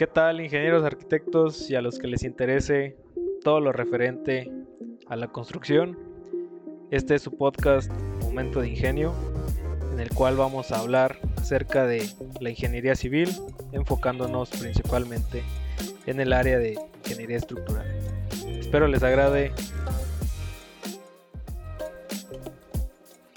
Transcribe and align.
¿Qué 0.00 0.06
tal 0.06 0.40
ingenieros, 0.40 0.82
arquitectos 0.82 1.68
y 1.68 1.76
a 1.76 1.82
los 1.82 1.98
que 1.98 2.06
les 2.06 2.22
interese 2.22 2.96
todo 3.44 3.60
lo 3.60 3.70
referente 3.70 4.50
a 5.10 5.14
la 5.14 5.28
construcción? 5.28 5.98
Este 6.90 7.16
es 7.16 7.20
su 7.20 7.36
podcast 7.36 7.92
Momento 8.22 8.62
de 8.62 8.70
Ingenio, 8.70 9.12
en 9.92 10.00
el 10.00 10.08
cual 10.08 10.36
vamos 10.36 10.72
a 10.72 10.78
hablar 10.78 11.18
acerca 11.36 11.84
de 11.84 12.08
la 12.40 12.48
ingeniería 12.48 12.94
civil, 12.94 13.28
enfocándonos 13.72 14.48
principalmente 14.48 15.42
en 16.06 16.18
el 16.18 16.32
área 16.32 16.58
de 16.58 16.78
ingeniería 17.04 17.36
estructural. 17.36 17.86
Espero 18.58 18.88
les 18.88 19.02
agrade. 19.02 19.52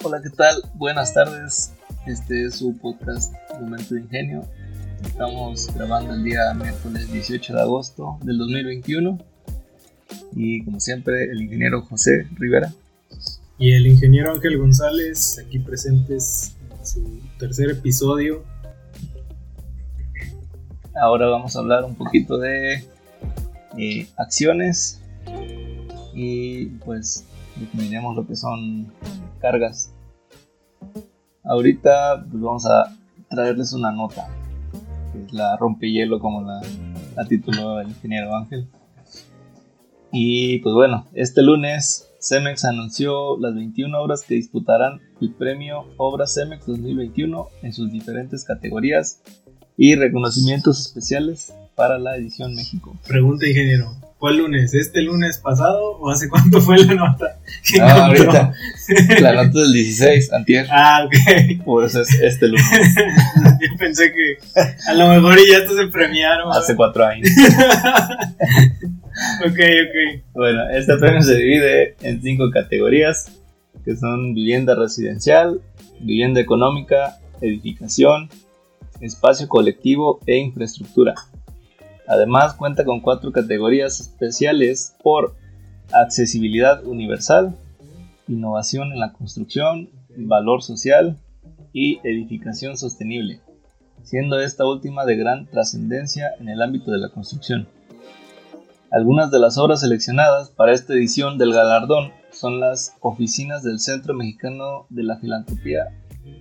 Hola, 0.02 0.22
¿qué 0.24 0.30
tal? 0.30 0.64
Buenas 0.76 1.14
tardes. 1.14 1.74
Este 2.08 2.46
es 2.46 2.56
su 2.56 2.78
podcast 2.78 3.34
Momento 3.60 3.96
de 3.96 4.00
Ingenio. 4.00 4.48
Estamos 5.06 5.74
grabando 5.76 6.14
el 6.14 6.24
día 6.24 6.54
miércoles 6.54 7.12
18 7.12 7.54
de 7.54 7.62
agosto 7.62 8.18
del 8.24 8.38
2021. 8.38 9.20
Y 10.36 10.64
como 10.66 10.80
siempre, 10.80 11.26
el 11.26 11.42
ingeniero 11.42 11.82
José 11.84 12.28
Rivera. 12.36 12.74
Y 13.58 13.74
el 13.74 13.88
ingeniero 13.88 14.34
Ángel 14.34 14.58
González, 14.58 15.40
aquí 15.46 15.60
presentes 15.60 16.56
en 16.72 16.86
su 16.86 17.22
tercer 17.38 17.70
episodio. 17.70 18.44
Ahora 21.02 21.28
vamos 21.28 21.56
a 21.56 21.60
hablar 21.60 21.84
un 21.84 21.96
poquito 21.96 22.38
de 22.38 22.84
eh, 23.78 24.08
acciones 24.18 25.02
y 26.14 26.66
pues 26.86 27.26
definiremos 27.56 28.16
lo 28.16 28.28
que 28.28 28.36
son 28.36 28.92
cargas. 29.40 29.92
Ahorita 31.44 32.26
pues, 32.30 32.42
vamos 32.42 32.66
a 32.66 32.96
traerles 33.30 33.74
una 33.74 33.92
nota, 33.92 34.28
que 35.14 35.24
es 35.24 35.34
la 35.34 35.56
rompehielo 35.56 36.20
como 36.20 36.42
la, 36.42 36.62
la 37.16 37.26
tituló 37.26 37.80
el 37.80 37.88
ingeniero 37.90 38.36
Ángel. 38.36 38.68
Y 40.12 40.60
pues 40.60 40.76
bueno, 40.76 41.08
este 41.14 41.42
lunes 41.42 42.10
Cemex 42.20 42.66
anunció 42.66 43.38
las 43.40 43.56
21 43.56 44.00
obras 44.02 44.24
que 44.28 44.36
disputarán 44.36 45.02
el 45.20 45.34
premio 45.34 45.86
Obras 45.98 46.36
Cemex 46.36 46.66
2021 46.66 47.48
en 47.62 47.74
sus 47.74 47.92
diferentes 47.92 48.46
categorías 48.46 49.22
y 49.76 49.96
reconocimientos 49.96 50.80
especiales 50.80 51.54
para 51.76 51.98
la 51.98 52.16
edición 52.16 52.56
México. 52.56 52.96
Pregunta, 53.08 53.48
ingeniero. 53.48 54.03
¿Cuál 54.24 54.38
lunes? 54.38 54.74
¿Este 54.74 55.02
lunes 55.02 55.38
pasado 55.38 55.98
o 56.00 56.10
hace 56.10 56.30
cuánto 56.30 56.62
fue 56.62 56.78
la 56.78 56.94
nota? 56.94 57.40
Ah, 57.82 58.08
encontró? 58.08 58.32
ahorita. 58.32 58.54
La 59.20 59.34
nota 59.34 59.60
del 59.60 59.74
16, 59.74 60.32
antier. 60.32 60.66
Ah, 60.72 61.06
ok. 61.06 61.62
Por 61.66 61.84
eso 61.84 62.00
es 62.00 62.22
este 62.22 62.48
lunes, 62.48 62.66
Yo 63.60 63.78
pensé 63.78 64.14
que 64.14 64.38
a 64.88 64.94
lo 64.94 65.10
mejor 65.10 65.38
y 65.40 65.52
ya 65.52 65.58
estos 65.58 65.76
se 65.76 65.88
premiaron. 65.88 66.50
hace 66.54 66.74
cuatro 66.74 67.04
años. 67.04 67.28
ok, 69.46 69.60
ok. 69.60 70.24
Bueno, 70.32 70.70
este 70.70 70.96
premio 70.96 71.22
se 71.22 71.36
divide 71.36 71.98
en 72.02 72.22
cinco 72.22 72.50
categorías, 72.50 73.30
que 73.84 73.98
son 73.98 74.34
vivienda 74.34 74.74
residencial, 74.74 75.60
vivienda 76.00 76.40
económica, 76.40 77.18
edificación, 77.42 78.30
espacio 79.02 79.50
colectivo 79.50 80.22
e 80.26 80.38
infraestructura. 80.38 81.14
Además 82.08 82.54
cuenta 82.54 82.84
con 82.84 83.00
cuatro 83.00 83.32
categorías 83.32 84.00
especiales 84.00 84.96
por 85.02 85.36
accesibilidad 85.92 86.84
universal, 86.86 87.56
innovación 88.28 88.92
en 88.92 89.00
la 89.00 89.14
construcción, 89.14 89.90
valor 90.16 90.62
social 90.62 91.18
y 91.72 92.00
edificación 92.04 92.78
sostenible, 92.78 93.40
siendo 94.04 94.40
esta 94.40 94.66
última 94.66 95.06
de 95.06 95.16
gran 95.16 95.48
trascendencia 95.48 96.32
en 96.40 96.50
el 96.50 96.62
ámbito 96.62 96.92
de 96.92 97.00
la 97.00 97.10
construcción. 97.10 97.68
Algunas 98.92 99.32
de 99.32 99.40
las 99.40 99.58
obras 99.58 99.82
seleccionadas 99.82 100.50
para 100.52 100.72
esta 100.72 100.94
edición 100.94 101.38
del 101.38 101.54
galardón 101.54 102.12
son 102.32 102.60
las 102.60 102.94
oficinas 103.02 103.64
del 103.64 103.80
Centro 103.80 104.14
Mexicano 104.14 104.86
de 104.90 105.04
la 105.04 105.18
Filantropía 105.18 105.86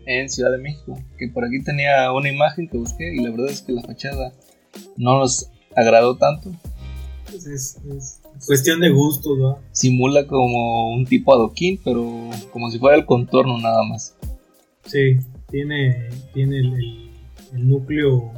en 0.07 0.29
Ciudad 0.29 0.51
de 0.51 0.59
México, 0.59 0.99
que 1.19 1.29
por 1.29 1.45
aquí 1.45 1.63
tenía 1.63 2.13
una 2.13 2.29
imagen 2.29 2.69
que 2.69 2.77
busqué 2.77 3.15
y 3.15 3.23
la 3.23 3.31
verdad 3.31 3.51
es 3.51 3.63
que 3.63 3.73
la 3.73 3.83
fachada 3.83 4.33
no 4.97 5.19
nos 5.19 5.51
agradó 5.77 6.17
tanto. 6.17 6.51
Pues 7.31 7.47
es, 7.47 7.77
es 7.97 8.21
cuestión 8.47 8.81
de 8.81 8.91
gustos, 8.91 9.39
¿va? 9.41 9.59
Simula 9.73 10.27
como 10.27 10.93
un 10.95 11.07
tipo 11.07 11.33
adoquín, 11.35 11.81
pero 11.85 12.29
como 12.53 12.71
si 12.71 12.79
fuera 12.79 12.97
el 12.97 13.07
contorno 13.07 13.59
nada 13.59 13.83
más. 13.85 14.15
Sí, 14.85 15.17
tiene, 15.51 16.09
tiene 16.35 16.59
el, 16.59 16.73
el- 16.75 17.11
el 17.55 17.69
núcleo 17.69 18.33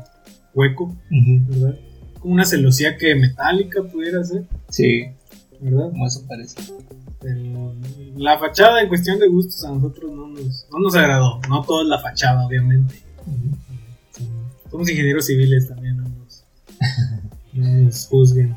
hueco, 0.54 0.94
¿verdad? 1.10 1.78
Como 2.20 2.34
una 2.34 2.44
celosía 2.44 2.96
que 2.96 3.14
metálica 3.14 3.82
pudiera 3.82 4.22
ser, 4.24 4.44
Sí, 4.68 5.04
¿verdad? 5.60 5.90
como 5.90 6.06
eso 6.06 6.24
parece. 6.28 6.56
Pero 7.20 7.74
la 8.16 8.38
fachada 8.38 8.82
en 8.82 8.88
cuestión 8.88 9.18
de 9.18 9.28
gustos 9.28 9.64
a 9.64 9.70
nosotros 9.72 10.12
no 10.12 10.26
nos, 10.28 10.66
no 10.70 10.78
nos 10.80 10.94
agradó. 10.96 11.40
No 11.48 11.62
todo 11.62 11.82
es 11.82 11.88
la 11.88 11.98
fachada, 12.00 12.46
obviamente. 12.46 12.94
Somos 14.70 14.90
ingenieros 14.90 15.26
civiles 15.26 15.68
también, 15.68 15.96
no 15.98 16.04
nos, 17.54 17.68
no 17.68 17.84
nos 17.84 18.06
juzguen. 18.06 18.56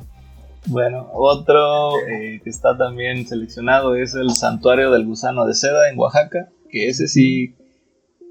Bueno, 0.68 1.10
otro 1.14 1.98
eh, 2.10 2.42
que 2.44 2.50
está 2.50 2.78
también 2.78 3.26
seleccionado 3.26 3.96
es 3.96 4.16
el 4.16 4.32
Santuario 4.32 4.92
del 4.92 5.06
Gusano 5.06 5.46
de 5.46 5.54
Seda 5.54 5.90
en 5.90 5.98
Oaxaca, 5.98 6.50
que 6.70 6.90
ese 6.90 7.08
sí, 7.08 7.56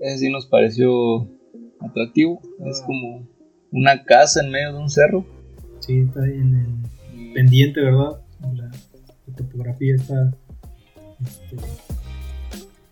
ese 0.01 0.19
sí 0.19 0.31
nos 0.31 0.47
pareció 0.47 1.27
atractivo. 1.81 2.41
Es 2.67 2.83
como 2.83 3.27
una 3.73 4.05
casa 4.05 4.45
en 4.45 4.51
medio 4.51 4.75
de 4.75 4.79
un 4.79 4.91
cerro. 4.91 5.25
Sí, 5.81 6.01
está 6.01 6.25
ahí 6.25 6.33
en 6.33 6.55
el 7.15 7.33
pendiente, 7.33 7.81
¿verdad? 7.81 8.21
La, 8.55 8.71
la 9.27 9.35
topografía 9.35 9.95
está 9.95 10.35
este, 11.25 11.57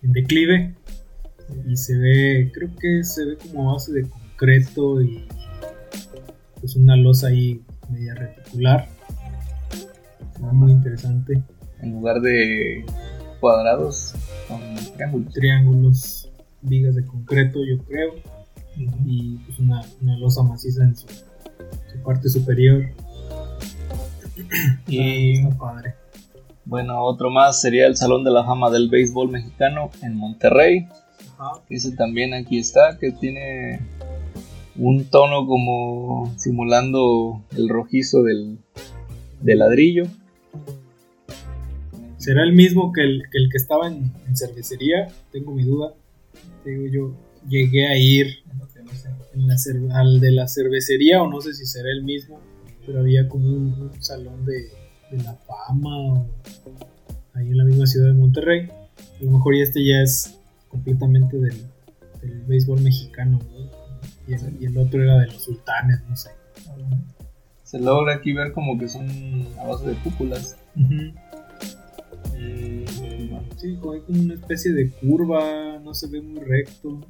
en 0.01 0.11
declive 0.11 0.75
y 1.67 1.75
se 1.75 1.97
ve, 1.97 2.51
creo 2.53 2.69
que 2.79 3.03
se 3.03 3.25
ve 3.25 3.37
como 3.37 3.73
base 3.73 3.93
de 3.93 4.09
concreto 4.09 5.01
y 5.01 5.27
pues 6.59 6.75
una 6.75 6.95
losa 6.95 7.27
ahí 7.27 7.61
media 7.89 8.13
reticular. 8.15 8.87
Está 10.33 10.51
muy 10.51 10.71
interesante. 10.71 11.41
En 11.81 11.93
lugar 11.93 12.21
de 12.21 12.85
cuadrados, 13.39 14.13
con 14.47 14.59
triángulos. 14.95 15.33
Triángulos, 15.33 16.31
vigas 16.61 16.95
de 16.95 17.05
concreto, 17.05 17.59
yo 17.63 17.83
creo, 17.85 18.15
y 19.05 19.37
pues 19.37 19.59
una, 19.59 19.81
una 20.01 20.17
losa 20.17 20.43
maciza 20.43 20.83
en 20.83 20.95
su, 20.95 21.07
su 21.07 22.03
parte 22.03 22.29
superior. 22.29 22.85
Y 24.87 25.39
Está 25.39 25.57
padre. 25.57 25.95
bueno, 26.65 27.01
otro 27.03 27.29
más 27.29 27.61
sería 27.61 27.87
el 27.87 27.95
Salón 27.95 28.23
de 28.23 28.31
la 28.31 28.43
Fama 28.43 28.69
del 28.69 28.89
Béisbol 28.89 29.29
Mexicano 29.29 29.89
en 30.01 30.15
Monterrey. 30.15 30.87
Ajá. 31.37 31.61
Ese 31.69 31.95
también 31.95 32.33
aquí 32.33 32.59
está, 32.59 32.97
que 32.99 33.11
tiene 33.11 33.79
un 34.77 35.05
tono 35.05 35.47
como 35.47 36.33
simulando 36.37 37.43
el 37.55 37.69
rojizo 37.69 38.23
del, 38.23 38.57
del 39.41 39.59
ladrillo. 39.59 40.05
¿Será 42.17 42.43
el 42.43 42.53
mismo 42.53 42.91
que 42.91 43.03
el 43.03 43.23
que, 43.31 43.57
estaba 43.57 43.87
en, 43.87 44.11
cervecería? 44.35 45.07
Tengo 45.31 45.53
mi 45.53 45.63
duda. 45.63 45.93
Digo, 46.65 46.87
yo 46.87 47.13
llegué 47.47 47.87
a 47.87 47.97
ir 47.97 48.43
la 49.35 49.55
al 49.99 50.19
de 50.19 50.31
la 50.31 50.47
cervecería 50.47 51.21
o 51.21 51.29
no 51.29 51.41
sé 51.41 51.53
si 51.53 51.65
será 51.65 51.91
el 51.91 52.03
mismo, 52.03 52.39
pero 52.85 52.99
había 52.99 53.27
como 53.27 53.47
un, 53.47 53.91
salón 53.99 54.45
de, 54.45 54.69
de 55.11 55.23
la 55.23 55.35
fama 55.35 55.97
o 55.97 56.25
ahí 57.33 57.49
en 57.49 57.57
la 57.57 57.65
misma 57.65 57.85
ciudad 57.85 58.07
de 58.07 58.13
Monterrey. 58.13 58.69
A 59.19 59.23
lo 59.23 59.31
mejor 59.31 59.55
este 59.55 59.85
ya 59.85 60.01
es 60.01 60.39
completamente 60.69 61.37
del, 61.37 61.57
del 62.21 62.41
béisbol 62.47 62.81
mexicano 62.81 63.39
¿no? 63.39 63.74
Y, 64.27 64.33
el, 64.33 64.57
y 64.61 64.65
el 64.65 64.77
otro 64.77 65.01
era 65.03 65.19
de 65.19 65.27
los 65.27 65.43
sultanes, 65.43 66.01
no 66.07 66.15
sé. 66.15 66.29
Se 67.63 67.79
logra 67.79 68.15
aquí 68.15 68.31
ver 68.31 68.51
como 68.51 68.77
que 68.77 68.87
son 68.87 69.07
a 69.59 69.67
base 69.67 69.87
de 69.87 69.95
cúpulas. 69.95 70.57
Y, 72.37 72.85
bueno, 73.27 73.43
Sí, 73.57 73.75
como 73.77 73.93
hay 73.93 74.01
como 74.01 74.21
una 74.21 74.33
especie 74.35 74.73
de 74.73 74.89
curva, 74.91 75.79
no 75.83 75.93
se 75.93 76.07
ve 76.07 76.21
muy 76.21 76.43
recto. 76.43 77.01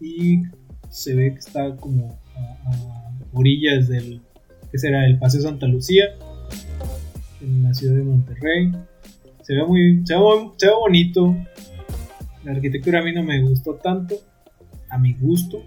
Y 0.00 0.42
se 0.88 1.14
ve 1.14 1.32
que 1.32 1.38
está 1.38 1.76
como 1.76 2.18
a, 2.36 2.40
a 2.40 3.12
orillas 3.32 3.88
del, 3.88 4.20
¿qué 4.70 4.78
será? 4.78 5.06
El 5.06 5.18
Paseo 5.18 5.42
Santa 5.42 5.66
Lucía, 5.66 6.04
en 7.40 7.64
la 7.64 7.74
ciudad 7.74 7.96
de 7.96 8.04
Monterrey. 8.04 8.72
Se 9.42 9.54
ve 9.54 9.64
muy, 9.64 10.06
se 10.06 10.14
ve, 10.14 10.20
se 10.56 10.66
ve 10.66 10.72
bonito. 10.74 11.36
La 12.44 12.52
arquitectura 12.52 13.00
a 13.00 13.02
mí 13.02 13.12
no 13.12 13.22
me 13.22 13.40
gustó 13.42 13.74
tanto, 13.74 14.16
a 14.88 14.98
mi 14.98 15.12
gusto, 15.14 15.62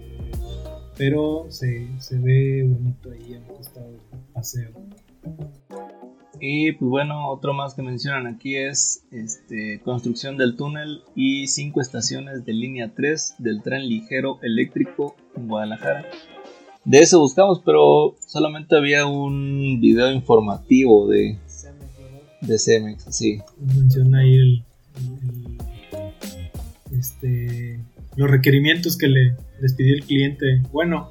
pero 0.96 1.46
se, 1.50 1.88
se 2.00 2.18
ve 2.18 2.64
bonito 2.64 3.10
ahí 3.10 3.34
al 3.34 3.46
costado 3.46 3.90
del 3.92 4.20
paseo. 4.32 4.70
Y 6.40 6.72
pues 6.72 6.88
bueno, 6.90 7.30
otro 7.30 7.54
más 7.54 7.74
que 7.74 7.82
mencionan 7.82 8.26
aquí 8.26 8.56
es 8.56 9.04
este, 9.10 9.80
construcción 9.80 10.36
del 10.36 10.56
túnel 10.56 11.02
y 11.14 11.46
cinco 11.46 11.80
estaciones 11.80 12.44
de 12.44 12.52
línea 12.52 12.92
3 12.94 13.36
del 13.38 13.62
tren 13.62 13.88
ligero 13.88 14.38
eléctrico 14.42 15.16
en 15.34 15.48
Guadalajara. 15.48 16.04
De 16.84 16.98
eso 16.98 17.20
buscamos, 17.20 17.60
pero 17.64 18.16
solamente 18.26 18.76
había 18.76 19.06
un 19.06 19.80
video 19.80 20.12
informativo 20.12 21.08
de, 21.08 21.38
de 22.42 22.58
Cemex, 22.58 23.06
sí. 23.10 23.40
Menciona 23.58 24.20
ahí 24.20 24.34
el, 24.34 24.64
este, 26.92 27.80
los 28.16 28.30
requerimientos 28.30 28.96
que 28.96 29.08
le 29.08 29.36
les 29.60 29.74
pidió 29.74 29.94
el 29.94 30.04
cliente. 30.04 30.62
Bueno, 30.72 31.10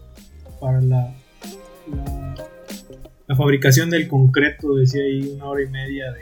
para 0.59 0.81
la, 0.81 1.15
fabricación 3.35 3.89
del 3.89 4.07
concreto, 4.07 4.75
decía 4.75 5.03
ahí 5.03 5.33
una 5.35 5.45
hora 5.45 5.63
y 5.63 5.67
media 5.67 6.11
de, 6.11 6.21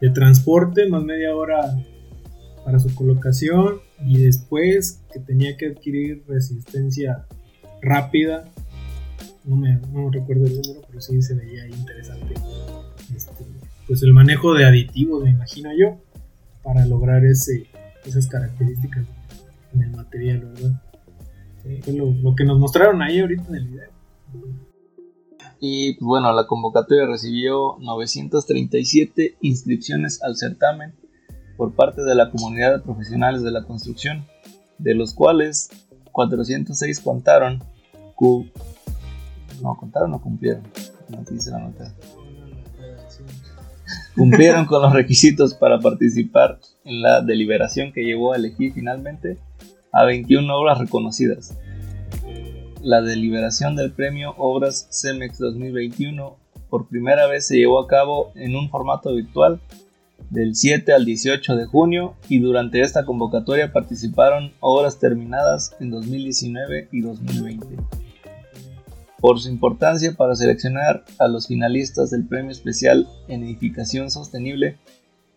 de 0.00 0.12
transporte, 0.12 0.88
más 0.88 1.02
media 1.04 1.34
hora 1.34 1.74
para 2.64 2.78
su 2.80 2.94
colocación 2.94 3.80
y 4.04 4.18
después 4.18 5.00
que 5.12 5.20
tenía 5.20 5.56
que 5.56 5.66
adquirir 5.66 6.24
resistencia 6.28 7.26
rápida. 7.80 8.44
No 9.44 9.56
me, 9.56 9.78
no 9.92 10.10
recuerdo 10.10 10.44
el 10.46 10.60
número, 10.60 10.82
pero 10.88 11.00
sí 11.00 11.22
se 11.22 11.34
veía 11.34 11.68
interesante. 11.68 12.34
Este, 13.14 13.44
pues 13.86 14.02
el 14.02 14.12
manejo 14.12 14.54
de 14.54 14.64
aditivos, 14.64 15.22
me 15.22 15.30
imagino 15.30 15.70
yo, 15.78 15.98
para 16.64 16.84
lograr 16.84 17.24
ese, 17.24 17.66
esas 18.04 18.26
características 18.26 19.06
en 19.76 19.82
el 19.82 19.96
material, 19.96 20.40
¿verdad? 20.40 20.82
Fue 21.82 21.92
lo, 21.94 22.34
que 22.34 22.44
nos 22.44 22.58
mostraron 22.58 23.02
ahí 23.02 23.20
ahorita 23.20 23.44
en 23.48 23.54
el 23.54 23.68
video. 23.68 23.90
Y 25.60 26.02
bueno, 26.04 26.32
la 26.32 26.46
convocatoria 26.46 27.06
recibió 27.06 27.76
937 27.80 29.36
inscripciones 29.40 30.22
al 30.22 30.36
certamen 30.36 30.94
por 31.56 31.74
parte 31.74 32.02
de 32.02 32.14
la 32.14 32.30
comunidad 32.30 32.76
de 32.76 32.82
profesionales 32.82 33.42
de 33.42 33.50
la 33.50 33.64
construcción, 33.64 34.26
de 34.78 34.94
los 34.94 35.14
cuales 35.14 35.70
406 36.12 37.00
contaron, 37.00 37.62
no 39.62 39.76
contaron 39.76 40.14
o 40.14 40.20
cumplieron, 40.20 40.62
no 41.08 41.24
dice 41.30 41.50
la 41.50 41.58
nota. 41.58 41.92
Cumplieron 44.14 44.66
con 44.66 44.82
los 44.82 44.92
requisitos 44.92 45.54
para 45.54 45.78
participar 45.78 46.58
en 46.84 47.02
la 47.02 47.22
deliberación 47.22 47.92
que 47.92 48.02
llevó 48.02 48.32
a 48.32 48.36
elegir 48.36 48.72
finalmente 48.72 49.38
a 49.96 50.04
21 50.04 50.54
obras 50.54 50.78
reconocidas. 50.78 51.56
La 52.82 53.00
deliberación 53.00 53.76
del 53.76 53.92
premio 53.92 54.34
Obras 54.36 54.88
CEMEX 54.92 55.38
2021 55.38 56.36
por 56.68 56.86
primera 56.86 57.26
vez 57.26 57.46
se 57.46 57.56
llevó 57.56 57.80
a 57.80 57.88
cabo 57.88 58.30
en 58.34 58.56
un 58.56 58.68
formato 58.68 59.14
virtual 59.14 59.58
del 60.28 60.54
7 60.54 60.92
al 60.92 61.06
18 61.06 61.56
de 61.56 61.64
junio 61.64 62.14
y 62.28 62.40
durante 62.40 62.82
esta 62.82 63.06
convocatoria 63.06 63.72
participaron 63.72 64.52
obras 64.60 64.98
terminadas 64.98 65.74
en 65.80 65.90
2019 65.90 66.88
y 66.92 67.00
2020. 67.00 67.66
Por 69.18 69.40
su 69.40 69.48
importancia 69.48 70.12
para 70.12 70.34
seleccionar 70.34 71.04
a 71.18 71.26
los 71.26 71.46
finalistas 71.46 72.10
del 72.10 72.26
Premio 72.26 72.50
Especial 72.50 73.08
en 73.28 73.44
Edificación 73.44 74.10
Sostenible, 74.10 74.76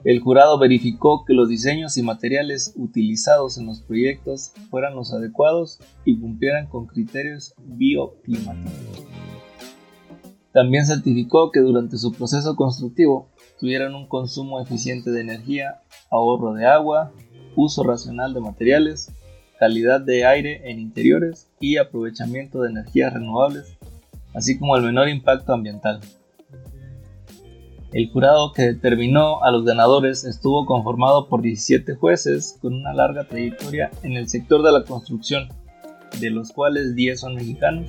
el 0.06 0.22
jurado 0.22 0.57
verificó 0.57 1.25
que 1.25 1.34
los 1.34 1.50
diseños 1.50 1.98
y 1.98 2.04
materiales 2.04 2.74
utilizados 2.78 3.57
en 3.57 3.66
los 3.66 3.81
proyectos 3.81 4.54
fueran 4.69 4.96
los 4.96 5.12
adecuados 5.12 5.80
y 6.06 6.18
cumplieran 6.18 6.68
con 6.68 6.86
criterios 6.86 7.54
bioclimáticos. 7.57 9.04
También 10.54 10.86
certificó 10.86 11.51
que 11.51 11.60
durante 11.60 11.98
su 11.98 12.13
proceso 12.13 12.56
constructivo 12.56 13.28
tuvieran 13.60 13.94
un 13.94 14.07
consumo 14.07 14.62
eficiente 14.62 15.12
de 15.12 15.22
energía, 15.22 15.81
ahorro 16.10 16.54
de 16.54 16.66
agua, 16.66 17.12
uso 17.56 17.84
racional 17.84 18.34
de 18.34 18.40
materiales, 18.40 19.12
calidad 19.60 20.00
de 20.00 20.25
aire 20.25 20.72
en 20.72 20.80
interiores 20.80 21.50
y 21.60 21.75
aprovechamiento 21.75 22.62
de 22.62 22.69
energías 22.69 23.13
renovables, 23.13 23.78
así 24.34 24.57
como 24.57 24.78
el 24.78 24.84
menor 24.84 25.10
impacto 25.10 25.54
ambiental. 25.54 26.00
El 27.92 28.12
jurado 28.12 28.54
que 28.54 28.62
determinó 28.62 29.44
a 29.44 29.52
los 29.52 29.66
ganadores 29.66 30.24
estuvo 30.24 30.66
conformado 30.68 31.28
por 31.28 31.42
17 31.42 31.96
jueces 31.96 32.58
con 32.62 32.76
una 32.76 32.94
larga 32.94 33.24
trayectoria 33.24 33.90
en 34.04 34.14
el 34.14 34.30
sector 34.30 34.62
de 34.62 34.72
la 34.72 34.84
construcción, 34.84 35.50
de 36.20 36.30
los 36.30 36.52
cuales 36.52 36.94
10 36.96 37.20
son 37.20 37.36
mexicanos 37.36 37.88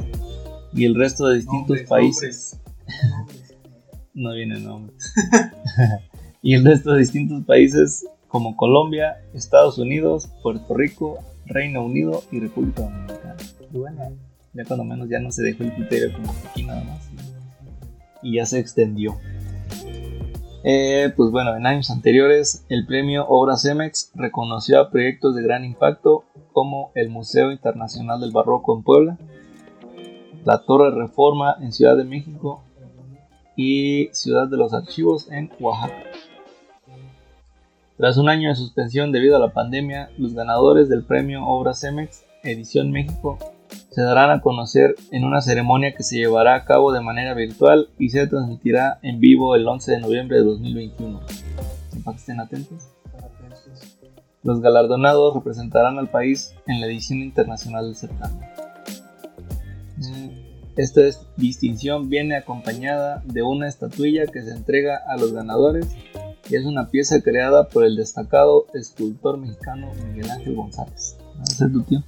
y 0.73 0.87
el 0.87 0.95
resto 0.95 1.27
de 1.27 1.37
distintos 1.37 1.81
países. 1.83 2.59
no 4.15 4.33
viene 4.33 4.59
nombre. 4.61 4.95
y 6.43 6.55
el 6.55 6.65
resto 6.65 6.93
de 6.93 7.01
distintos 7.01 7.45
países 7.45 8.07
como 8.29 8.57
Colombia, 8.57 9.21
Estados 9.35 9.77
Unidos, 9.79 10.31
Puerto 10.43 10.75
Rico, 10.75 11.19
Reino 11.45 11.85
Unido 11.85 12.23
y 12.31 12.41
República 12.41 12.83
Dominicana. 12.83 13.37
Bueno, 13.71 14.13
ya 14.55 14.65
cuando 14.65 14.85
menos 14.85 15.09
ya 15.11 15.19
no 15.19 15.31
se 15.31 15.43
dejó 15.43 15.65
el 15.65 15.75
criterio 15.75 16.13
como 16.13 16.33
aquí 16.49 16.63
nada 16.63 16.85
más. 16.85 17.11
Y 18.23 18.37
ya 18.37 18.47
se 18.47 18.59
extendió. 18.59 19.19
Eh, 20.63 21.13
pues 21.17 21.31
bueno, 21.31 21.57
en 21.57 21.67
años 21.67 21.91
anteriores 21.91 22.67
el 22.69 22.85
premio 22.85 23.27
Obras 23.29 23.63
Cemex 23.63 24.13
reconoció 24.15 24.79
a 24.81 24.91
proyectos 24.91 25.35
de 25.35 25.43
gran 25.43 25.65
impacto 25.65 26.25
como 26.53 26.91
el 26.95 27.09
Museo 27.09 27.51
Internacional 27.51 28.21
del 28.21 28.31
Barroco 28.31 28.77
en 28.77 28.83
Puebla, 28.83 29.19
la 30.45 30.59
Torre 30.59 30.91
Reforma 30.91 31.57
en 31.61 31.73
Ciudad 31.73 31.97
de 31.97 32.05
México 32.05 32.63
y 33.57 34.09
Ciudad 34.13 34.49
de 34.49 34.59
los 34.59 34.75
Archivos 34.75 35.31
en 35.31 35.51
Oaxaca. 35.61 36.05
Tras 37.97 38.19
un 38.19 38.29
año 38.29 38.49
de 38.51 38.55
suspensión 38.55 39.13
debido 39.13 39.37
a 39.37 39.41
la 39.41 39.53
pandemia, 39.53 40.11
los 40.19 40.35
ganadores 40.35 40.89
del 40.89 41.05
premio 41.05 41.47
Obra 41.47 41.75
Cemex 41.75 42.25
Edición 42.43 42.91
México 42.91 43.39
se 43.91 44.03
darán 44.03 44.31
a 44.31 44.41
conocer 44.41 44.95
en 45.11 45.25
una 45.25 45.41
ceremonia 45.41 45.95
que 45.95 46.03
se 46.03 46.17
llevará 46.17 46.55
a 46.55 46.65
cabo 46.65 46.93
de 46.93 47.01
manera 47.01 47.35
virtual 47.35 47.89
y 47.99 48.11
se 48.11 48.27
transmitirá 48.27 48.99
en 49.03 49.21
vivo 49.21 49.57
el 49.57 49.67
11 49.67 49.93
de 49.93 50.01
noviembre 50.01 50.39
de 50.39 50.45
2021. 50.45 51.21
Para 52.05 52.15
que 52.15 52.21
estén 52.21 52.41
atentos. 52.41 52.89
Los 54.43 54.61
galardonados 54.61 55.35
representarán 55.35 55.99
al 55.99 56.09
país 56.09 56.55
en 56.67 56.81
la 56.81 56.87
edición 56.87 57.19
internacional 57.19 57.87
del 57.87 57.97
certamen. 57.97 58.49
Esta 60.77 61.03
distinción 61.37 62.09
viene 62.09 62.37
acompañada 62.37 63.23
de 63.27 63.43
una 63.43 63.69
estatuilla 63.69 64.27
que 64.27 64.43
se 64.43 64.53
entrega 64.53 64.99
a 65.07 65.17
los 65.17 65.33
ganadores 65.33 65.89
y 66.49 66.57
es 66.57 66.65
una 66.65 66.89
pieza 66.89 67.21
creada 67.21 67.69
por 67.69 67.85
el 67.85 67.97
destacado 67.97 68.67
escultor 68.73 69.37
mexicano 69.37 69.91
Miguel 70.07 70.31
Ángel 70.31 70.55
González. 70.55 71.19
¿Ese 71.43 71.67
es 71.67 71.73
tu 71.73 71.83
tío? 71.83 72.03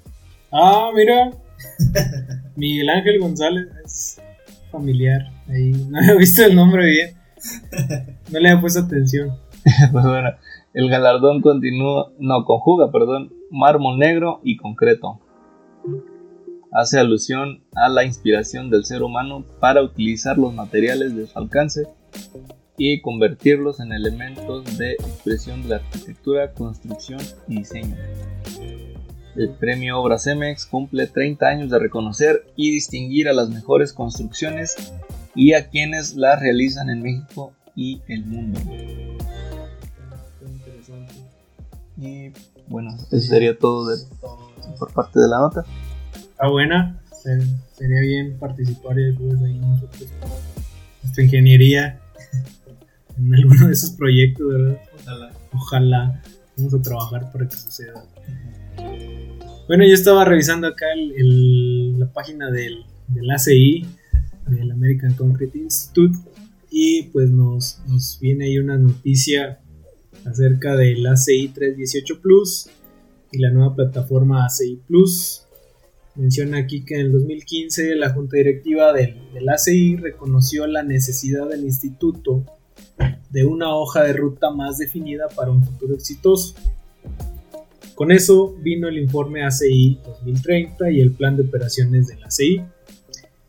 Ah, 0.50 0.90
mira. 0.94 1.32
Miguel 2.56 2.88
Ángel 2.88 3.20
González 3.20 3.68
es 3.84 4.22
familiar. 4.70 5.30
Ahí 5.48 5.70
no 5.88 6.00
he 6.00 6.16
visto 6.16 6.44
el 6.44 6.54
nombre 6.54 6.86
bien. 6.86 7.16
No 8.30 8.38
le 8.38 8.50
he 8.50 8.58
puesto 8.58 8.80
atención. 8.80 9.36
pues 9.92 10.04
el 10.74 10.88
galardón 10.88 11.42
continúa, 11.42 12.10
no, 12.18 12.44
conjuga, 12.44 12.90
perdón, 12.90 13.32
mármol 13.50 13.98
negro 13.98 14.40
y 14.42 14.56
concreto 14.56 15.20
hace 16.72 16.98
alusión 16.98 17.62
a 17.74 17.88
la 17.88 18.04
inspiración 18.04 18.70
del 18.70 18.84
ser 18.84 19.02
humano 19.02 19.44
para 19.60 19.82
utilizar 19.82 20.38
los 20.38 20.54
materiales 20.54 21.14
de 21.14 21.26
su 21.26 21.38
alcance 21.38 21.86
y 22.78 23.02
convertirlos 23.02 23.78
en 23.80 23.92
elementos 23.92 24.78
de 24.78 24.92
expresión 24.92 25.62
de 25.62 25.68
la 25.68 25.76
arquitectura, 25.76 26.52
construcción 26.52 27.20
y 27.46 27.58
diseño. 27.58 27.94
El 29.36 29.50
premio 29.50 29.98
Obra 29.98 30.18
Cemex 30.18 30.66
cumple 30.66 31.06
30 31.06 31.46
años 31.46 31.70
de 31.70 31.78
reconocer 31.78 32.44
y 32.56 32.70
distinguir 32.70 33.28
a 33.28 33.32
las 33.32 33.48
mejores 33.48 33.92
construcciones 33.92 34.92
y 35.34 35.54
a 35.54 35.68
quienes 35.68 36.14
las 36.14 36.40
realizan 36.40 36.90
en 36.90 37.02
México 37.02 37.52
y 37.74 38.02
el 38.08 38.24
mundo. 38.26 38.60
Y 41.96 42.32
bueno, 42.66 42.96
eso 43.10 43.28
sería 43.28 43.58
todo 43.58 43.94
por 44.78 44.92
parte 44.92 45.20
de 45.20 45.28
la 45.28 45.38
nota 45.38 45.64
buena. 46.48 47.00
sería 47.22 48.00
bien 48.00 48.38
participar 48.38 48.98
y 48.98 49.04
después 49.06 49.40
ahí 49.42 49.58
nosotros, 49.58 50.08
nuestra 51.02 51.24
ingeniería, 51.24 52.00
en 53.18 53.34
alguno 53.34 53.66
de 53.66 53.72
esos 53.72 53.90
proyectos, 53.90 54.46
¿verdad? 54.48 54.78
Ojalá. 54.94 55.32
Ojalá. 55.52 56.22
Vamos 56.56 56.74
a 56.74 56.82
trabajar 56.82 57.32
para 57.32 57.48
que 57.48 57.56
suceda. 57.56 58.04
Bueno, 59.68 59.84
yo 59.84 59.94
estaba 59.94 60.24
revisando 60.24 60.66
acá 60.66 60.86
la 60.96 62.12
página 62.12 62.50
del, 62.50 62.84
ACI, 63.30 63.86
del 64.48 64.70
American 64.70 65.14
Concrete 65.14 65.58
Institute, 65.58 66.18
y 66.70 67.04
pues 67.04 67.30
nos 67.30 68.18
viene 68.20 68.46
ahí 68.46 68.58
una 68.58 68.76
noticia 68.76 69.60
acerca 70.24 70.76
del 70.76 71.06
ACI 71.06 71.48
318 71.48 72.20
Plus 72.20 72.68
y 73.30 73.38
la 73.38 73.50
nueva 73.50 73.74
plataforma 73.74 74.44
ACI 74.44 74.80
Plus 74.86 75.42
Menciona 76.14 76.58
aquí 76.58 76.84
que 76.84 76.96
en 76.96 77.06
el 77.06 77.12
2015 77.12 77.96
la 77.96 78.10
Junta 78.10 78.36
Directiva 78.36 78.92
del, 78.92 79.16
ACI 79.48 79.96
reconoció 79.96 80.66
la 80.66 80.82
necesidad 80.82 81.48
del 81.48 81.64
instituto 81.64 82.44
de 83.30 83.46
una 83.46 83.74
hoja 83.74 84.02
de 84.02 84.12
ruta 84.12 84.50
más 84.50 84.76
definida 84.76 85.28
para 85.34 85.50
un 85.50 85.64
futuro 85.64 85.94
exitoso. 85.94 86.54
Con 88.02 88.10
eso 88.10 88.56
vino 88.60 88.88
el 88.88 88.98
informe 88.98 89.44
ACI 89.44 90.00
2030 90.04 90.90
y 90.90 91.00
el 91.00 91.12
plan 91.12 91.36
de 91.36 91.44
operaciones 91.44 92.08
del 92.08 92.24
ACI, 92.24 92.60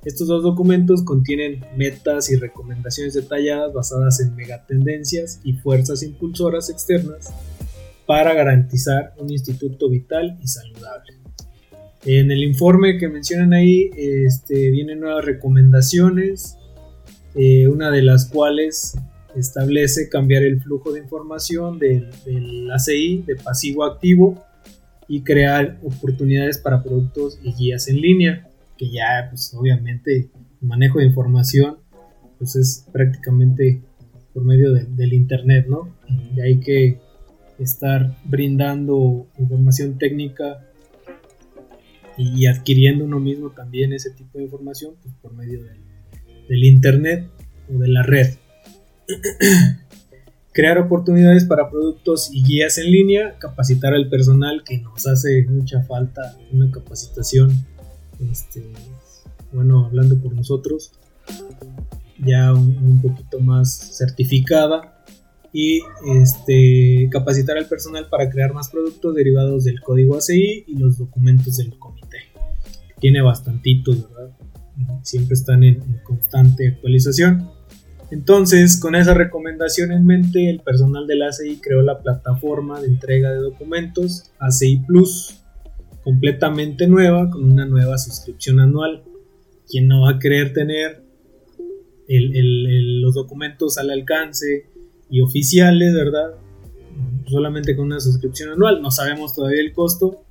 Estos 0.06 0.28
dos 0.28 0.44
documentos 0.44 1.02
contienen 1.02 1.66
metas 1.76 2.30
y 2.30 2.36
recomendaciones 2.36 3.16
detalladas 3.16 3.74
basadas 3.74 4.20
en 4.20 4.36
megatendencias 4.36 5.42
y 5.44 5.54
fuerzas 5.54 6.04
impulsoras 6.04 6.70
externas 6.70 7.34
para 8.06 8.36
garantizar 8.36 9.16
un 9.18 9.32
instituto 9.32 9.90
vital 9.90 10.38
y 10.40 10.48
saludable. 10.48 11.14
En 12.06 12.30
el 12.30 12.44
informe 12.44 13.00
que 13.00 13.10
mencionan 13.10 13.54
ahí 13.54 13.90
este, 13.98 14.70
vienen 14.70 15.00
nuevas 15.00 15.26
recomendaciones, 15.26 16.60
eh, 17.34 17.68
una 17.70 17.90
de 17.90 18.04
las 18.04 18.28
cuales 18.28 19.00
establece 19.36 20.10
cambiar 20.10 20.44
el 20.44 20.62
flujo 20.62 20.92
de 20.92 21.00
información 21.00 21.80
del, 21.80 22.10
del 22.25 22.72
ACI 22.72 23.24
de 23.25 23.36
pasivo 23.36 23.84
a 23.84 23.94
activo 23.94 24.44
y 25.08 25.22
crear 25.22 25.80
oportunidades 25.84 26.58
para 26.58 26.84
productos 26.84 27.40
y 27.44 27.54
guías 27.54 27.88
en 27.88 28.02
línea, 28.02 28.50
que 28.78 28.90
ya 28.90 29.28
pues 29.30 29.54
obviamente 29.54 30.30
el 30.62 30.68
manejo 30.68 31.00
de 31.00 31.06
información 31.06 31.78
pues 32.38 32.56
es 32.56 32.86
prácticamente 32.92 33.82
por 34.34 34.44
medio 34.44 34.74
del 34.74 35.13
internet, 35.13 35.68
¿no? 35.68 35.96
Y 36.36 36.42
hay 36.42 36.60
que 36.60 37.00
estar 37.60 38.18
brindando 38.25 39.28
información 39.38 39.98
técnica 39.98 40.66
y 42.18 42.46
adquiriendo 42.48 43.06
uno 43.06 43.20
mismo 43.20 43.52
también 43.52 43.94
ese 43.94 44.12
tipo 44.12 44.38
de 44.38 44.46
información 44.46 44.96
pues, 45.02 45.13
por 45.22 45.34
medio 45.34 45.63
del, 45.63 46.63
internet 46.63 47.30
o 47.74 47.78
de 47.80 47.88
la 47.88 48.04
red. 48.04 48.36
Crear 50.54 50.78
oportunidades 50.78 51.46
para 51.46 51.70
productos 51.70 52.30
y 52.32 52.44
guías 52.44 52.78
en 52.78 52.92
línea, 52.92 53.38
capacitar 53.40 53.94
al 53.94 54.10
personal 54.10 54.64
que 54.64 54.80
nos 54.80 55.08
hace 55.08 55.46
mucha 55.50 55.82
falta 55.84 56.38
una 56.52 56.70
capacitación, 56.70 57.66
este, 58.32 58.64
bueno, 59.52 59.86
hablando 59.86 60.20
por 60.20 60.34
nosotros, 60.34 60.92
ya 62.24 62.54
un 62.54 63.02
poquito 63.02 63.40
más 63.40 63.98
certificada 63.98 64.94
y 65.54 65.82
este, 66.22 67.08
capacitar 67.12 67.58
al 67.58 67.68
personal 67.68 68.08
para 68.10 68.30
crear 68.30 68.54
más 68.54 68.70
productos 68.70 69.14
derivados 69.14 69.64
del 69.64 69.80
código 69.82 70.18
ACI 70.18 70.66
y 70.68 70.78
los 70.78 70.98
documentos 70.98 71.58
del 71.58 71.78
comité. 71.78 72.18
Tiene 73.00 73.22
bastantitos, 73.22 74.10
¿verdad? 74.10 74.36
Siempre 75.04 75.36
están 75.36 75.64
en, 75.64 76.02
constante 76.04 76.68
actualización. 76.70 77.52
Entonces, 78.13 78.77
con 78.77 78.93
esa 78.93 79.15
recomendación 79.15 79.91
en 79.91 80.05
mente, 80.05 80.48
el 80.48 80.60
personal 80.60 81.08
del 81.08 81.24
ACI 81.24 81.58
creó 81.58 81.82
la 81.82 82.00
plataforma 82.00 82.79
de 82.79 82.88
entrega 82.88 83.32
de 83.32 83.38
documentos 83.38 84.32
ACI 84.38 84.84
Plus, 84.86 85.41
completamente 86.03 86.86
nueva, 86.86 87.27
con 87.32 87.43
una 87.51 87.65
nueva 87.65 87.98
suscripción 87.98 88.60
anual. 88.60 89.03
Quien 89.67 89.88
no 89.88 90.01
va 90.01 90.12
a 90.12 90.20
querer 90.20 90.53
tener 90.53 91.01
los 92.08 93.15
documentos 93.15 93.79
al 93.79 93.89
alcance, 93.89 94.67
y 95.10 95.22
oficiales, 95.22 95.93
¿verdad? 95.93 96.36
Solamente 97.27 97.75
con 97.75 97.86
una 97.86 98.00
suscripción 98.00 98.51
anual. 98.51 98.79
No 98.79 98.91
sabemos 98.91 99.34
todavía 99.34 99.62
el 99.62 99.74
costo, 99.74 100.24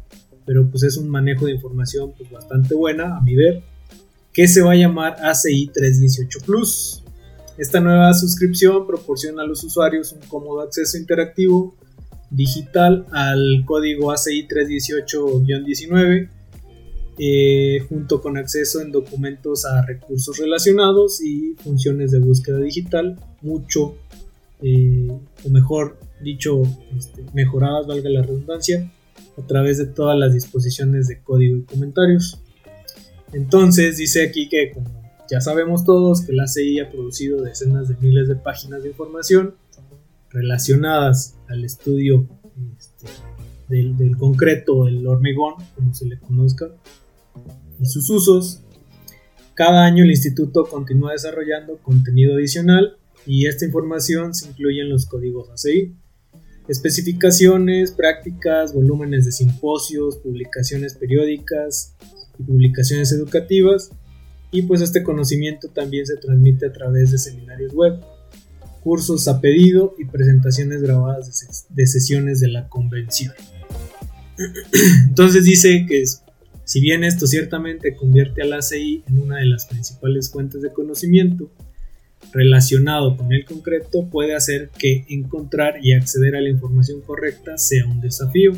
pero 0.47 0.69
pues 0.71 0.85
es 0.85 0.97
un 0.97 1.09
manejo 1.09 1.47
de 1.47 1.53
información 1.53 2.13
pues, 2.17 2.31
bastante 2.31 2.77
buena 2.77 3.17
a 3.17 3.21
mi 3.21 3.35
ver, 3.35 3.63
que 4.33 4.47
se 4.47 4.63
va 4.63 4.73
a 4.73 4.77
llamar 4.77 5.17
ACI 5.21 5.69
318 5.73 6.39
Plus. 6.47 7.02
Esta 7.59 7.81
nueva 7.81 8.13
suscripción 8.15 8.87
proporciona 8.87 9.43
a 9.43 9.47
los 9.47 9.63
usuarios 9.65 10.13
un 10.13 10.21
cómodo 10.29 10.63
acceso 10.63 10.97
interactivo 10.97 11.75
digital 12.31 13.07
al 13.13 13.63
código 13.67 14.11
ACI 14.11 14.49
318-19 14.49 16.29
eh, 17.19 17.85
junto 17.91 18.23
con 18.23 18.39
acceso 18.39 18.81
en 18.81 18.91
documentos 18.91 19.67
a 19.67 19.85
recursos 19.85 20.39
relacionados 20.39 21.21
y 21.21 21.55
funciones 21.63 22.11
de 22.11 22.21
búsqueda 22.21 22.59
digital 22.59 23.21
mucho 23.43 23.97
eh, 24.63 25.09
o 25.45 25.51
mejor 25.51 25.99
dicho, 26.23 26.63
este, 26.97 27.25
mejoradas, 27.35 27.87
valga 27.87 28.09
la 28.09 28.23
redundancia, 28.23 28.91
a 29.37 29.47
través 29.47 29.79
de 29.79 29.87
todas 29.87 30.17
las 30.19 30.33
disposiciones 30.33 31.09
de 31.09 31.21
código 31.21 31.59
y 31.59 31.63
comentarios. 31.65 32.41
Entonces 33.33 33.97
dice 33.97 34.23
aquí 34.25 34.49
que 34.49 34.71
como 34.73 35.02
ya 35.31 35.41
sabemos 35.41 35.85
todos 35.85 36.23
que 36.23 36.33
la 36.33 36.47
CI 36.47 36.81
ha 36.81 36.91
producido 36.91 37.43
decenas 37.43 37.89
de 37.89 37.97
miles 38.01 38.29
de 38.29 38.37
páginas 38.37 38.83
de 38.83 38.91
información 38.91 39.55
relacionadas 40.31 41.37
al 41.49 41.65
estudio 41.65 42.27
este, 42.79 43.07
del, 43.69 43.97
del, 43.97 44.17
concreto, 44.17 44.89
el 44.89 45.07
hormigón, 45.07 45.55
como 45.75 45.95
se 45.95 46.07
le 46.07 46.19
conozca, 46.19 46.69
y 47.81 47.87
sus 47.87 48.09
usos. 48.11 48.61
Cada 49.55 49.85
año 49.85 50.05
el 50.05 50.11
instituto 50.11 50.65
continúa 50.65 51.13
desarrollando 51.13 51.77
contenido 51.79 52.35
adicional 52.35 52.97
y 53.27 53.47
esta 53.47 53.65
información 53.65 54.35
se 54.35 54.49
incluye 54.49 54.81
en 54.81 54.89
los 54.89 55.07
códigos 55.07 55.51
ACI. 55.51 55.95
Especificaciones, 56.69 57.93
prácticas, 57.93 58.73
volúmenes 58.73 59.27
de 59.27 59.33
simposios, 59.33 60.17
publicaciones 60.17 60.95
periódicas 60.95 61.97
y 62.39 62.45
publicaciones 62.45 63.13
educativas. 63.13 63.91
Y 64.53 64.63
pues 64.63 64.83
este 64.83 65.03
conocimiento 65.03 65.69
también 65.69 66.07
se 66.07 66.17
transmite 66.19 66.67
a 66.67 66.73
través 66.73 67.11
de 67.11 67.19
seminarios 67.19 67.73
web, 67.73 67.99
cursos 68.83 69.27
a 69.27 69.41
pedido 69.41 69.95
y 69.99 70.05
presentaciones 70.05 70.83
grabadas 70.83 71.67
de, 71.71 71.87
sesiones 71.87 72.39
de 72.41 72.49
la 72.49 72.69
convención. 72.69 73.33
Entonces 75.09 75.45
dice 75.45 75.87
que 75.89 76.05
si 76.65 76.81
bien 76.81 77.03
esto 77.03 77.27
ciertamente 77.27 77.97
convierte 77.97 78.43
al 78.43 78.53
ACI 78.53 79.03
en 79.09 79.21
una 79.21 79.39
de 79.39 79.47
las 79.47 79.67
principales 79.67 80.31
fuentes 80.31 80.61
de 80.61 80.71
conocimiento, 80.71 81.51
relacionado 82.33 83.17
con 83.17 83.33
el 83.33 83.45
concreto 83.47 84.07
puede 84.11 84.35
hacer 84.35 84.71
que 84.79 85.05
encontrar 85.09 85.85
y 85.85 85.93
acceder 85.93 86.37
a 86.37 86.41
la 86.41 86.51
información 86.51 87.01
correcta 87.01 87.57
sea 87.57 87.87
un 87.87 88.01
desafío. 88.01 88.53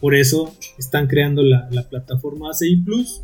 Por 0.00 0.14
eso 0.14 0.56
están 0.78 1.08
creando 1.08 1.42
la, 1.42 1.68
plataforma 1.90 2.50
ACI 2.50 2.76
Plus 2.76 3.22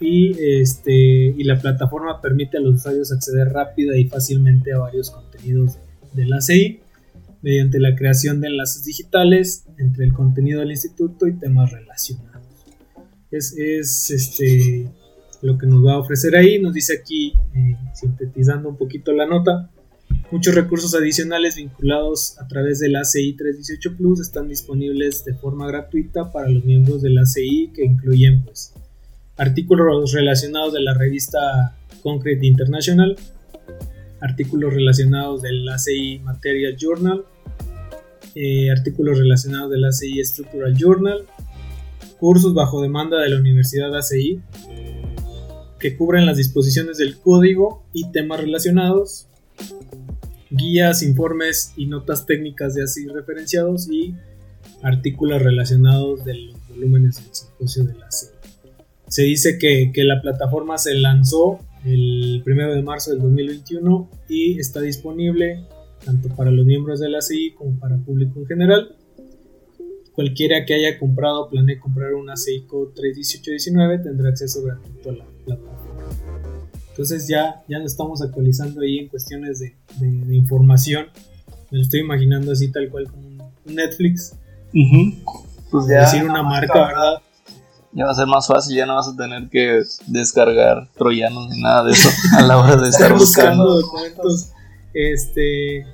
y, 0.00 0.36
este, 0.60 0.92
y 0.92 1.44
la 1.44 1.58
plataforma 1.58 2.20
permite 2.20 2.58
a 2.58 2.60
los 2.60 2.76
usuarios 2.76 3.12
acceder 3.12 3.48
rápida 3.48 3.96
y 3.96 4.08
fácilmente 4.08 4.72
a 4.72 4.78
varios 4.78 5.10
contenidos 5.10 5.78
del 6.12 6.32
ACI 6.32 6.80
mediante 7.42 7.78
la 7.78 7.94
creación 7.94 8.40
de 8.40 8.48
enlaces 8.48 8.84
digitales 8.84 9.64
entre 9.78 10.04
el 10.04 10.12
contenido 10.12 10.60
del 10.60 10.70
instituto 10.70 11.26
y 11.26 11.38
temas 11.38 11.70
relacionados. 11.70 12.44
Es, 13.30 13.56
es 13.56 14.10
este, 14.10 14.88
lo 15.42 15.56
que 15.58 15.66
nos 15.66 15.84
va 15.84 15.94
a 15.94 15.98
ofrecer 15.98 16.36
ahí. 16.36 16.60
Nos 16.60 16.74
dice 16.74 16.94
aquí, 16.94 17.34
eh, 17.54 17.76
sintetizando 17.94 18.68
un 18.68 18.76
poquito 18.76 19.12
la 19.12 19.26
nota, 19.26 19.70
muchos 20.30 20.54
recursos 20.54 20.94
adicionales 20.94 21.56
vinculados 21.56 22.38
a 22.40 22.48
través 22.48 22.80
del 22.80 22.96
ACI 22.96 23.34
318 23.34 23.96
Plus 23.96 24.20
están 24.20 24.48
disponibles 24.48 25.24
de 25.24 25.34
forma 25.34 25.66
gratuita 25.66 26.32
para 26.32 26.48
los 26.48 26.64
miembros 26.64 27.02
del 27.02 27.18
ACI 27.18 27.72
que 27.74 27.84
incluyen 27.84 28.44
pues 28.44 28.72
artículos 29.36 30.12
relacionados 30.12 30.72
de 30.72 30.80
la 30.80 30.94
revista 30.94 31.76
Concrete 32.02 32.46
International, 32.46 33.16
artículos 34.20 34.72
relacionados 34.72 35.42
del 35.42 35.68
ACI 35.68 36.20
Material 36.20 36.76
Journal, 36.76 37.24
eh, 38.34 38.70
artículos 38.70 39.18
relacionados 39.18 39.70
del 39.70 39.84
ACI 39.84 40.24
Structural 40.24 40.74
Journal, 40.74 41.26
cursos 42.18 42.54
bajo 42.54 42.80
demanda 42.80 43.20
de 43.20 43.30
la 43.30 43.36
Universidad 43.36 43.94
ACI, 43.94 44.40
que 45.78 45.96
cubren 45.96 46.26
las 46.26 46.38
disposiciones 46.38 46.96
del 46.96 47.18
código 47.18 47.84
y 47.92 48.10
temas 48.10 48.40
relacionados, 48.40 49.28
guías, 50.50 51.02
informes 51.02 51.72
y 51.76 51.86
notas 51.86 52.24
técnicas 52.24 52.74
de 52.74 52.84
así 52.84 53.06
referenciados 53.06 53.90
y 53.90 54.14
artículos 54.82 55.42
relacionados 55.42 56.24
de 56.24 56.34
los 56.34 56.68
volúmenes 56.68 57.16
del 57.16 57.34
simposio 57.34 57.84
de 57.84 57.94
la 57.94 58.10
CI. 58.10 58.35
Se 59.08 59.22
dice 59.22 59.58
que, 59.58 59.92
la 60.04 60.20
plataforma 60.20 60.78
se 60.78 60.94
lanzó 60.94 61.60
el 61.84 62.42
1 62.44 62.74
de 62.74 62.82
marzo 62.82 63.12
del 63.12 63.20
2021 63.22 64.10
y 64.28 64.58
está 64.58 64.80
disponible 64.80 65.64
tanto 66.04 66.28
para 66.30 66.50
los 66.50 66.66
miembros 66.66 67.00
de 67.00 67.08
la 67.08 67.20
CI 67.20 67.52
como 67.52 67.78
para 67.78 67.96
público 67.98 68.40
en 68.40 68.46
general. 68.46 68.96
Cualquiera 70.12 70.64
que 70.64 70.74
haya 70.74 70.98
comprado 70.98 71.42
o 71.42 71.50
planee 71.50 71.78
comprar 71.78 72.14
una 72.14 72.34
CI 72.36 72.62
Code 72.66 72.92
31819 72.94 73.98
tendrá 73.98 74.30
acceso 74.30 74.62
gratuito 74.62 75.10
a 75.10 75.12
la 75.12 75.24
plataforma. 75.44 75.86
Entonces 76.90 77.28
ya, 77.28 77.62
ya 77.68 77.78
nos 77.78 77.92
estamos 77.92 78.22
actualizando 78.22 78.80
ahí 78.80 78.98
en 78.98 79.08
cuestiones 79.08 79.60
de, 79.60 79.76
información. 80.34 81.06
Me 81.70 81.78
lo 81.78 81.82
estoy 81.82 82.00
imaginando 82.00 82.52
así 82.52 82.72
tal 82.72 82.88
cual 82.88 83.06
como 83.10 83.52
un 83.66 83.74
Netflix. 83.74 84.34
Pues 85.70 85.86
ya, 85.88 86.00
decir 86.00 86.24
una 86.24 86.42
marca, 86.42 86.86
¿verdad? 86.86 87.22
Ya 87.96 88.04
va 88.04 88.10
a 88.10 88.14
ser 88.14 88.26
más 88.26 88.46
fácil, 88.46 88.76
ya 88.76 88.84
no 88.84 88.94
vas 88.94 89.08
a 89.08 89.16
tener 89.16 89.48
que 89.48 89.82
descargar 90.06 90.86
troyanos 90.98 91.48
ni 91.48 91.62
nada 91.62 91.82
de 91.82 91.92
eso 91.92 92.10
a 92.36 92.42
la 92.42 92.58
hora 92.58 92.76
de 92.76 92.90
estar 92.90 93.14
buscando. 93.14 93.80
documentos 93.80 94.50
este, 94.92 95.86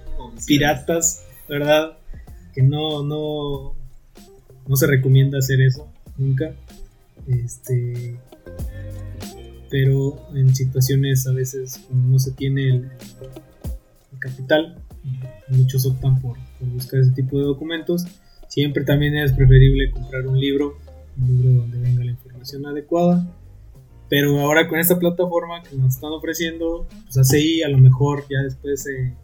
piratas, 0.45 1.23
¿verdad? 1.49 1.97
Que 2.53 2.61
no, 2.61 3.05
no, 3.05 3.75
no 4.67 4.77
se 4.77 4.89
recomienda 4.89 5.39
hacer 5.39 5.61
eso 5.61 5.87
nunca. 6.17 6.53
Este, 7.29 8.19
pero 9.71 10.29
en 10.35 10.57
situaciones 10.57 11.25
a 11.29 11.33
veces 11.33 11.81
como 11.87 12.09
no 12.09 12.19
se 12.19 12.33
tiene 12.33 12.69
el, 12.69 12.91
el 14.13 14.19
capital, 14.19 14.77
muchos 15.51 15.87
optan 15.87 16.21
por, 16.21 16.37
por 16.59 16.69
buscar 16.69 16.99
ese 16.99 17.13
tipo 17.13 17.39
de 17.39 17.45
documentos. 17.45 18.07
Siempre 18.49 18.85
también 18.85 19.17
es 19.17 19.33
preferible 19.33 19.93
comprar 19.93 20.27
un 20.27 20.39
libro, 20.39 20.79
un 21.21 21.28
libro 21.28 21.61
donde 21.62 21.78
venga 21.78 22.04
la 22.04 22.11
información 22.11 22.66
adecuada. 22.66 23.26
Pero 24.09 24.38
ahora 24.40 24.69
con 24.69 24.78
esta 24.78 24.99
plataforma 24.99 25.62
que 25.62 25.75
nos 25.76 25.95
están 25.95 26.12
ofreciendo, 26.12 26.87
pues 27.04 27.16
ACI 27.16 27.62
a 27.62 27.69
lo 27.69 27.78
mejor 27.78 28.25
ya 28.28 28.42
después 28.42 28.83
se, 28.83 29.14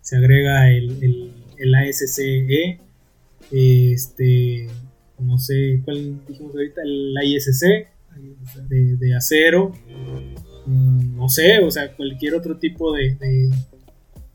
se 0.00 0.16
agrega 0.16 0.70
el, 0.70 1.02
el, 1.02 1.32
el 1.58 1.74
ASCE, 1.74 2.80
este, 3.50 4.68
no 5.18 5.38
sé 5.38 5.82
cuál 5.84 6.24
dijimos 6.26 6.54
ahorita, 6.54 6.82
el 6.82 7.14
ISC 7.22 7.88
de, 8.68 8.96
de 8.96 9.14
acero, 9.14 9.72
mm, 10.66 11.16
no 11.16 11.28
sé, 11.28 11.60
o 11.60 11.70
sea, 11.70 11.94
cualquier 11.94 12.34
otro 12.34 12.56
tipo 12.58 12.92
de, 12.92 13.16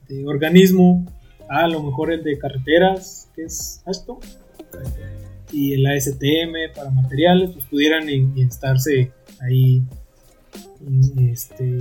de, 0.07 0.25
organismo, 0.25 1.05
a 1.49 1.67
lo 1.67 1.83
mejor 1.83 2.11
el 2.11 2.23
de 2.23 2.37
carreteras, 2.37 3.29
que 3.35 3.43
es 3.43 3.81
esto, 3.87 4.19
y 5.51 5.73
el 5.73 5.85
ASTM 5.85 6.73
para 6.75 6.89
materiales, 6.91 7.51
pues 7.51 7.65
pudieran 7.65 8.09
en- 8.09 8.33
ahí 9.41 9.81
este, 11.31 11.77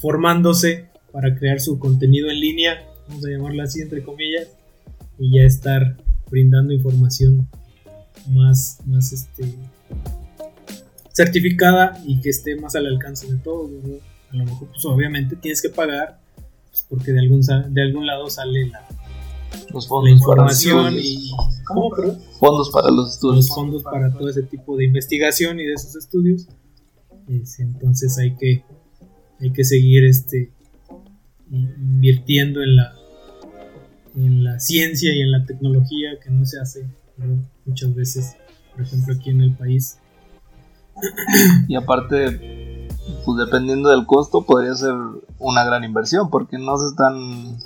formándose 0.00 0.86
para 1.12 1.34
crear 1.34 1.60
su 1.60 1.78
contenido 1.78 2.30
en 2.30 2.40
línea, 2.40 2.84
vamos 3.08 3.24
a 3.26 3.30
llamarlo 3.30 3.62
así 3.62 3.80
entre 3.82 4.02
comillas, 4.02 4.48
y 5.18 5.38
ya 5.38 5.42
estar 5.42 5.96
brindando 6.30 6.72
información 6.72 7.48
más, 8.30 8.78
más 8.86 9.12
este, 9.12 9.44
certificada 11.12 12.00
y 12.06 12.20
que 12.20 12.30
esté 12.30 12.56
más 12.56 12.74
al 12.74 12.86
alcance 12.86 13.30
de 13.30 13.38
todos. 13.38 13.70
A 14.30 14.36
lo 14.36 14.44
mejor, 14.44 14.68
pues 14.68 14.84
obviamente 14.86 15.36
tienes 15.36 15.60
que 15.60 15.68
pagar, 15.68 16.18
pues, 16.70 16.86
porque 16.88 17.12
de 17.12 17.20
algún, 17.20 17.42
de 17.42 17.82
algún 17.82 18.06
lado 18.06 18.30
sale 18.30 18.66
la, 18.68 18.86
Los 19.72 19.84
la 19.84 19.88
fondos 19.88 20.10
información 20.10 20.84
para 20.84 20.96
y 20.98 21.30
¿cómo, 21.64 21.90
perdón? 21.90 22.18
fondos 22.38 22.70
para 22.70 22.88
los 22.88 22.96
los 22.96 23.14
estudios. 23.14 23.48
fondos 23.48 23.82
para 23.82 24.12
todo 24.12 24.28
ese 24.28 24.42
tipo 24.42 24.76
de 24.76 24.84
investigación 24.86 25.58
y 25.60 25.64
de 25.66 25.72
esos 25.74 25.96
estudios. 25.96 26.46
Es- 27.28 27.58
entonces 27.60 28.16
hay 28.18 28.36
que, 28.36 28.64
hay 29.40 29.52
que 29.52 29.64
seguir 29.64 30.04
este, 30.04 30.50
invirtiendo 31.50 32.62
en 32.62 32.76
la, 32.76 32.94
en 34.16 34.44
la 34.44 34.58
ciencia 34.60 35.14
y 35.14 35.20
en 35.20 35.30
la 35.32 35.44
tecnología 35.44 36.18
que 36.22 36.30
no 36.30 36.44
se 36.46 36.58
hace 36.60 36.86
¿verdad? 37.16 37.36
muchas 37.64 37.94
veces, 37.94 38.34
por 38.72 38.82
ejemplo 38.82 39.14
aquí 39.14 39.30
en 39.30 39.40
el 39.42 39.54
país. 39.56 39.98
Y 41.68 41.74
aparte, 41.76 42.88
pues 43.24 43.38
dependiendo 43.38 43.88
del 43.88 44.04
costo, 44.06 44.42
podría 44.44 44.74
ser 44.74 44.94
una 45.38 45.64
gran 45.64 45.84
inversión 45.84 46.28
porque 46.30 46.58
no 46.58 46.76
se 46.76 46.86
están 46.88 47.56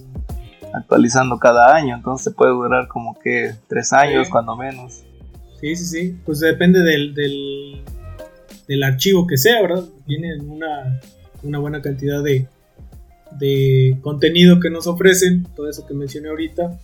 actualizando 0.76 1.38
cada 1.38 1.74
año, 1.74 1.96
entonces 1.96 2.32
puede 2.34 2.52
durar 2.52 2.88
como 2.88 3.18
que 3.18 3.54
tres 3.68 3.92
años, 3.92 4.26
Sí. 4.26 4.30
cuando 4.32 4.56
menos. 4.56 5.02
Sí, 5.60 5.74
sí, 5.74 5.86
sí. 5.86 6.18
Pues 6.24 6.40
depende 6.40 6.80
del, 6.80 7.14
del, 7.14 7.82
del 8.68 8.82
archivo 8.82 9.26
que 9.26 9.38
sea, 9.38 9.62
¿verdad? 9.62 9.84
Tienen 10.06 10.48
una, 10.50 11.00
una 11.42 11.58
buena 11.58 11.80
cantidad 11.80 12.22
de, 12.22 12.46
de 13.38 13.96
contenido 14.02 14.60
que 14.60 14.70
nos 14.70 14.86
ofrecen, 14.86 15.44
todo 15.56 15.68
eso 15.68 15.86
que 15.86 15.94
mencioné 15.94 16.28
ahorita. 16.28 16.78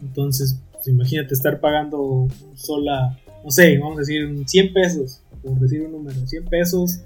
Entonces, 0.00 0.58
pues 0.72 0.88
imagínate 0.88 1.34
estar 1.34 1.60
pagando 1.60 2.26
sola, 2.54 3.18
no 3.44 3.50
sé, 3.50 3.76
vamos 3.78 3.98
a 3.98 4.00
decir 4.00 4.28
100 4.46 4.72
pesos, 4.72 5.20
por 5.42 5.58
decir 5.60 5.82
un 5.82 5.92
número, 5.92 6.26
100 6.26 6.44
pesos 6.46 7.00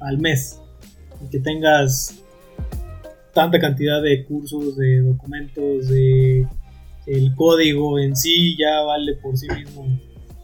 al 0.00 0.18
mes. 0.18 0.58
Y 1.24 1.30
que 1.30 1.38
tengas 1.40 2.22
tanta 3.32 3.58
cantidad 3.58 4.02
de 4.02 4.24
cursos, 4.24 4.76
de 4.76 5.00
documentos, 5.00 5.88
de 5.88 6.46
el 7.06 7.34
código 7.34 7.98
en 7.98 8.14
sí 8.14 8.56
ya 8.58 8.82
vale 8.82 9.14
por 9.14 9.36
sí 9.36 9.48
mismo 9.48 9.86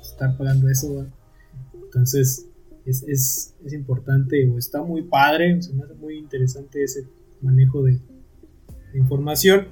estar 0.00 0.36
pagando 0.36 0.68
eso. 0.68 1.06
Entonces 1.74 2.46
es, 2.84 3.02
es, 3.04 3.54
es 3.64 3.72
importante 3.72 4.48
o 4.48 4.58
está 4.58 4.82
muy 4.82 5.02
padre, 5.02 5.60
se 5.62 5.72
me 5.72 5.84
hace 5.84 5.94
muy 5.94 6.18
interesante 6.18 6.82
ese 6.82 7.04
manejo 7.40 7.82
de, 7.82 7.92
de 8.92 8.98
información 8.98 9.68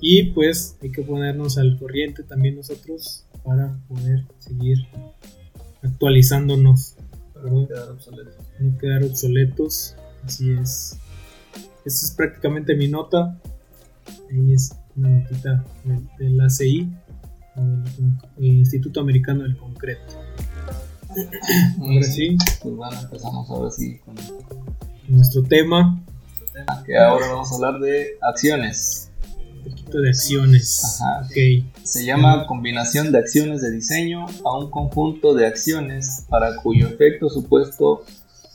y 0.00 0.24
pues 0.32 0.76
hay 0.82 0.90
que 0.90 1.02
ponernos 1.02 1.58
al 1.58 1.78
corriente 1.78 2.22
también 2.22 2.56
nosotros 2.56 3.24
para 3.44 3.78
poder 3.88 4.24
seguir 4.38 4.78
actualizándonos, 5.82 6.96
Para 7.32 7.50
no 7.50 7.66
quedar 7.66 7.90
obsoleto. 7.90 8.30
no 8.58 8.78
quedar 8.78 9.02
obsoletos. 9.04 9.94
Así 10.24 10.50
es. 10.50 10.98
Esta 11.86 12.06
es 12.06 12.10
prácticamente 12.16 12.74
mi 12.74 12.88
nota. 12.88 13.38
Ahí 14.30 14.52
es 14.52 14.74
una 14.96 15.08
notita 15.08 15.64
de, 15.84 16.00
de 16.18 16.30
la 16.30 16.50
CI, 16.50 16.90
el 18.38 18.44
Instituto 18.44 19.00
Americano 19.00 19.44
del 19.44 19.56
Concreto. 19.56 20.02
Ahora 21.80 22.02
sí, 22.02 22.36
Pues 22.60 22.74
bueno, 22.74 23.00
empezamos 23.00 23.48
ahora 23.48 23.70
sí 23.70 23.98
con 24.04 24.16
nuestro 25.08 25.44
tema, 25.44 26.02
que 26.84 26.98
ahora 26.98 27.28
vamos 27.28 27.52
a 27.52 27.54
hablar 27.54 27.80
de 27.80 28.18
acciones. 28.20 29.10
un 29.64 29.70
poquito 29.70 30.00
de 30.00 30.08
acciones. 30.10 31.00
Ajá. 31.00 31.24
Ok, 31.24 31.64
Se 31.84 32.04
llama 32.04 32.46
combinación 32.48 33.12
de 33.12 33.18
acciones 33.18 33.62
de 33.62 33.70
diseño 33.70 34.26
a 34.44 34.58
un 34.58 34.70
conjunto 34.70 35.34
de 35.34 35.46
acciones 35.46 36.26
para 36.28 36.56
cuyo 36.56 36.88
efecto 36.88 37.30
supuesto 37.30 38.04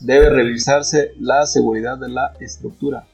debe 0.00 0.28
revisarse 0.28 1.12
la 1.18 1.46
seguridad 1.46 1.96
de 1.96 2.10
la 2.10 2.34
estructura. 2.40 3.06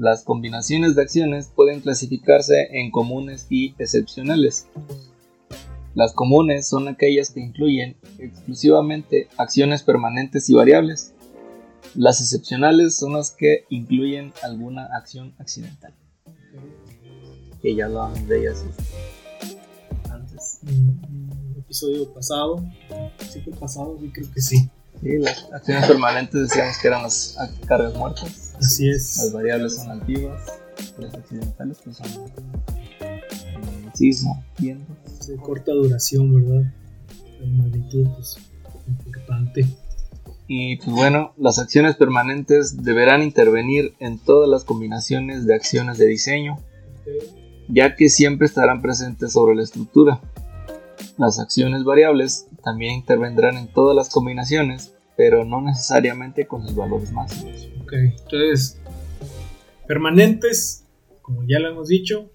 Las 0.00 0.24
combinaciones 0.24 0.94
de 0.94 1.02
acciones 1.02 1.52
pueden 1.54 1.82
clasificarse 1.82 2.68
en 2.70 2.90
comunes 2.90 3.46
y 3.50 3.74
excepcionales. 3.78 4.66
Las 5.94 6.14
comunes 6.14 6.66
son 6.66 6.88
aquellas 6.88 7.28
que 7.28 7.40
incluyen 7.40 7.98
exclusivamente 8.18 9.28
acciones 9.36 9.82
permanentes 9.82 10.48
y 10.48 10.54
variables. 10.54 11.12
Las 11.94 12.22
excepcionales 12.22 12.96
son 12.96 13.12
las 13.12 13.32
que 13.32 13.66
incluyen 13.68 14.32
alguna 14.42 14.86
acción 14.86 15.34
accidental. 15.38 15.92
Que 17.60 17.74
ya 17.74 17.84
hablábamos 17.84 18.26
de 18.26 18.40
ellas 18.40 18.64
antes. 20.10 20.60
un, 20.62 20.98
un 21.46 21.56
episodio 21.58 22.10
pasado, 22.14 22.64
¿sí 23.30 23.42
fue 23.42 23.52
pasado? 23.52 23.98
Sí, 24.00 24.10
creo 24.14 24.32
que 24.32 24.40
sí. 24.40 24.70
Sí, 25.02 25.18
las 25.18 25.52
acciones 25.52 25.86
permanentes 25.86 26.40
decíamos 26.48 26.78
que 26.78 26.88
eran 26.88 27.02
las 27.02 27.36
cargas 27.66 27.94
muertas. 27.94 28.49
Así 28.60 28.86
Las 28.86 29.18
es. 29.18 29.32
variables 29.32 29.76
son 29.76 29.90
altivas. 29.90 30.42
Las 30.98 31.14
accidentales 31.14 31.78
pues 31.82 31.96
son 31.96 32.06
eh, 33.00 33.20
sismo, 33.94 34.44
viento. 34.58 34.96
De 35.26 35.36
corta 35.36 35.72
duración, 35.72 36.34
¿verdad? 36.34 36.72
La 37.40 37.46
magnitud, 37.46 38.06
pues, 38.14 38.38
importante. 38.88 39.66
Y 40.46 40.76
pues 40.76 40.90
bueno, 40.90 41.32
las 41.36 41.58
acciones 41.58 41.94
permanentes 41.96 42.82
deberán 42.82 43.22
intervenir 43.22 43.94
en 44.00 44.18
todas 44.18 44.48
las 44.48 44.64
combinaciones 44.64 45.46
de 45.46 45.54
acciones 45.54 45.96
de 45.96 46.06
diseño, 46.06 46.58
ya 47.68 47.94
que 47.94 48.08
siempre 48.08 48.46
estarán 48.46 48.82
presentes 48.82 49.32
sobre 49.32 49.54
la 49.54 49.62
estructura. 49.62 50.20
Las 51.18 51.38
acciones 51.38 51.84
variables 51.84 52.46
también 52.64 52.94
intervendrán 52.94 53.56
en 53.58 53.68
todas 53.72 53.94
las 53.94 54.10
combinaciones, 54.10 54.92
pero 55.16 55.44
no 55.44 55.60
necesariamente 55.60 56.46
con 56.46 56.66
sus 56.66 56.74
valores 56.74 57.12
máximos. 57.12 57.68
Ok, 57.90 57.94
entonces, 57.94 58.78
permanentes, 59.88 60.84
como 61.22 61.42
ya 61.42 61.58
lo 61.58 61.70
hemos 61.70 61.88
dicho, 61.88 62.30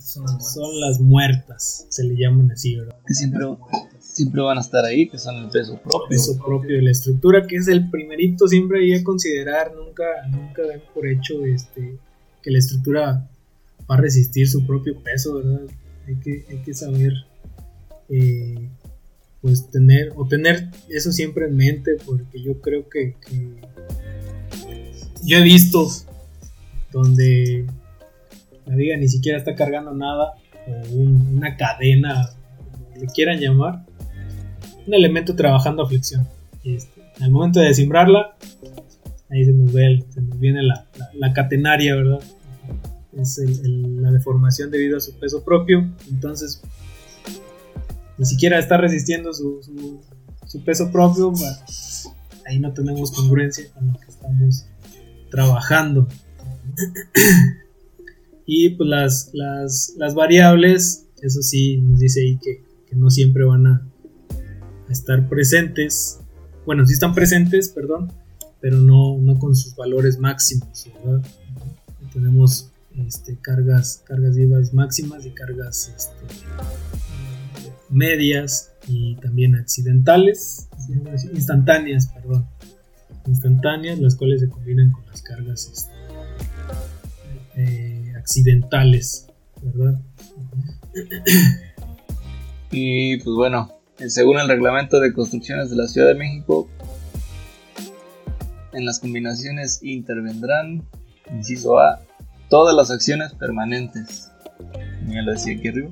son 0.00 0.80
las 0.80 1.00
muertas, 1.00 1.86
se 1.90 2.02
le 2.02 2.16
llaman 2.16 2.50
así, 2.50 2.76
¿verdad? 2.76 2.96
Que 3.06 3.12
siempre, 3.12 3.44
siempre 3.98 4.40
van 4.40 4.56
a 4.56 4.62
estar 4.62 4.82
ahí, 4.86 5.06
que 5.06 5.18
son 5.18 5.36
el 5.36 5.50
peso 5.50 5.78
propio. 5.82 6.08
Peso 6.08 6.38
propio 6.42 6.76
de 6.76 6.82
la 6.82 6.92
estructura, 6.92 7.46
que 7.46 7.56
es 7.56 7.68
el 7.68 7.90
primerito 7.90 8.48
siempre 8.48 8.80
hay 8.80 8.98
que 8.98 9.04
considerar, 9.04 9.74
nunca, 9.74 10.04
nunca 10.30 10.62
den 10.62 10.80
por 10.94 11.06
hecho 11.06 11.44
este, 11.44 11.98
que 12.42 12.50
la 12.50 12.58
estructura 12.58 13.28
va 13.90 13.94
a 13.96 14.00
resistir 14.00 14.48
su 14.48 14.66
propio 14.66 14.98
peso, 15.02 15.34
¿verdad? 15.34 15.60
Hay 16.06 16.16
que, 16.16 16.46
hay 16.48 16.62
que 16.62 16.72
saber, 16.72 17.12
eh, 18.08 18.70
pues 19.42 19.68
tener, 19.68 20.14
o 20.16 20.26
tener 20.26 20.70
eso 20.88 21.12
siempre 21.12 21.48
en 21.48 21.56
mente, 21.56 21.98
porque 22.06 22.42
yo 22.42 22.62
creo 22.62 22.88
que, 22.88 23.16
que 23.20 23.60
yo 25.24 25.38
he 25.38 25.42
visto 25.42 25.86
donde 26.92 27.66
la 28.66 28.74
viga 28.76 28.96
ni 28.96 29.08
siquiera 29.08 29.38
está 29.38 29.54
cargando 29.54 29.92
nada, 29.92 30.34
o 30.66 30.94
un- 30.94 31.36
una 31.38 31.56
cadena, 31.56 32.30
como 32.56 32.96
le 33.00 33.06
quieran 33.06 33.38
llamar, 33.38 33.84
un 34.86 34.94
elemento 34.94 35.34
trabajando 35.36 35.82
a 35.84 35.88
flexión. 35.88 36.26
Este, 36.64 37.02
al 37.20 37.30
momento 37.30 37.60
de 37.60 37.72
simbrarla, 37.74 38.36
ahí 39.30 39.44
se 39.44 39.52
nos 39.52 39.72
ve, 39.72 39.86
el- 39.86 40.04
se 40.12 40.20
nos 40.20 40.38
viene 40.38 40.62
la, 40.62 40.86
la- 41.14 41.32
catenaria, 41.32 41.94
¿verdad? 41.94 42.20
Es 43.16 43.38
la 43.64 44.10
deformación 44.12 44.70
debido 44.70 44.96
a 44.96 45.00
su 45.00 45.18
peso 45.18 45.42
propio. 45.44 45.90
Entonces, 46.10 46.62
ni 48.18 48.24
siquiera 48.24 48.58
está 48.58 48.76
resistiendo 48.76 49.32
su- 49.32 49.60
su 50.46 50.64
peso 50.64 50.90
propio, 50.92 51.32
ahí 52.46 52.58
no 52.58 52.72
tenemos 52.72 53.12
congruencia 53.12 53.70
con 53.72 53.88
lo 53.88 53.98
que 53.98 54.06
estamos 54.06 54.66
trabajando. 55.30 56.08
y 58.46 58.70
pues 58.70 58.88
las, 59.32 59.94
las, 59.96 60.14
variables, 60.14 61.06
eso 61.22 61.42
sí, 61.42 61.78
nos 61.78 62.00
dice 62.00 62.20
ahí 62.20 62.38
que, 62.38 62.68
no 62.96 63.08
siempre 63.08 63.44
van 63.44 63.66
a, 63.66 63.86
estar 64.88 65.28
presentes. 65.28 66.18
Bueno, 66.66 66.84
sí 66.84 66.94
están 66.94 67.14
presentes, 67.14 67.68
perdón, 67.68 68.12
pero 68.60 68.78
no, 68.78 69.18
no 69.18 69.38
con 69.38 69.54
sus 69.54 69.76
valores 69.76 70.18
máximos, 70.18 70.88
Tenemos 72.12 72.72
este, 73.06 73.38
cargas, 73.40 74.02
cargas 74.04 74.36
vivas 74.36 74.74
máximas 74.74 75.24
y 75.24 75.30
cargas 75.30 75.92
este, 75.96 76.44
medias 77.88 78.72
y 78.88 79.16
también 79.16 79.54
accidentales, 79.54 80.68
instantáneas, 81.32 82.08
perdón, 82.08 82.46
instantáneas, 83.26 83.98
las 83.98 84.16
cuales 84.16 84.40
se 84.40 84.48
combinan 84.48 84.90
con 84.90 85.06
las 85.06 85.22
cargas 85.22 85.70
este, 85.72 85.92
eh, 87.56 88.12
accidentales, 88.16 89.28
¿verdad? 89.62 90.00
Y 92.72 93.16
pues 93.16 93.34
bueno, 93.34 93.72
según 94.08 94.38
el 94.38 94.46
reglamento 94.46 95.00
de 95.00 95.12
construcciones 95.12 95.70
de 95.70 95.76
la 95.76 95.88
Ciudad 95.88 96.06
de 96.06 96.14
México, 96.14 96.68
en 98.72 98.86
las 98.86 99.00
combinaciones 99.00 99.80
intervendrán, 99.82 100.84
inciso 101.32 101.80
A, 101.80 102.00
todas 102.48 102.74
las 102.76 102.90
acciones 102.90 103.32
permanentes. 103.34 104.30
Ya 105.08 105.22
lo 105.22 105.32
decía 105.32 105.56
aquí 105.56 105.68
arriba. 105.68 105.90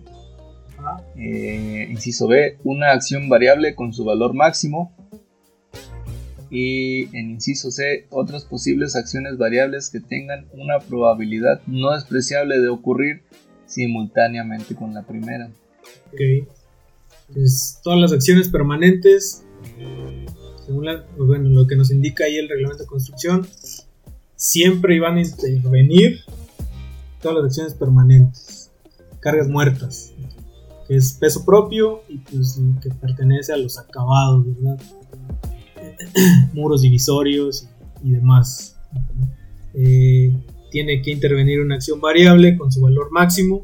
Eh, 1.17 1.87
inciso 1.91 2.29
B, 2.29 2.59
una 2.65 2.93
acción 2.93 3.29
variable 3.29 3.75
con 3.75 3.93
su 3.93 4.05
valor 4.05 4.35
máximo. 4.35 4.93
Y 6.51 7.15
en 7.17 7.31
inciso 7.31 7.71
C, 7.71 8.07
otras 8.11 8.45
posibles 8.45 8.97
acciones 8.97 9.37
variables 9.37 9.91
que 9.91 10.01
tengan 10.01 10.47
una 10.53 10.79
probabilidad 10.79 11.61
no 11.67 11.93
despreciable 11.93 12.59
de 12.61 12.69
ocurrir 12.69 13.23
simultáneamente 13.67 14.75
con 14.75 14.95
la 14.95 15.03
primera. 15.03 15.51
Ok. 16.13 16.49
Pues 17.35 17.81
todas 17.85 18.01
las 18.01 18.13
acciones 18.13 18.49
permanentes, 18.49 19.45
según 20.65 20.87
pues 21.17 21.29
bueno, 21.29 21.51
lo 21.51 21.67
que 21.67 21.77
nos 21.77 21.91
indica 21.91 22.25
ahí 22.25 22.37
el 22.37 22.49
reglamento 22.49 22.85
de 22.85 22.89
construcción, 22.89 23.47
siempre 24.35 24.95
iban 24.95 25.19
a 25.19 25.21
intervenir 25.21 26.21
todas 27.21 27.37
las 27.37 27.45
acciones 27.47 27.75
permanentes, 27.75 28.71
cargas 29.21 29.49
muertas, 29.49 30.13
que 30.89 30.97
es 30.97 31.13
peso 31.13 31.45
propio 31.45 32.03
y 32.09 32.17
pues 32.17 32.59
que 32.83 32.89
pertenece 32.91 33.53
a 33.53 33.59
los 33.59 33.79
acabados, 33.79 34.47
¿verdad? 34.47 34.81
Muros 36.55 36.81
divisorios 36.81 37.69
y, 38.03 38.13
demás. 38.13 38.77
Eh, 39.75 40.35
tiene 40.71 41.03
que 41.03 41.11
intervenir 41.11 41.61
una 41.61 41.75
acción 41.75 42.01
variable 42.01 42.57
con 42.57 42.73
su 42.73 42.81
valor 42.81 43.13
máximo, 43.13 43.61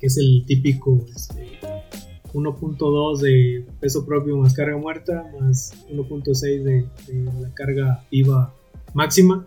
que 0.00 0.06
es 0.06 0.16
el 0.16 0.44
típico 0.46 1.04
este, 1.14 1.58
1.2 2.32 3.20
de 3.20 3.66
peso 3.80 4.06
propio 4.06 4.36
más 4.38 4.54
carga 4.54 4.78
muerta, 4.78 5.30
más 5.38 5.74
1.6 5.90 6.62
de, 6.62 6.86
la 7.40 7.52
carga 7.52 8.04
viva 8.10 8.54
máxima. 8.94 9.46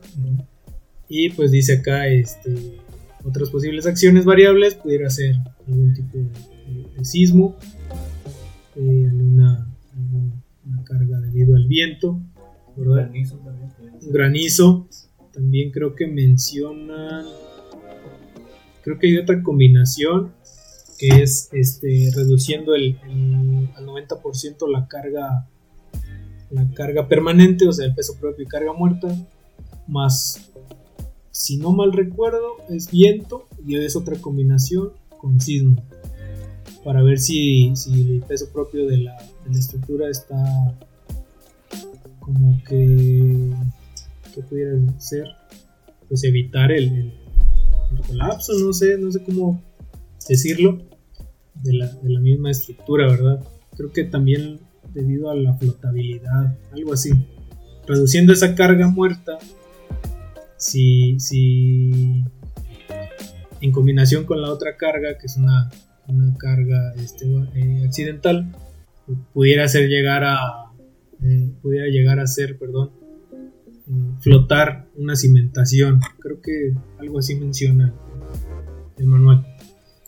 Y 1.10 1.30
pues 1.32 1.52
dice 1.52 1.78
acá 1.80 2.08
este, 2.08 2.80
otras 3.24 3.50
posibles 3.50 3.88
acciones 3.88 4.26
variables, 4.26 4.76
pudiera 4.76 5.10
ser 5.10 5.36
algún 5.68 5.94
tipo 5.94 6.18
de 6.18 6.57
de 6.68 7.06
sismo, 7.06 7.56
eh, 8.76 9.10
una, 9.12 9.68
carga 10.84 11.20
debido 11.20 11.56
al 11.56 11.68
viento, 11.68 12.20
Granizo 12.76 13.38
también. 13.38 13.72
Granizo, 14.02 14.88
también 15.34 15.72
creo 15.72 15.96
que 15.96 16.08
mencionan, 16.08 17.26
creo 18.84 19.00
que 19.00 19.08
hay 19.08 19.18
otra 19.18 19.42
combinación 19.44 20.32
que 20.98 21.08
es 21.22 21.50
este, 21.52 22.12
reduciendo 22.16 22.74
el, 22.74 22.98
al 23.76 23.86
90% 23.86 24.72
la 24.72 24.88
carga 24.88 25.48
la 26.50 26.70
carga 26.74 27.08
permanente, 27.08 27.68
o 27.68 27.74
sea, 27.74 27.86
el 27.86 27.94
peso 27.94 28.16
propio 28.20 28.44
y 28.46 28.48
carga 28.48 28.74
muerta, 28.74 29.14
más, 29.88 30.50
si 31.32 31.58
no 31.58 31.72
mal 31.72 31.92
recuerdo, 31.92 32.56
es 32.70 32.90
viento 32.90 33.48
y 33.66 33.76
es 33.76 33.96
otra 33.96 34.18
combinación 34.18 34.92
con 35.20 35.42
sismo 35.42 35.76
para 36.84 37.02
ver 37.02 37.20
si, 37.20 37.74
el 37.94 38.24
peso 38.28 38.50
propio 38.52 38.88
de 38.88 38.98
la, 38.98 39.18
estructura 39.52 40.10
está 40.10 40.36
como 42.20 42.62
que 42.68 43.54
¿qué 44.36 44.42
pudiera 44.42 44.78
ser? 45.00 45.26
Pues 46.10 46.24
evitar 46.24 46.72
el, 46.72 47.14
colapso, 48.08 48.54
no 48.60 48.74
sé, 48.74 48.98
no 48.98 49.12
sé 49.12 49.24
cómo 49.24 49.62
decirlo, 50.28 50.82
de 51.64 51.74
la, 51.74 51.88
de 51.88 52.10
la 52.10 52.20
misma 52.20 52.52
estructura, 52.52 53.08
¿verdad? 53.08 53.44
Creo 53.76 53.92
que 53.92 54.04
también 54.04 54.60
debido 54.94 55.30
a 55.30 55.36
la 55.36 55.54
flotabilidad, 55.54 56.58
algo 56.72 56.94
así. 56.94 57.12
Reduciendo 57.88 58.34
esa 58.34 58.56
carga 58.56 58.88
muerta, 58.88 59.38
si, 60.58 61.20
si 61.20 62.24
en 63.62 63.72
combinación 63.72 64.26
con 64.26 64.42
la 64.42 64.52
otra 64.52 64.76
carga, 64.76 65.18
que 65.18 65.28
es 65.28 65.38
una 65.38 65.70
una 66.08 66.36
carga 66.38 66.94
este, 66.96 67.26
eh, 67.56 67.84
accidental 67.86 68.54
pudiera 69.34 69.66
hacer 69.66 69.88
llegar 69.88 70.24
a 70.24 70.72
eh, 71.24 71.52
pudiera 71.62 71.88
llegar 71.88 72.20
a 72.20 72.28
ser 72.28 72.58
perdón 72.58 72.92
eh, 73.32 73.92
flotar 74.20 74.88
una 74.96 75.16
cimentación. 75.16 76.00
Creo 76.20 76.42
que 76.42 76.74
algo 77.00 77.20
así 77.20 77.36
menciona 77.36 77.94
el 78.98 79.08
manual. 79.08 79.46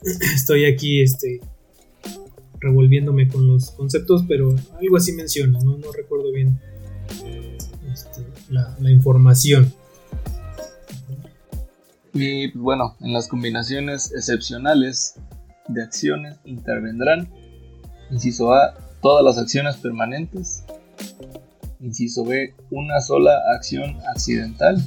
Estoy 0.35 0.65
aquí 0.65 1.01
este 1.01 1.39
revolviéndome 2.61 3.29
con 3.29 3.47
los 3.47 3.71
conceptos 3.71 4.25
pero 4.27 4.53
algo 4.81 4.97
así 4.97 5.13
menciona 5.13 5.59
no, 5.59 5.77
no 5.77 5.93
recuerdo 5.93 6.29
bien 6.33 6.59
este, 7.91 8.21
la, 8.49 8.75
la 8.79 8.91
información. 8.91 9.73
Y 12.13 12.51
bueno, 12.57 12.97
en 13.01 13.13
las 13.13 13.27
combinaciones 13.27 14.11
excepcionales 14.11 15.15
de 15.69 15.83
acciones 15.83 16.37
intervendrán. 16.45 17.29
Inciso 18.11 18.53
A, 18.53 18.75
todas 19.01 19.23
las 19.23 19.37
acciones 19.37 19.77
permanentes. 19.77 20.63
Inciso 21.79 22.25
B, 22.25 22.53
una 22.71 22.99
sola 23.01 23.31
acción 23.55 23.97
accidental. 24.13 24.81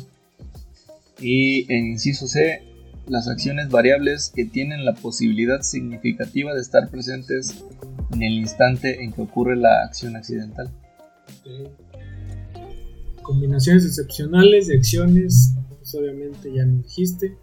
Y 1.18 1.72
en 1.72 1.86
inciso 1.86 2.26
C, 2.26 2.62
las 3.06 3.28
acciones 3.28 3.68
variables 3.70 4.30
que 4.34 4.44
tienen 4.44 4.84
la 4.84 4.94
posibilidad 4.94 5.62
significativa 5.62 6.54
de 6.54 6.60
estar 6.60 6.90
presentes 6.90 7.64
en 8.12 8.22
el 8.22 8.34
instante 8.34 9.02
en 9.02 9.12
que 9.12 9.22
ocurre 9.22 9.56
la 9.56 9.82
acción 9.84 10.16
accidental. 10.16 10.70
Combinaciones 13.22 13.86
excepcionales 13.86 14.66
de 14.66 14.76
acciones, 14.76 15.54
pues 15.68 15.94
obviamente 15.94 16.52
ya 16.54 16.66
me 16.66 16.82
dijiste, 16.82 17.36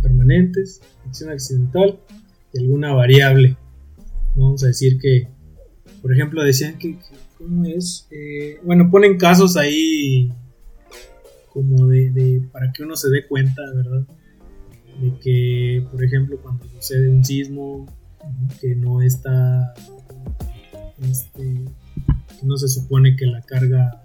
permanentes, 0.00 0.80
acción 1.06 1.30
accidental, 1.30 1.98
y 2.52 2.58
alguna 2.60 2.92
variable. 2.92 3.56
Vamos 4.36 4.62
a 4.62 4.68
decir 4.68 4.98
que, 4.98 5.28
por 6.00 6.12
ejemplo, 6.12 6.42
decían 6.42 6.78
que, 6.78 6.98
¿cómo 7.36 7.64
es? 7.66 8.06
Eh, 8.10 8.60
bueno, 8.64 8.90
ponen 8.90 9.18
casos 9.18 9.56
ahí 9.56 10.32
como 11.52 11.86
de, 11.86 12.42
para 12.52 12.72
que 12.72 12.82
uno 12.82 12.94
se 12.96 13.10
dé 13.10 13.26
cuenta, 13.26 13.62
¿verdad? 13.74 14.06
De 15.00 15.12
que, 15.20 15.84
por 15.90 16.04
ejemplo, 16.04 16.38
cuando 16.40 16.66
sucede 16.68 17.08
un 17.08 17.24
sismo, 17.24 17.86
que 18.60 18.74
no 18.74 19.00
está, 19.02 19.74
este, 21.02 21.64
que 22.38 22.46
no 22.46 22.56
se 22.56 22.68
supone 22.68 23.16
que 23.16 23.26
la 23.26 23.42
carga 23.42 24.02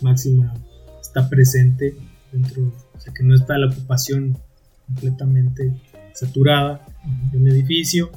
máxima 0.00 0.54
está 1.00 1.28
presente 1.28 1.96
dentro, 2.32 2.72
o 2.94 3.00
sea, 3.00 3.12
que 3.12 3.22
no 3.22 3.34
está 3.34 3.56
la 3.58 3.68
ocupación 3.68 4.36
completamente 4.86 5.74
saturada 6.14 6.84
de 7.30 7.38
un 7.38 7.48
edificio. 7.48 8.10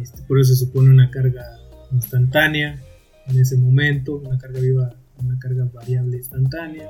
Este, 0.00 0.22
por 0.22 0.40
eso 0.40 0.54
se 0.54 0.66
supone 0.66 0.90
una 0.90 1.10
carga 1.10 1.44
instantánea 1.92 2.80
en 3.26 3.38
ese 3.38 3.56
momento, 3.56 4.16
una 4.16 4.38
carga 4.38 4.60
viva, 4.60 4.94
una 5.18 5.38
carga 5.38 5.68
variable 5.72 6.18
instantánea. 6.18 6.88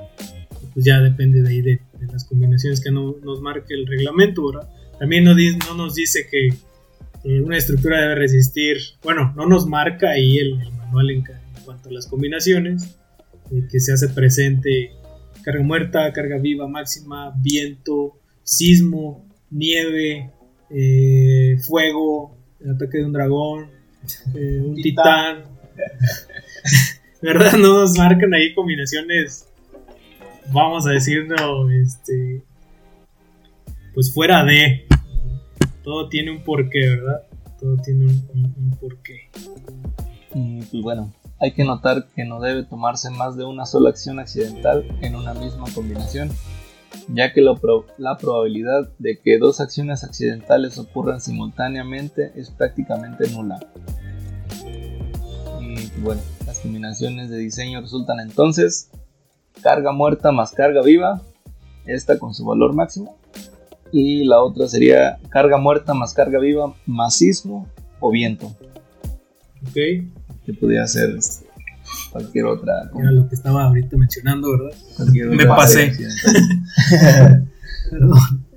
pues 0.73 0.85
ya 0.85 0.99
depende 1.01 1.41
de 1.41 1.49
ahí 1.49 1.61
de, 1.61 1.81
las 2.11 2.25
combinaciones 2.25 2.81
que 2.81 2.91
no, 2.91 3.15
nos 3.23 3.41
marque 3.41 3.73
el 3.73 3.87
reglamento. 3.87 4.51
También 4.99 5.23
no, 5.23 5.33
no, 5.33 5.75
nos 5.75 5.95
dice 5.95 6.27
que 6.29 6.47
eh, 7.23 7.41
una 7.41 7.57
estructura 7.57 8.01
debe 8.01 8.15
resistir, 8.15 8.77
bueno, 9.03 9.33
no 9.35 9.47
nos 9.47 9.65
marca 9.65 10.11
ahí 10.11 10.37
el, 10.37 10.57
manual 10.77 11.09
en, 11.09 11.23
cuanto 11.65 11.89
a 11.89 11.91
las 11.93 12.07
combinaciones, 12.07 12.97
eh, 13.51 13.67
que 13.71 13.79
se 13.79 13.93
hace 13.93 14.09
presente 14.09 14.91
carga 15.43 15.63
muerta, 15.63 16.13
carga 16.13 16.37
viva 16.37 16.67
máxima, 16.67 17.33
viento, 17.41 18.17
sismo, 18.43 19.25
nieve, 19.49 20.31
eh, 20.69 21.57
fuego, 21.67 22.35
el 22.59 22.71
ataque 22.71 22.99
de 22.99 23.05
un 23.05 23.13
dragón, 23.13 23.69
eh, 24.35 24.61
un 24.63 24.75
titán. 24.75 25.43
¿verdad? 27.23 27.53
No 27.53 27.79
nos 27.79 27.97
marcan 27.97 28.33
ahí 28.33 28.53
combinaciones, 28.53 29.47
vamos 30.51 30.85
a 30.85 30.91
decirlo, 30.91 31.69
este, 31.69 32.43
pues 33.93 34.13
fuera 34.13 34.43
de. 34.43 34.85
Todo 35.83 36.09
tiene 36.09 36.31
un 36.31 36.43
porqué, 36.43 36.89
¿verdad? 36.89 37.23
Todo 37.59 37.77
tiene 37.77 38.05
un, 38.05 38.77
porqué. 38.79 39.29
Y 40.35 40.61
pues 40.63 40.83
bueno, 40.83 41.13
hay 41.39 41.53
que 41.53 41.63
notar 41.63 42.07
que 42.15 42.25
no 42.25 42.41
debe 42.41 42.63
tomarse 42.63 43.09
más 43.09 43.37
de 43.37 43.45
una 43.45 43.65
sola 43.65 43.89
acción 43.89 44.19
accidental 44.19 44.85
en 45.01 45.15
una 45.15 45.33
misma 45.33 45.65
combinación, 45.73 46.29
ya 47.07 47.33
que 47.33 47.41
la 47.41 48.17
probabilidad 48.17 48.89
de 48.99 49.19
que 49.19 49.37
dos 49.37 49.59
acciones 49.59 50.03
accidentales 50.03 50.77
ocurran 50.77 51.21
simultáneamente 51.21 52.31
es 52.35 52.49
prácticamente 52.51 53.29
nula. 53.31 53.59
Y 55.59 56.01
bueno, 56.01 56.21
las 56.45 56.59
combinaciones 56.59 57.29
de 57.29 57.37
diseño 57.37 57.81
resultan 57.81 58.19
entonces 58.19 58.89
carga 59.61 59.91
muerta 59.91 60.31
más 60.31 60.51
carga 60.51 60.81
viva, 60.81 61.21
esta 61.85 62.17
con 62.19 62.33
su 62.33 62.45
valor 62.45 62.73
máximo, 62.73 63.17
y 63.91 64.23
la 64.25 64.41
otra 64.41 64.67
sería 64.67 65.19
carga 65.29 65.57
muerta 65.57 65.93
más 65.93 66.13
carga 66.13 66.39
viva 66.39 66.73
más 66.85 67.15
sismo 67.15 67.67
o 67.99 68.11
viento. 68.11 68.47
Ok. 69.67 69.73
Que 70.45 70.53
podría 70.59 70.85
ser 70.87 71.17
cualquier 72.13 72.45
otra. 72.45 72.89
Era 72.97 73.11
lo 73.11 73.27
que 73.27 73.35
estaba 73.35 73.65
ahorita 73.65 73.97
mencionando, 73.97 74.47
¿verdad? 74.51 74.77
Me 75.31 75.45
pasé. 75.45 75.91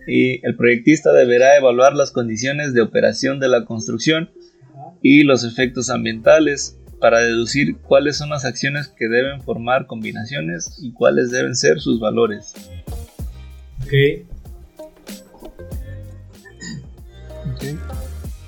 y 0.06 0.46
el 0.46 0.54
proyectista 0.56 1.12
deberá 1.12 1.56
evaluar 1.56 1.94
las 1.94 2.12
condiciones 2.12 2.74
de 2.74 2.82
operación 2.82 3.40
de 3.40 3.48
la 3.48 3.64
construcción 3.64 4.30
y 5.02 5.24
los 5.24 5.42
efectos 5.42 5.90
ambientales 5.90 6.78
para 7.00 7.20
deducir 7.20 7.78
cuáles 7.78 8.16
son 8.18 8.30
las 8.30 8.44
acciones 8.44 8.88
que 8.88 9.08
deben 9.08 9.42
formar 9.42 9.86
combinaciones 9.86 10.78
y 10.80 10.92
cuáles 10.92 11.30
deben 11.30 11.56
ser 11.56 11.80
sus 11.80 11.98
valores. 11.98 12.54
Ok. 13.82 13.92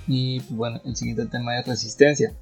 Y 0.06 0.40
bueno, 0.50 0.80
el 0.84 0.96
siguiente 0.96 1.26
tema 1.26 1.58
es 1.58 1.66
resistencia. 1.66 2.32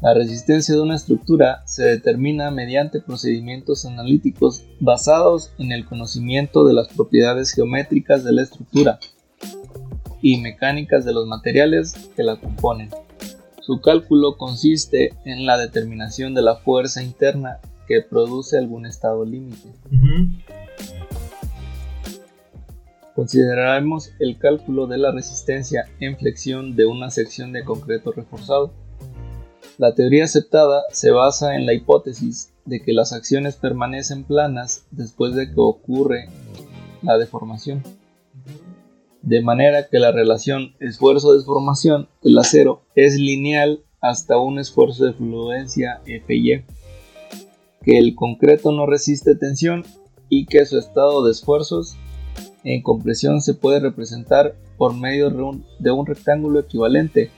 La 0.00 0.14
resistencia 0.14 0.74
de 0.74 0.80
una 0.80 0.94
estructura 0.94 1.62
se 1.66 1.82
determina 1.82 2.52
mediante 2.52 3.00
procedimientos 3.00 3.84
analíticos 3.84 4.64
basados 4.78 5.52
en 5.58 5.72
el 5.72 5.86
conocimiento 5.86 6.64
de 6.64 6.72
las 6.72 6.88
propiedades 6.88 7.52
geométricas 7.52 8.22
de 8.22 8.32
la 8.32 8.42
estructura 8.42 9.00
y 10.22 10.36
mecánicas 10.36 11.04
de 11.04 11.12
los 11.12 11.26
materiales 11.26 11.94
que 12.14 12.22
la 12.22 12.36
componen. 12.36 12.90
Su 13.60 13.80
cálculo 13.80 14.36
consiste 14.36 15.14
en 15.24 15.46
la 15.46 15.58
determinación 15.58 16.32
de 16.32 16.42
la 16.42 16.56
fuerza 16.56 17.02
interna 17.02 17.58
que 17.88 18.00
produce 18.00 18.56
algún 18.56 18.86
estado 18.86 19.24
límite. 19.24 19.68
Consideraremos 23.16 24.12
el 24.20 24.38
cálculo 24.38 24.86
de 24.86 24.98
la 24.98 25.10
resistencia 25.10 25.86
en 25.98 26.16
flexión 26.16 26.76
de 26.76 26.86
una 26.86 27.10
sección 27.10 27.52
de 27.52 27.64
concreto 27.64 28.12
reforzado. 28.12 28.72
La 29.78 29.94
teoría 29.94 30.24
aceptada 30.24 30.82
se 30.90 31.12
basa 31.12 31.54
en 31.54 31.64
la 31.64 31.72
hipótesis 31.72 32.52
de 32.64 32.82
que 32.82 32.92
las 32.92 33.12
acciones 33.12 33.54
permanecen 33.54 34.24
planas 34.24 34.84
después 34.90 35.36
de 35.36 35.46
que 35.46 35.54
ocurre 35.60 36.28
la 37.02 37.16
deformación. 37.16 37.84
De 39.22 39.40
manera 39.40 39.86
que 39.86 40.00
la 40.00 40.10
relación 40.10 40.74
esfuerzo-deformación 40.80 42.08
del 42.24 42.38
acero 42.38 42.82
es 42.96 43.14
lineal 43.14 43.84
hasta 44.00 44.36
un 44.36 44.58
esfuerzo 44.58 45.04
de 45.04 45.12
fluencia 45.12 46.00
Fy, 46.26 46.64
que 47.84 47.98
el 47.98 48.16
concreto 48.16 48.72
no 48.72 48.84
resiste 48.84 49.36
tensión 49.36 49.84
y 50.28 50.46
que 50.46 50.66
su 50.66 50.76
estado 50.76 51.24
de 51.24 51.30
esfuerzos 51.30 51.94
en 52.64 52.82
compresión 52.82 53.40
se 53.40 53.54
puede 53.54 53.78
representar 53.78 54.56
por 54.76 54.92
medio 54.94 55.30
de 55.78 55.90
un 55.92 56.06
rectángulo 56.06 56.58
equivalente. 56.58 57.30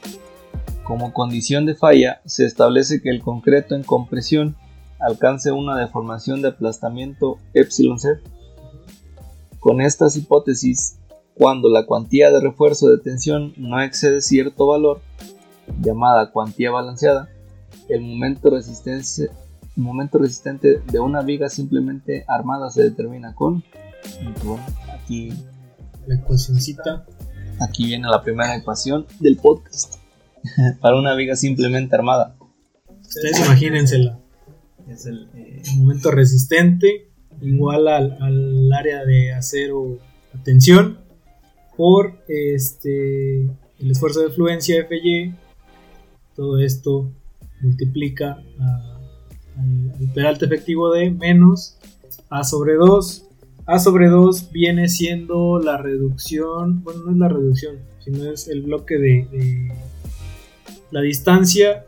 Como 0.90 1.12
condición 1.12 1.66
de 1.66 1.76
falla, 1.76 2.20
se 2.24 2.44
establece 2.44 3.00
que 3.00 3.10
el 3.10 3.22
concreto 3.22 3.76
en 3.76 3.84
compresión 3.84 4.56
alcance 4.98 5.52
una 5.52 5.78
deformación 5.78 6.42
de 6.42 6.48
aplastamiento 6.48 7.38
epsilon-c. 7.54 8.18
Con 9.60 9.80
estas 9.80 10.16
hipótesis, 10.16 10.98
cuando 11.34 11.68
la 11.68 11.86
cuantía 11.86 12.32
de 12.32 12.40
refuerzo 12.40 12.88
de 12.88 12.98
tensión 12.98 13.54
no 13.56 13.80
excede 13.80 14.20
cierto 14.20 14.66
valor, 14.66 15.00
llamada 15.80 16.32
cuantía 16.32 16.72
balanceada, 16.72 17.28
el 17.88 18.00
momento, 18.00 18.50
resistente 18.50 19.30
de 20.90 20.98
una 20.98 21.22
viga 21.22 21.48
simplemente 21.50 22.24
armada 22.26 22.68
se 22.68 22.82
determina 22.82 23.32
con 23.36 23.62
aquí 24.92 25.32
la 26.08 26.16
ecuacióncita. 26.16 27.06
Aquí 27.60 27.86
viene 27.86 28.08
la 28.08 28.24
primera 28.24 28.56
ecuación 28.56 29.06
del 29.20 29.36
podcast. 29.36 29.99
Para 30.80 30.96
una 30.96 31.14
viga 31.14 31.36
simplemente 31.36 31.94
armada. 31.94 32.36
Ustedes 33.00 33.40
imagínensela. 33.40 34.18
Es 34.88 35.06
el, 35.06 35.28
eh, 35.34 35.62
momento 35.76 36.10
resistente 36.10 37.08
igual 37.40 37.88
al, 37.88 38.72
área 38.72 39.04
de 39.04 39.32
acero 39.32 39.98
a 40.34 40.42
tensión 40.42 40.98
por 41.76 42.22
este 42.28 43.42
el 43.78 43.90
esfuerzo 43.90 44.20
de 44.20 44.30
fluencia 44.30 44.84
FY. 44.86 45.34
Todo 46.36 46.58
esto 46.58 47.10
multiplica 47.60 48.42
al, 48.58 49.92
al 49.98 50.12
peralte 50.14 50.46
efectivo 50.46 50.92
de 50.92 51.10
menos 51.10 51.76
A 52.30 52.44
sobre 52.44 52.74
2 52.74 53.30
a 53.70 53.78
sobre 53.78 54.08
2 54.08 54.50
viene 54.50 54.88
siendo 54.88 55.60
la 55.60 55.76
reducción, 55.76 56.82
bueno, 56.82 57.04
no 57.04 57.12
es 57.12 57.16
la 57.18 57.28
reducción, 57.28 57.76
sino 58.00 58.28
es 58.32 58.48
el 58.48 58.62
bloque 58.62 58.98
de, 58.98 59.72
la 60.90 61.00
distancia 61.00 61.86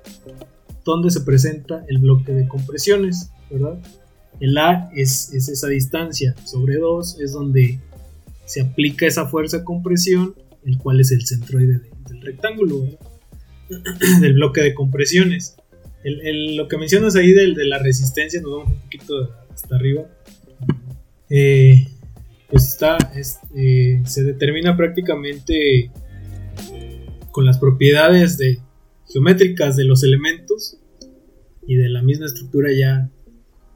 donde 0.85 1.11
se 1.11 1.21
presenta 1.21 1.85
el 1.89 1.99
bloque 1.99 2.33
de 2.33 2.49
compresiones, 2.49 3.31
¿verdad? 3.51 3.79
El 4.41 4.59
A 4.59 4.91
es, 4.95 5.33
esa 5.33 5.69
distancia, 5.69 6.35
sobre 6.45 6.77
2 6.77 7.21
es 7.21 7.33
donde 7.33 7.81
se 8.45 8.61
aplica 8.61 9.07
esa 9.07 9.27
fuerza 9.27 9.59
de 9.59 9.65
compresión, 9.65 10.35
el 10.65 10.79
cual 10.79 11.01
es 11.01 11.13
el 11.13 11.27
centroide 11.27 11.81
del 12.09 12.21
rectángulo, 12.23 12.87
del 14.21 14.35
bloque 14.35 14.63
de 14.63 14.75
compresiones. 14.75 15.57
lo 16.05 16.67
que 16.67 16.77
mencionas 16.77 17.15
ahí 17.15 17.33
de 17.33 17.65
la 17.65 17.79
resistencia, 17.79 18.41
nos 18.41 18.53
vamos 18.53 18.73
un 18.73 18.81
poquito 18.81 19.33
hasta 19.53 19.77
arriba, 19.77 20.07
eh, 21.31 21.89
pues 22.51 22.67
está, 22.67 22.99
eh, 23.57 24.03
se 24.05 24.25
determina 24.25 24.77
prácticamente 24.77 25.91
con 27.31 27.47
las 27.47 27.59
propiedades 27.59 28.37
de, 28.37 28.61
geométricas 29.13 29.77
de 29.77 29.85
los 29.85 30.03
elementos 30.03 30.79
y 31.67 31.77
de 31.77 31.89
la 31.89 32.03
misma 32.03 32.27
estructura 32.27 32.71
ya 32.73 33.11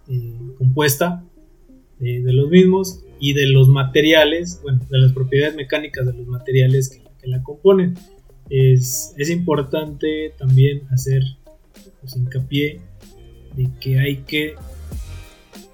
eh, 0.09 0.39
compuesta 0.59 1.25
de 1.99 2.33
los 2.33 2.51
mismos 2.51 3.05
y 3.19 3.33
de 3.33 3.47
los 3.47 3.69
materiales, 3.69 4.61
bueno, 4.63 4.81
de 4.91 4.99
las 4.99 5.13
propiedades 5.13 5.57
mecánicas 5.57 6.07
de 6.07 6.13
los 6.13 6.27
materiales 6.27 6.91
que, 6.91 7.07
la 7.29 7.43
componen. 7.43 7.95
Es, 8.51 9.13
es, 9.17 9.31
importante 9.31 10.33
también 10.39 10.83
hacer 10.91 11.25
pues, 12.01 12.15
hincapié 12.15 12.81
de 13.57 13.69
que 13.81 13.99
hay 13.99 14.19
que 14.19 14.55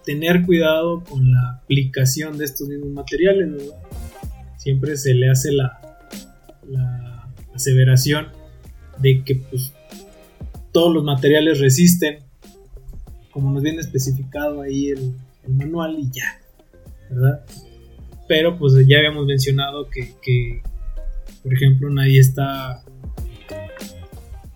tener 0.05 0.47
cuidado 0.47 1.05
con 1.05 1.31
la 1.31 1.61
aplicación 1.63 2.39
de 2.39 2.47
estos 2.47 2.69
mismos 2.69 2.91
materiales. 2.93 3.51
Siempre 4.57 4.97
se 4.97 5.13
le 5.13 5.29
hace 5.29 5.53
la, 5.53 5.79
aseveración 7.55 8.29
de 8.99 9.23
que 9.25 9.37
pues, 9.37 9.73
todos 10.73 10.95
los 10.95 11.05
materiales 11.05 11.61
resisten, 11.61 12.21
como 13.31 13.51
nos 13.51 13.63
viene 13.63 13.81
especificado 13.81 14.63
ahí 14.63 14.89
el, 14.89 15.15
manual 15.49 15.97
y 15.99 16.09
ya, 16.11 16.41
¿verdad? 17.11 17.45
Pero 18.29 18.57
pues 18.59 18.75
ya 18.87 18.99
habíamos 18.99 19.27
mencionado 19.27 19.89
que, 19.91 20.63
por 21.43 21.53
ejemplo, 21.53 21.91
nadie 21.91 22.21
está 22.21 22.85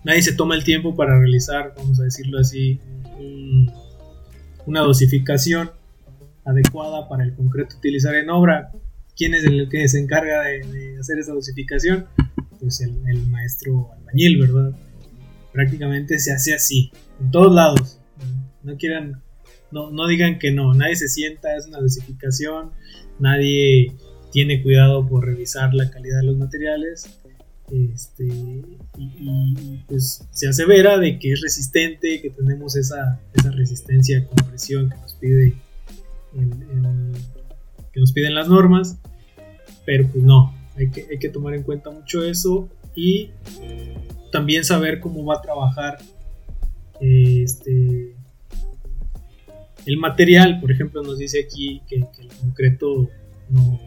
nadie 0.07 0.21
se 0.21 0.33
toma 0.33 0.55
el 0.55 0.63
tiempo 0.63 0.95
para 0.95 1.19
realizar, 1.19 1.73
vamos 1.75 1.99
a 1.99 2.03
decirlo 2.03 2.39
así, 2.39 2.79
un, 3.19 3.69
una 4.65 4.79
dosificación 4.79 5.71
adecuada 6.45 7.09
para 7.09 7.23
el 7.23 7.35
concreto 7.35 7.75
utilizar 7.77 8.15
en 8.15 8.29
obra. 8.29 8.71
¿Quién 9.15 9.33
es 9.33 9.43
el 9.43 9.67
que 9.69 9.87
se 9.87 9.99
encarga 9.99 10.43
de, 10.43 10.97
hacer 10.99 11.19
esa 11.19 11.33
dosificación? 11.33 12.05
Pues 12.59 12.81
el, 12.81 13.27
maestro 13.27 13.91
albañil, 13.93 14.41
¿verdad? 14.41 14.71
Prácticamente 15.53 16.19
se 16.19 16.33
hace 16.33 16.53
así, 16.53 16.91
en 17.19 17.31
todos 17.31 17.53
lados. 17.53 17.99
No 18.63 18.75
quieran, 18.77 19.21
no, 19.71 19.91
no 19.91 20.07
digan 20.07 20.39
que 20.39 20.51
no, 20.51 20.73
nadie 20.73 20.95
se 20.95 21.07
sienta, 21.07 21.55
es 21.55 21.67
una 21.67 21.79
dosificación, 21.79 22.71
nadie 23.19 23.95
tiene 24.31 24.61
cuidado 24.61 25.07
por 25.07 25.25
revisar 25.25 25.73
la 25.73 25.89
calidad 25.89 26.19
de 26.19 26.27
los 26.27 26.37
materiales 26.37 27.09
Este, 27.71 28.25
y, 28.97 29.83
pues 29.87 30.25
se 30.31 30.47
asevera 30.47 30.97
de 30.97 31.19
que 31.19 31.33
es 31.33 31.41
resistente, 31.41 32.21
que 32.21 32.29
tenemos 32.29 32.75
esa, 32.75 33.19
esa 33.33 33.51
resistencia 33.51 34.19
a 34.19 34.25
compresión 34.25 34.89
que 34.89 34.97
nos 34.97 35.13
pide 35.15 35.53
que 37.93 37.99
nos 37.99 38.11
piden 38.11 38.35
las 38.35 38.47
normas, 38.47 38.97
pero 39.85 40.07
pues 40.07 40.23
no, 40.23 40.53
hay 40.77 40.89
que, 40.89 41.07
hay 41.09 41.19
que 41.19 41.29
tomar 41.29 41.53
en 41.53 41.63
cuenta 41.63 41.89
mucho 41.89 42.23
eso 42.23 42.69
y 42.95 43.31
también 44.31 44.63
saber 44.63 44.99
cómo 44.99 45.25
va 45.25 45.35
a 45.37 45.41
trabajar 45.41 45.97
este 46.99 48.15
el 49.85 49.97
material, 49.97 50.59
por 50.59 50.69
ejemplo, 50.69 51.01
nos 51.01 51.17
dice 51.17 51.39
aquí 51.45 51.81
que, 51.87 51.95
el 51.95 52.27
concreto 52.41 53.09
no, 53.49 53.79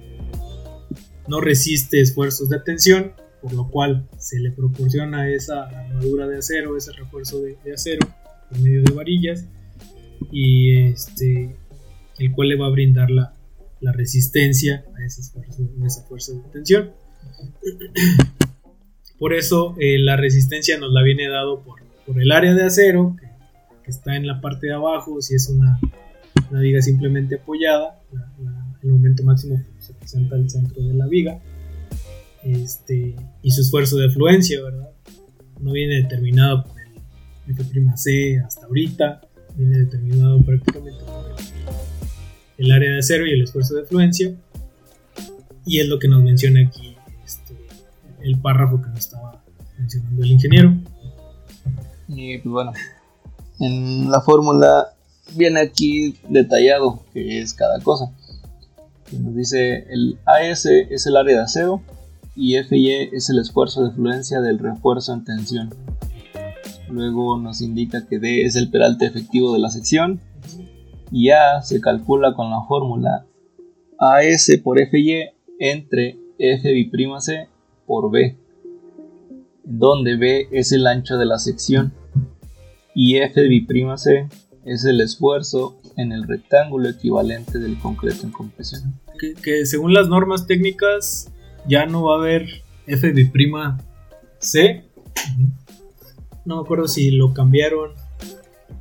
no 1.29 1.40
resiste 1.42 2.00
esfuerzos 2.00 2.48
de 2.48 2.59
tensión, 2.59 3.12
por 3.42 3.53
lo 3.53 3.68
cual 3.68 4.09
se 4.18 4.40
le 4.40 4.50
proporciona 4.50 5.31
esa 5.31 5.64
armadura 5.64 6.26
de 6.26 6.38
acero, 6.38 6.76
ese 6.76 6.92
refuerzo 6.92 7.42
de, 7.42 7.57
acero 7.72 8.09
por 8.48 8.59
medio 8.61 8.83
de 8.83 8.92
varillas 8.92 9.46
y 10.33 10.87
este 10.87 11.55
el 12.18 12.33
cual 12.33 12.48
le 12.48 12.57
va 12.57 12.66
a 12.66 12.70
brindar 12.70 13.11
la, 13.11 13.35
resistencia 13.93 14.85
a 14.97 15.05
esa 15.05 16.03
fuerza 16.05 16.33
de 16.33 16.40
tensión. 16.53 16.93
Por 19.19 19.35
eso 19.35 19.77
eh, 19.79 19.99
la 19.99 20.16
resistencia 20.16 20.79
nos 20.79 20.93
la 20.93 21.03
viene 21.03 21.29
dado 21.29 21.62
por, 21.62 21.81
por 22.07 22.21
el 22.21 22.33
área 22.33 22.55
de 22.55 22.64
acero 22.64 23.16
que, 23.21 23.29
está 23.90 24.14
en 24.14 24.25
la 24.25 24.40
parte 24.40 24.69
de 24.69 24.75
abajo, 24.75 25.21
si 25.21 25.35
es 25.35 25.49
una, 25.49 25.81
una 26.49 26.61
viga 26.61 26.81
simplemente 26.81 27.35
apoyada, 27.35 28.01
el 28.85 28.90
momento 28.90 29.25
máximo 29.25 29.61
se 29.81 29.93
presenta 29.95 30.37
al 30.37 30.49
centro 30.49 30.81
de 30.81 30.95
la 30.95 31.09
viga 31.09 31.40
este, 32.43 33.16
y 33.43 33.51
su 33.51 33.61
esfuerzo 33.62 33.97
de 33.97 34.07
afluencia, 34.07 34.62
¿verdad? 34.62 34.90
No 35.61 35.73
viene 35.73 35.97
determinado 35.97 36.64
por 36.64 36.81
el 36.81 37.57
F''C 37.57 38.43
hasta 38.45 38.66
ahorita, 38.66 39.21
viene 39.57 39.79
determinado 39.81 40.40
prácticamente 40.43 41.01
por 41.05 41.27
el, 41.38 41.60
área 42.73 42.92
de 42.92 42.99
acero 42.99 43.27
y 43.27 43.33
el 43.33 43.42
esfuerzo 43.42 43.75
de 43.75 43.83
afluencia, 43.83 44.35
y 45.64 45.81
es 45.81 45.88
lo 45.88 45.99
que 45.99 46.09
nos 46.09 46.23
menciona 46.23 46.61
aquí 46.66 46.96
este, 47.25 47.55
el 48.23 48.38
párrafo 48.40 48.83
que 48.83 48.88
nos 48.88 48.99
estaba 48.99 49.42
mencionando 49.79 50.23
el 50.23 50.33
ingeniero. 50.33 50.75
Y 52.09 52.38
pues 52.38 52.53
bueno, 52.53 52.73
en 53.61 54.11
la 54.11 54.20
fórmula 54.20 54.88
viene 55.37 55.61
aquí 55.61 56.16
detallado 56.29 57.05
que 57.12 57.40
es 57.40 57.55
cada 57.55 57.81
cosa. 57.81 58.12
Nos 59.12 59.35
dice 59.35 59.87
el 59.90 60.18
AS 60.27 60.66
es 60.66 61.07
el 61.07 61.16
área 61.16 61.37
de 61.37 61.42
acero, 61.42 61.83
y 62.37 62.57
FY 62.57 63.11
es 63.12 63.31
el 63.31 63.38
esfuerzo 63.38 63.85
de 63.85 63.92
fluencia 63.92 64.40
del 64.40 64.59
refuerzo 64.59 65.12
en 65.12 65.25
tensión. 65.25 65.75
Luego 66.88 67.38
nos 67.38 67.61
indica 67.61 68.07
que 68.07 68.18
D 68.18 68.44
es 68.44 68.57
el 68.57 68.70
peralte 68.70 69.07
efectivo 69.07 69.53
de 69.53 69.61
la 69.61 69.70
sección 69.70 70.20
y 71.11 71.31
A 71.31 71.62
se 71.62 71.81
calcula 71.81 72.35
con 72.35 72.51
la 72.51 72.62
fórmula 72.62 73.27
AS 73.99 74.51
por 74.62 74.79
FY 74.79 75.31
entre 75.59 76.18
F'C 76.38 77.49
por 77.87 78.11
B, 78.11 78.37
donde 79.64 80.16
B 80.16 80.49
es 80.53 80.73
el 80.73 80.87
ancho 80.87 81.18
de 81.18 81.27
la 81.27 81.38
sección 81.38 81.92
y 82.94 83.16
F'C 83.18 84.29
es 84.64 84.85
el 84.85 85.01
esfuerzo 85.01 85.79
en 85.96 86.12
el 86.12 86.27
rectángulo 86.27 86.88
equivalente 86.88 87.59
del 87.59 87.79
concreto 87.79 88.25
en 88.25 88.33
compresión. 88.33 88.94
que 89.42 89.66
según 89.66 89.92
las 89.92 90.09
normas 90.09 90.46
técnicas 90.46 91.31
ya 91.68 91.87
no 91.87 92.05
va 92.05 92.14
a 92.14 92.18
haber 92.18 92.46
C. 94.38 94.85
No 96.44 96.57
me 96.57 96.62
acuerdo 96.62 96.88
si 96.88 97.11
lo 97.11 97.35
cambiaron 97.35 97.92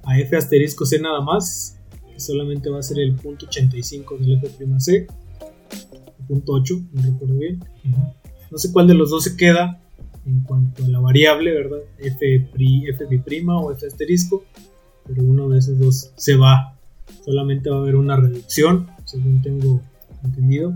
a 0.03 0.17
F 0.19 0.35
asterisco 0.35 0.85
C 0.85 0.99
nada 0.99 1.21
más. 1.21 1.78
Solamente 2.19 2.69
va 2.69 2.79
a 2.79 2.83
ser 2.83 2.99
el 2.99 3.15
punto 3.15 3.45
85 3.45 4.17
del 4.17 4.39
F'C. 4.39 5.07
punto 6.27 6.53
8, 6.53 6.81
no 6.93 7.01
recuerdo 7.01 7.35
bien. 7.35 7.63
No 8.51 8.57
sé 8.57 8.71
cuál 8.71 8.87
de 8.87 8.93
los 8.93 9.09
dos 9.09 9.23
se 9.23 9.35
queda 9.35 9.81
en 10.25 10.41
cuanto 10.41 10.83
a 10.83 10.87
la 10.87 10.99
variable, 10.99 11.53
¿verdad? 11.53 11.79
F, 11.97 12.35
F 12.35 13.05
o 13.47 13.71
F 13.71 13.87
asterisco. 13.87 14.43
Pero 15.07 15.23
uno 15.23 15.49
de 15.49 15.59
esos 15.59 15.79
dos 15.79 16.11
se 16.15 16.35
va. 16.35 16.77
Solamente 17.25 17.69
va 17.69 17.77
a 17.77 17.79
haber 17.79 17.95
una 17.95 18.15
reducción, 18.15 18.87
según 19.05 19.41
tengo 19.41 19.81
entendido 20.23 20.73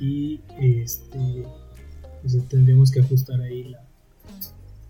y 0.00 0.40
este, 0.60 1.44
pues 2.22 2.36
tendríamos 2.48 2.90
que 2.90 3.00
ajustar 3.00 3.40
ahí 3.40 3.64
la, 3.64 3.84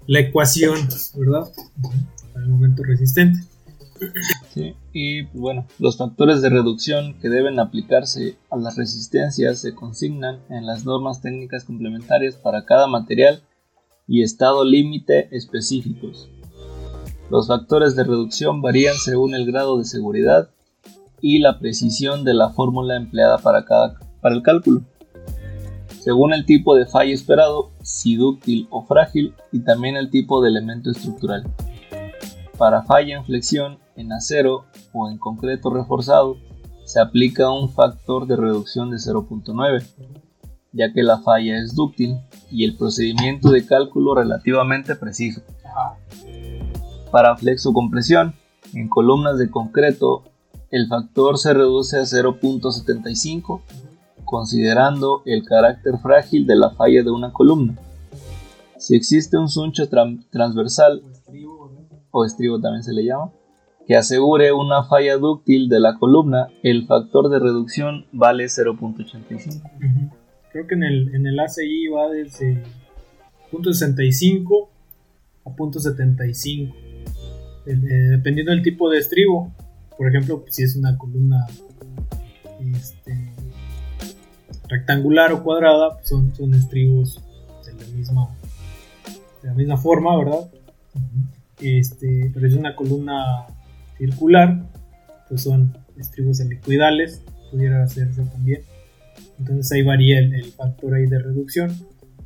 la 0.06 0.20
ecuación, 0.20 0.76
¿verdad? 1.16 1.50
Para 2.32 2.44
el 2.44 2.50
momento 2.50 2.82
resistente. 2.82 3.38
Y 4.92 5.22
bueno, 5.36 5.66
los 5.78 5.96
factores 5.96 6.40
de 6.40 6.50
reducción 6.50 7.14
que 7.20 7.28
deben 7.28 7.58
aplicarse 7.58 8.36
a 8.50 8.56
las 8.56 8.76
resistencias 8.76 9.60
se 9.60 9.74
consignan 9.74 10.40
en 10.48 10.66
las 10.66 10.84
normas 10.84 11.20
técnicas 11.20 11.64
complementarias 11.64 12.36
para 12.36 12.64
cada 12.64 12.86
material 12.86 13.42
y 14.06 14.22
estado 14.22 14.64
límite 14.64 15.28
específicos. 15.36 16.28
Los 17.30 17.48
factores 17.48 17.96
de 17.96 18.04
reducción 18.04 18.62
varían 18.62 18.96
según 18.96 19.34
el 19.34 19.46
grado 19.46 19.78
de 19.78 19.84
seguridad 19.84 20.50
y 21.20 21.38
la 21.38 21.58
precisión 21.58 22.22
de 22.24 22.34
la 22.34 22.50
fórmula 22.50 22.96
empleada 22.96 23.38
para, 23.38 23.64
cada, 23.64 23.98
para 24.20 24.34
el 24.34 24.42
cálculo 24.42 24.82
según 26.04 26.34
el 26.34 26.44
tipo 26.44 26.76
de 26.76 26.84
falla 26.84 27.14
esperado, 27.14 27.70
si 27.80 28.16
dúctil 28.16 28.68
o 28.68 28.84
frágil, 28.84 29.32
y 29.52 29.60
también 29.60 29.96
el 29.96 30.10
tipo 30.10 30.42
de 30.42 30.50
elemento 30.50 30.90
estructural. 30.90 31.44
Para 32.58 32.82
falla 32.82 33.16
en 33.16 33.24
flexión, 33.24 33.78
en 33.96 34.12
acero 34.12 34.64
o 34.92 35.08
en 35.08 35.18
concreto 35.18 35.70
reforzado, 35.70 36.36
se 36.84 37.00
aplica 37.00 37.50
un 37.50 37.70
factor 37.70 38.26
de 38.26 38.36
reducción 38.36 38.90
de 38.90 38.96
0.9, 38.96 39.84
ya 40.72 40.92
que 40.92 41.02
la 41.02 41.18
falla 41.18 41.58
es 41.58 41.74
dúctil 41.74 42.18
y 42.50 42.64
el 42.64 42.76
procedimiento 42.76 43.50
de 43.50 43.66
cálculo 43.66 44.14
relativamente 44.14 44.94
preciso. 44.96 45.42
Para 47.10 47.36
flexocompresión, 47.36 48.34
en 48.74 48.88
columnas 48.88 49.38
de 49.38 49.50
concreto, 49.50 50.24
el 50.70 50.88
factor 50.88 51.38
se 51.38 51.54
reduce 51.54 51.96
a 51.96 52.02
0.75 52.02 53.62
considerando 54.24 55.22
el 55.26 55.44
carácter 55.44 55.98
frágil 55.98 56.46
de 56.46 56.56
la 56.56 56.70
falla 56.70 57.02
de 57.02 57.10
una 57.10 57.32
columna. 57.32 57.78
Si 58.78 58.96
existe 58.96 59.38
un 59.38 59.48
suncho 59.48 59.88
transversal, 59.88 61.02
o 62.10 62.24
estribo 62.24 62.60
también 62.60 62.82
se 62.82 62.92
le 62.92 63.04
llama, 63.04 63.30
que 63.86 63.96
asegure 63.96 64.52
una 64.52 64.84
falla 64.84 65.16
dúctil 65.16 65.68
de 65.68 65.80
la 65.80 65.98
columna, 65.98 66.48
el 66.62 66.86
factor 66.86 67.28
de 67.28 67.38
reducción 67.38 68.06
vale 68.12 68.46
0.85. 68.46 70.10
Creo 70.52 70.66
que 70.66 70.74
en 70.74 70.84
el, 70.84 71.14
en 71.14 71.26
el 71.26 71.38
ACI 71.38 71.88
va 71.88 72.08
desde 72.08 72.62
.65 73.52 74.68
a 75.44 75.50
.75, 75.50 76.74
eh, 77.66 77.74
dependiendo 77.74 78.52
del 78.52 78.62
tipo 78.62 78.88
de 78.88 78.98
estribo. 78.98 79.52
Por 79.98 80.08
ejemplo, 80.08 80.44
si 80.48 80.62
es 80.62 80.76
una 80.76 80.96
columna 80.96 81.46
este, 82.74 83.32
rectangular 84.68 85.32
o 85.32 85.42
cuadrada, 85.42 85.96
pues, 85.96 86.08
son, 86.08 86.34
son 86.34 86.54
estribos 86.54 87.20
de 87.66 87.72
la 87.74 87.86
misma, 87.94 88.28
de 89.42 89.48
la 89.48 89.54
misma 89.54 89.76
forma, 89.76 90.16
¿verdad? 90.16 90.50
Este, 91.60 92.30
pero 92.32 92.46
es 92.46 92.54
una 92.54 92.74
columna 92.74 93.46
circular, 93.98 94.70
pues 95.28 95.42
son 95.42 95.76
estribos 95.98 96.40
helicoidales, 96.40 97.22
pudiera 97.50 97.82
hacerse 97.82 98.22
también. 98.24 98.62
Entonces 99.38 99.70
ahí 99.72 99.82
varía 99.82 100.20
el, 100.20 100.44
factor 100.52 100.94
ahí 100.94 101.06
de 101.06 101.18
reducción. 101.18 101.72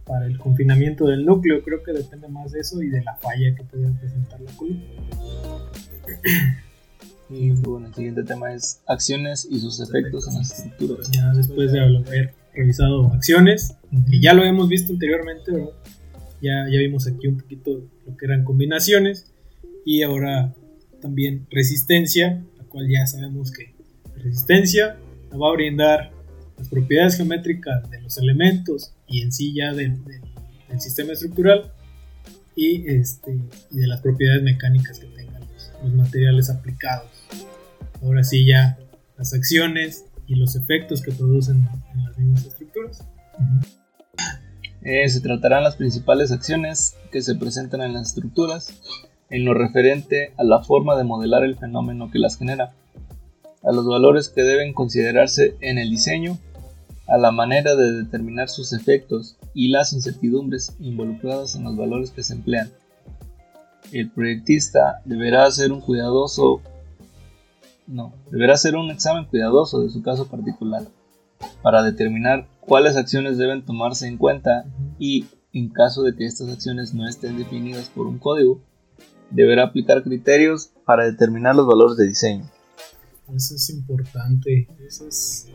Para 0.05 0.27
el 0.27 0.39
confinamiento 0.39 1.07
del 1.07 1.27
núcleo 1.27 1.63
creo 1.63 1.83
que 1.83 1.93
depende 1.93 2.29
más 2.29 2.53
de 2.53 2.61
eso 2.61 2.83
y 2.83 2.89
de 2.89 3.03
la 3.03 3.15
falla 3.17 3.55
que 3.55 3.63
pudiera 3.65 3.93
presentar 3.99 4.41
la 4.41 4.53
columna. 4.53 4.85
Y 7.31 7.51
bueno, 7.51 7.89
el 7.89 7.95
siguiente 7.95 8.23
tema 8.23 8.55
es 8.55 8.81
acciones 8.87 9.47
y 9.51 9.61
sus 9.61 9.81
efectos 9.81 10.27
en 10.29 10.35
las 10.37 10.51
estructuras. 10.51 11.11
Ya 11.11 11.31
después 11.35 11.73
de 11.73 11.81
haber 11.81 12.33
revisado 12.55 13.13
acciones, 13.13 13.77
que 14.11 14.19
ya 14.19 14.33
lo 14.33 14.45
hemos 14.45 14.67
visto 14.69 14.95
anteriormente, 14.95 15.53
Ya, 16.41 16.67
ya 16.71 16.79
vimos 16.79 17.07
aquí 17.07 17.27
un 17.27 17.37
poquito 17.37 17.83
lo 18.07 18.17
que 18.17 18.25
eran 18.25 18.45
combinaciones 18.45 19.31
y 19.85 20.03
ahora 20.03 20.55
también 21.01 21.47
resistencia, 21.51 22.45
la 22.57 22.65
cual 22.65 22.89
ya 22.89 23.07
sabemos 23.07 23.53
que 23.53 23.75
resistencia 24.17 24.97
nos 25.31 25.41
va 25.41 25.51
a 25.51 25.53
brindar 25.53 26.13
las 26.57 26.69
propiedades 26.69 27.17
geométricas 27.17 27.89
de 27.91 28.01
los 28.01 28.19
elementos 28.19 28.93
y 29.07 29.23
en 29.23 29.33
sí 29.33 29.55
ya 29.55 29.73
del, 29.73 29.99
sistema 30.79 31.13
estructural 31.15 31.73
y, 32.55 32.89
este, 32.89 33.41
y 33.71 33.79
de 33.79 33.87
las 33.87 34.01
propiedades 34.01 34.43
mecánicas 34.43 34.99
que 34.99 35.07
tengan 35.07 35.43
los 35.83 35.95
materiales 35.95 36.51
aplicados 36.51 37.11
ahora 38.03 38.25
sí 38.25 38.47
ya 38.47 38.79
las 39.17 39.33
acciones 39.33 40.05
y 40.27 40.37
los 40.37 40.57
efectos 40.57 41.03
que 41.03 41.13
producen 41.13 41.69
en 41.95 42.05
las 42.05 42.19
mismas 42.19 42.45
estructuras. 42.45 43.05
Eh, 44.83 45.09
se 45.09 45.21
tratarán 45.21 45.65
las 45.65 45.77
principales 45.77 46.31
acciones 46.31 46.95
que 47.11 47.23
se 47.23 47.35
presentan 47.35 47.83
en 47.83 47.95
las 47.95 48.09
estructuras 48.09 48.73
en 49.31 49.45
lo 49.45 49.55
referente 49.55 50.33
a 50.37 50.45
la 50.45 50.63
forma 50.63 50.97
de 50.97 51.05
modelar 51.05 51.45
el 51.45 51.57
fenómeno 51.57 52.11
que 52.11 52.19
las 52.19 52.37
genera, 52.37 52.73
a 53.63 53.73
los 53.73 53.87
valores 53.87 54.29
que 54.29 54.43
deben 54.43 54.73
considerarse 54.73 55.57
en 55.61 55.79
el 55.79 55.91
diseño, 55.91 56.39
a 57.07 57.19
la 57.19 57.31
manera 57.31 57.75
de 57.75 57.93
determinar 57.93 58.49
sus 58.49 58.73
efectos 58.73 59.37
y 59.55 59.69
las 59.69 59.93
incertidumbres 59.93 60.77
involucradas 60.81 61.55
en 61.55 61.65
los 61.65 61.77
valores 61.77 62.11
que 62.11 62.23
se 62.23 62.35
emplean. 62.35 62.71
El 63.93 64.11
proyectista 64.11 65.01
deberá 65.05 65.47
hacer 65.47 65.73
un 65.73 65.81
cuidadoso 65.81 66.61
no, 67.89 68.13
deberá 68.31 68.53
hacer 68.53 68.77
un 68.77 68.91
examen 68.91 69.25
cuidadoso 69.25 69.81
de 69.81 69.89
su 69.89 70.03
caso 70.03 70.27
particular 70.27 70.83
para 71.63 71.83
determinar 71.83 72.47
cuáles 72.61 72.97
acciones 72.97 73.39
deben 73.39 73.65
tomarse 73.65 74.07
en 74.07 74.19
cuenta 74.19 74.67
y, 74.99 75.25
en 75.55 75.71
caso 75.71 76.03
de 76.03 76.15
que 76.15 76.27
estas 76.27 76.51
acciones 76.51 76.93
no 76.93 77.09
estén 77.09 77.39
definidas 77.39 77.89
por 77.89 78.07
un 78.07 78.19
código, 78.19 78.61
deberá 79.31 79.65
aplicar 79.65 80.03
criterios 80.03 80.71
para 80.85 81.05
determinar 81.05 81.55
los 81.55 81.67
valores 81.67 81.97
de 81.97 82.07
diseño. 82.09 82.51
Eso 83.35 83.55
es 83.55 83.71
importante. 83.71 84.69
Eso 84.87 85.07
es... 85.07 85.49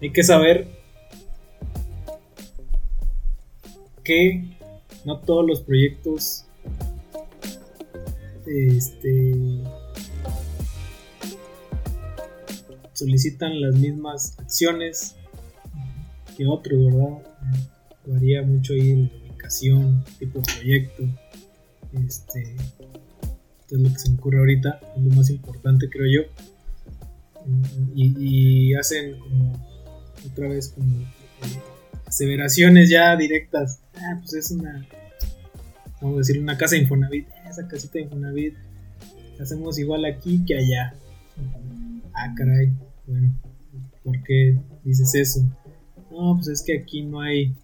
Hay 0.00 0.12
que 0.12 0.22
saber 0.22 0.68
que 4.02 4.56
no 5.04 5.18
todos 5.20 5.46
los 5.46 5.60
proyectos 5.62 6.44
este, 8.46 9.62
solicitan 12.92 13.60
las 13.60 13.74
mismas 13.74 14.38
acciones 14.38 15.16
que 16.36 16.46
otros, 16.46 16.84
¿verdad? 16.84 17.22
Varía 18.06 18.42
mucho 18.42 18.74
ahí 18.74 18.94
la 18.96 19.30
ubicación, 19.30 20.04
tipo 20.18 20.38
de 20.40 20.44
proyecto. 20.54 21.02
Este, 21.92 22.56
es 23.70 23.78
lo 23.78 23.90
que 23.92 23.98
se 23.98 24.10
me 24.10 24.16
ocurre 24.16 24.38
ahorita, 24.38 24.80
es 24.96 25.02
lo 25.02 25.14
más 25.14 25.30
importante 25.30 25.88
creo 25.88 26.06
yo. 26.06 26.30
Y, 27.94 28.74
hacen 28.74 29.18
como 29.20 29.52
otra 30.26 30.48
vez 30.48 30.68
como 30.70 30.98
eh, 30.98 31.62
aseveraciones 32.06 32.90
ya 32.90 33.16
directas. 33.16 33.80
Ah, 33.94 34.18
pues 34.20 34.34
es 34.34 34.50
una, 34.50 34.86
vamos 36.00 36.16
a 36.16 36.18
decir, 36.18 36.40
una 36.40 36.58
casa 36.58 36.74
de 36.74 36.82
Infonavit. 36.82 37.28
Esa 37.48 37.68
casita 37.68 37.94
de 37.94 38.02
Infonavit 38.02 38.54
hacemos 39.40 39.78
igual 39.78 40.04
aquí 40.04 40.44
que 40.44 40.56
allá. 40.56 40.94
Ah, 42.14 42.34
caray. 42.36 42.72
Bueno, 43.06 43.32
¿por 44.02 44.22
qué 44.24 44.58
dices 44.84 45.14
eso? 45.14 45.40
No, 46.10 46.34
pues 46.36 46.48
es 46.48 46.62
que 46.62 46.78
aquí 46.78 47.02
no 47.02 47.20
hay, 47.20 47.54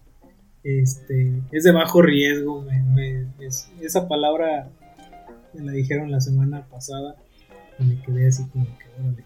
este, 0.63 1.41
es 1.51 1.63
de 1.63 1.71
bajo 1.71 2.01
riesgo. 2.01 2.65
esa 3.81 4.07
palabra 4.07 4.69
me 5.53 5.63
la 5.63 5.71
dijeron 5.71 6.11
la 6.11 6.21
semana 6.21 6.65
pasada 6.67 7.15
y 7.79 7.83
me 7.83 8.01
quedé 8.01 8.27
así 8.27 8.45
como 8.47 8.65
que, 8.65 8.85
órale, 8.99 9.23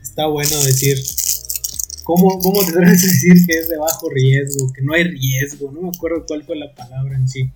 está, 0.00 0.26
bueno 0.26 0.50
decir, 0.64 0.96
¿cómo, 2.04 2.38
cómo 2.38 2.60
te 2.64 2.78
a 2.78 2.90
decir 2.90 3.34
que 3.46 3.58
es 3.58 3.68
de 3.68 3.78
bajo 3.78 4.08
riesgo, 4.10 4.72
que 4.72 4.82
no 4.82 4.94
hay 4.94 5.04
riesgo? 5.04 5.70
No 5.72 5.82
me 5.82 5.88
acuerdo 5.88 6.24
cuál 6.26 6.44
fue 6.44 6.56
la 6.56 6.74
palabra 6.74 7.16
en 7.16 7.28
sí. 7.28 7.50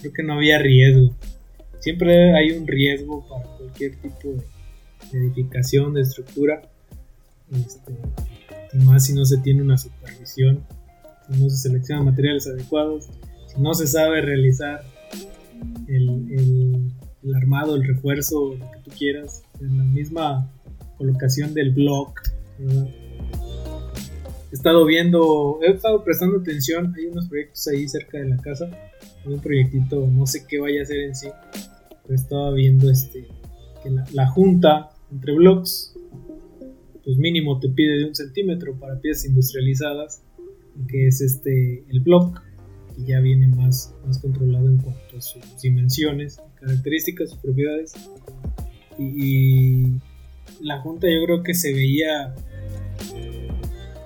Creo 0.00 0.12
que 0.12 0.22
no 0.22 0.34
había 0.34 0.58
riesgo. 0.58 1.14
Siempre 1.80 2.36
hay 2.36 2.52
un 2.52 2.66
riesgo 2.66 3.26
para 3.28 3.44
cualquier 3.56 3.96
tipo 3.96 4.28
de 5.10 5.18
edificación, 5.18 5.94
de 5.94 6.02
estructura, 6.02 6.62
este, 7.50 7.92
y 8.72 8.78
más 8.78 9.06
si 9.06 9.14
no 9.14 9.24
se 9.24 9.38
tiene 9.38 9.62
una 9.62 9.76
supervisión, 9.76 10.64
si 10.68 10.81
no 11.38 11.50
se 11.50 11.68
seleccionan 11.68 12.04
materiales 12.04 12.46
adecuados, 12.46 13.08
si 13.46 13.60
no 13.60 13.74
se 13.74 13.86
sabe 13.86 14.20
realizar 14.22 14.82
el, 15.88 16.92
armado, 17.34 17.76
el 17.76 17.86
refuerzo, 17.86 18.54
lo 18.54 18.70
que 18.70 18.78
tú 18.84 18.90
quieras, 18.96 19.42
en 19.60 19.78
la 19.78 19.84
misma 19.84 20.50
colocación 20.96 21.54
del 21.54 21.72
block. 21.72 22.20
He 24.50 24.54
estado 24.54 24.84
viendo, 24.84 25.60
he 25.62 25.72
estado 25.72 26.04
prestando 26.04 26.38
atención, 26.38 26.94
hay 26.96 27.06
unos 27.06 27.28
proyectos 27.28 27.66
ahí 27.68 27.88
cerca 27.88 28.18
de 28.18 28.28
la 28.28 28.36
casa, 28.36 28.70
hay 29.24 29.32
un 29.32 29.40
proyectito, 29.40 30.06
no 30.06 30.26
sé 30.26 30.44
qué 30.46 30.58
vaya 30.58 30.82
a 30.82 30.84
ser 30.84 31.00
en 31.00 31.14
sí, 31.14 31.28
pero 32.02 32.14
estaba 32.14 32.52
viendo 32.52 32.90
este 32.90 33.26
que 33.82 33.90
la 34.12 34.28
junta 34.28 34.90
entre 35.10 35.34
blocks, 35.34 35.94
pues 37.04 37.16
mínimo 37.16 37.58
te 37.58 37.68
pide 37.68 37.98
de 37.98 38.04
un 38.06 38.14
centímetro 38.14 38.78
para 38.78 39.00
piezas 39.00 39.26
industrializadas, 39.26 40.22
que 40.88 41.08
es 41.08 41.20
este 41.20 41.84
el 41.88 42.00
block, 42.00 42.42
que 42.94 43.04
ya 43.04 43.20
viene 43.20 43.48
más, 43.48 43.94
más 44.06 44.18
controlado 44.18 44.66
en 44.66 44.78
cuanto 44.78 45.18
a 45.18 45.20
sus 45.20 45.42
dimensiones, 45.60 46.40
características, 46.60 47.30
sus 47.30 47.38
propiedades. 47.38 47.94
Y, 48.98 49.86
la 50.60 50.80
junta 50.80 51.08
yo 51.08 51.24
creo 51.24 51.42
que 51.42 51.54
se 51.54 51.72
veía, 51.72 52.34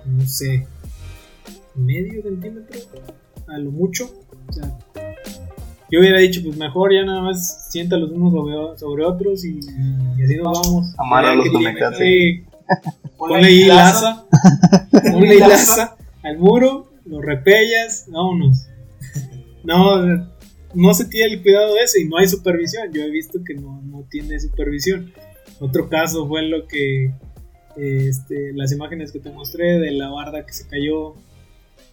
no 0.06 0.26
sé, 0.26 0.66
medio 1.74 2.22
centímetro, 2.22 2.80
a 3.48 3.58
lo 3.58 3.72
mucho. 3.72 4.10
O 4.48 4.52
sea, 4.52 4.78
yo 5.90 6.00
hubiera 6.00 6.18
dicho, 6.18 6.40
pues 6.44 6.56
mejor 6.56 6.94
ya 6.94 7.04
nada 7.04 7.20
más 7.20 7.70
sienta 7.70 7.96
los 7.96 8.10
unos 8.10 8.80
sobre, 8.80 9.04
otros 9.04 9.44
y, 9.44 9.58
así 9.58 10.36
nos 10.36 10.62
vamos. 10.62 10.94
Amarralos 10.98 11.48
con 11.50 11.62
mecate. 11.62 12.44
Ponle 13.16 13.46
ahí 13.46 13.64
laza, 13.64 14.26
ponle 15.12 15.38
laza 15.38 15.95
al 16.26 16.38
muro, 16.38 16.90
lo 17.04 17.20
repellas, 17.22 18.06
vámonos. 18.08 18.66
No, 19.64 20.28
no 20.74 20.94
se 20.94 21.06
tiene 21.06 21.34
el 21.34 21.42
cuidado 21.42 21.74
de 21.74 21.82
eso 21.82 21.98
y 21.98 22.08
no 22.08 22.18
hay 22.18 22.28
supervisión. 22.28 22.92
Yo 22.92 23.02
he 23.02 23.10
visto 23.10 23.40
que 23.44 23.54
no, 23.54 23.80
no 23.82 24.04
tiene 24.10 24.38
supervisión. 24.40 25.12
Otro 25.60 25.88
caso 25.88 26.26
fue 26.26 26.42
lo 26.42 26.66
que 26.66 27.12
este, 27.76 28.52
las 28.54 28.72
imágenes 28.72 29.12
que 29.12 29.20
te 29.20 29.30
mostré 29.30 29.78
de 29.78 29.92
la 29.92 30.08
barda 30.08 30.44
que 30.44 30.52
se 30.52 30.66
cayó 30.66 31.14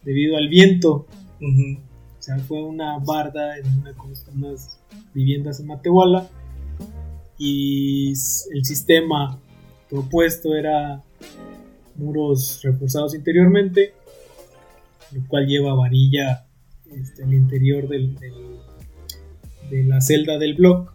debido 0.04 0.38
al 0.38 0.50
viento. 0.50 1.08
O 1.40 2.22
sea, 2.22 2.40
fue 2.40 2.64
una 2.64 2.98
barda 3.00 3.58
en 3.58 3.66
una, 3.80 3.94
unas 4.34 4.80
viviendas 5.14 5.60
en 5.60 5.68
Matehuala 5.68 6.30
y 7.38 8.10
el 8.10 8.66
sistema 8.66 9.40
propuesto 9.90 10.56
era 10.56 11.04
muros 11.96 12.62
reforzados 12.64 13.14
interiormente, 13.14 13.94
lo 15.14 15.28
cual 15.28 15.48
lleva 15.48 15.74
varilla 15.74 16.46
este, 16.92 17.24
al 17.24 17.34
interior 17.34 17.88
del, 17.88 18.16
de 19.70 19.84
la 19.84 20.02
celda 20.02 20.38
del 20.38 20.56
block 20.56 20.94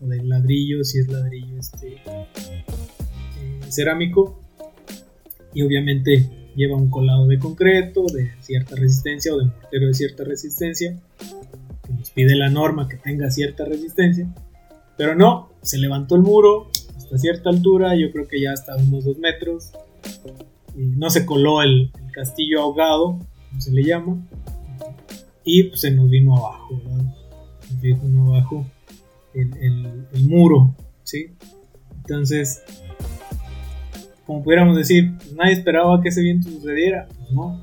o 0.00 0.06
del 0.06 0.28
ladrillo, 0.28 0.84
si 0.84 1.00
es 1.00 1.08
ladrillo 1.08 1.58
este, 1.58 1.94
eh, 1.94 2.64
cerámico, 3.68 4.40
y 5.52 5.62
obviamente 5.62 6.28
lleva 6.56 6.76
un 6.76 6.90
colado 6.90 7.26
de 7.26 7.38
concreto 7.38 8.06
de 8.06 8.32
cierta 8.40 8.76
resistencia 8.76 9.34
o 9.34 9.38
de 9.38 9.46
mortero 9.46 9.86
de 9.86 9.94
cierta 9.94 10.24
resistencia, 10.24 11.00
que 11.86 11.92
nos 11.92 12.10
pide 12.10 12.36
la 12.36 12.50
norma 12.50 12.88
que 12.88 12.96
tenga 12.96 13.30
cierta 13.30 13.64
resistencia, 13.64 14.32
pero 14.96 15.14
no, 15.14 15.50
se 15.62 15.78
levantó 15.78 16.16
el 16.16 16.22
muro 16.22 16.70
hasta 16.96 17.18
cierta 17.18 17.50
altura, 17.50 17.96
yo 17.96 18.10
creo 18.12 18.28
que 18.28 18.40
ya 18.40 18.52
hasta 18.52 18.76
unos 18.76 19.04
2 19.04 19.18
metros, 19.18 19.72
y 20.76 20.82
no 20.96 21.10
se 21.10 21.26
coló 21.26 21.62
el, 21.62 21.90
castillo 22.12 22.60
ahogado, 22.62 23.18
se 23.58 23.72
le 23.72 23.84
llama, 23.84 24.18
y 25.44 25.64
pues 25.64 25.82
se 25.82 25.90
nos 25.90 26.08
vino 26.08 26.36
abajo, 26.36 26.80
vino 27.80 28.34
abajo 28.34 28.66
el, 29.34 30.26
muro, 30.26 30.74
¿sí? 31.02 31.32
Entonces, 31.98 32.62
como 34.26 34.42
pudiéramos 34.42 34.76
decir, 34.76 35.12
nadie 35.34 35.52
esperaba 35.52 36.00
que 36.00 36.08
ese 36.08 36.22
viento 36.22 36.48
sucediera, 36.48 37.06
pues 37.08 37.32
no. 37.32 37.62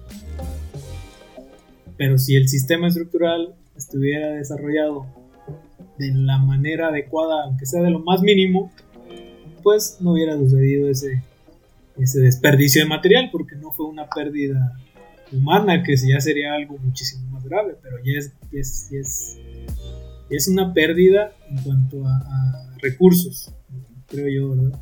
Pero 1.98 2.18
si 2.18 2.36
el 2.36 2.48
sistema 2.48 2.88
estructural 2.88 3.56
estuviera 3.76 4.30
desarrollado 4.34 5.06
de 5.98 6.14
la 6.14 6.38
manera 6.38 6.88
adecuada, 6.88 7.46
aunque 7.46 7.66
sea 7.66 7.82
de 7.82 7.92
lo 7.92 8.00
más 8.00 8.22
mínimo, 8.22 8.72
pues 9.64 9.98
no 10.02 10.14
hubiera 10.14 10.38
sucedido 10.38 10.90
ese, 10.90 11.24
ese 11.98 12.20
desperdicio 12.20 12.84
de 12.84 12.90
material, 12.90 13.30
porque 13.32 13.56
no 13.56 13.72
fue 13.72 13.86
una 13.86 14.08
pérdida 14.10 14.78
humana, 15.32 15.84
que 15.84 15.96
ya 15.96 16.20
sería 16.20 16.54
algo 16.54 16.78
muchísimo 16.78 17.30
más 17.32 17.44
grave, 17.44 17.76
pero 17.82 17.98
ya 18.04 18.20
es, 18.20 18.32
es, 18.52 18.92
es, 18.92 19.38
es 20.30 20.48
una 20.48 20.74
pérdida 20.74 21.34
en 21.50 21.58
cuanto 21.64 22.06
a, 22.06 22.18
a 22.18 22.76
recursos, 22.82 23.52
creo 24.08 24.28
yo, 24.28 24.56
¿verdad? 24.56 24.80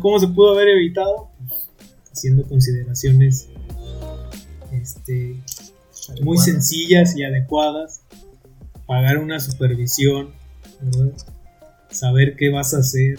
¿Cómo 0.00 0.18
se 0.18 0.28
pudo 0.28 0.52
haber 0.52 0.68
evitado? 0.68 1.30
Pues, 1.48 1.68
haciendo 2.12 2.44
consideraciones 2.44 3.48
este, 4.72 5.36
muy 6.22 6.38
sencillas 6.38 7.16
y 7.16 7.24
adecuadas. 7.24 8.02
Pagar 8.86 9.18
una 9.18 9.40
supervisión, 9.40 10.30
saber 11.90 12.36
qué 12.36 12.50
vas 12.50 12.74
a 12.74 12.78
hacer. 12.78 13.18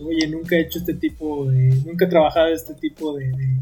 Oye, 0.00 0.28
nunca 0.28 0.56
he 0.56 0.60
hecho 0.60 0.78
este 0.78 0.94
tipo 0.94 1.50
de. 1.50 1.74
Nunca 1.84 2.04
he 2.04 2.08
trabajado 2.08 2.48
este 2.48 2.74
tipo 2.74 3.16
de, 3.16 3.30
de 3.32 3.58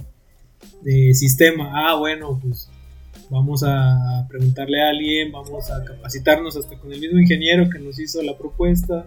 sistema. 1.14 1.70
Ah, 1.72 1.96
bueno, 1.96 2.38
pues 2.42 2.68
vamos 3.30 3.62
a 3.66 4.26
preguntarle 4.28 4.82
a 4.82 4.90
alguien, 4.90 5.32
vamos 5.32 5.70
a 5.70 5.84
capacitarnos 5.84 6.56
hasta 6.56 6.78
con 6.78 6.92
el 6.92 7.00
mismo 7.00 7.18
ingeniero 7.18 7.68
que 7.70 7.78
nos 7.78 7.98
hizo 7.98 8.22
la 8.22 8.36
propuesta. 8.36 9.06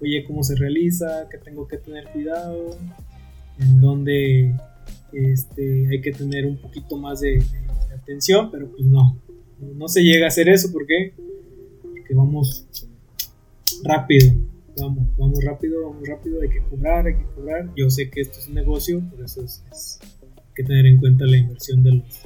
Oye, 0.00 0.24
¿cómo 0.26 0.42
se 0.42 0.54
realiza? 0.56 1.28
¿Qué 1.30 1.38
tengo 1.38 1.66
que 1.68 1.76
tener 1.78 2.04
cuidado? 2.08 2.76
¿En 3.58 3.80
dónde 3.80 4.54
este, 5.12 5.88
hay 5.90 6.00
que 6.00 6.12
tener 6.12 6.46
un 6.46 6.56
poquito 6.56 6.96
más 6.96 7.20
de, 7.20 7.42
atención? 7.94 8.50
Pero 8.50 8.68
pues 8.70 8.84
no, 8.84 9.18
no 9.60 9.88
se 9.88 10.02
llega 10.02 10.26
a 10.26 10.28
hacer 10.28 10.48
eso. 10.48 10.72
¿Por 10.72 10.86
qué? 10.86 11.14
Porque 11.82 12.14
vamos 12.14 12.66
rápido. 13.84 14.34
Vamos, 14.80 15.08
vamos 15.18 15.44
rápido, 15.44 15.90
vamos 15.90 16.08
rápido, 16.08 16.40
hay 16.40 16.50
que 16.50 16.62
cobrar, 16.70 17.06
hay 17.06 17.16
que 17.16 17.24
cobrar. 17.34 17.68
Yo 17.76 17.90
sé 17.90 18.08
que 18.10 18.20
esto 18.20 18.38
es 18.38 18.46
un 18.46 18.54
negocio, 18.54 19.02
por 19.10 19.24
eso 19.24 19.42
es, 19.42 19.98
hay 20.17 20.17
que 20.58 20.64
tener 20.64 20.86
en 20.86 20.96
cuenta 20.98 21.24
la 21.24 21.36
inversión 21.36 21.84
de 21.84 21.92
los, 21.92 22.22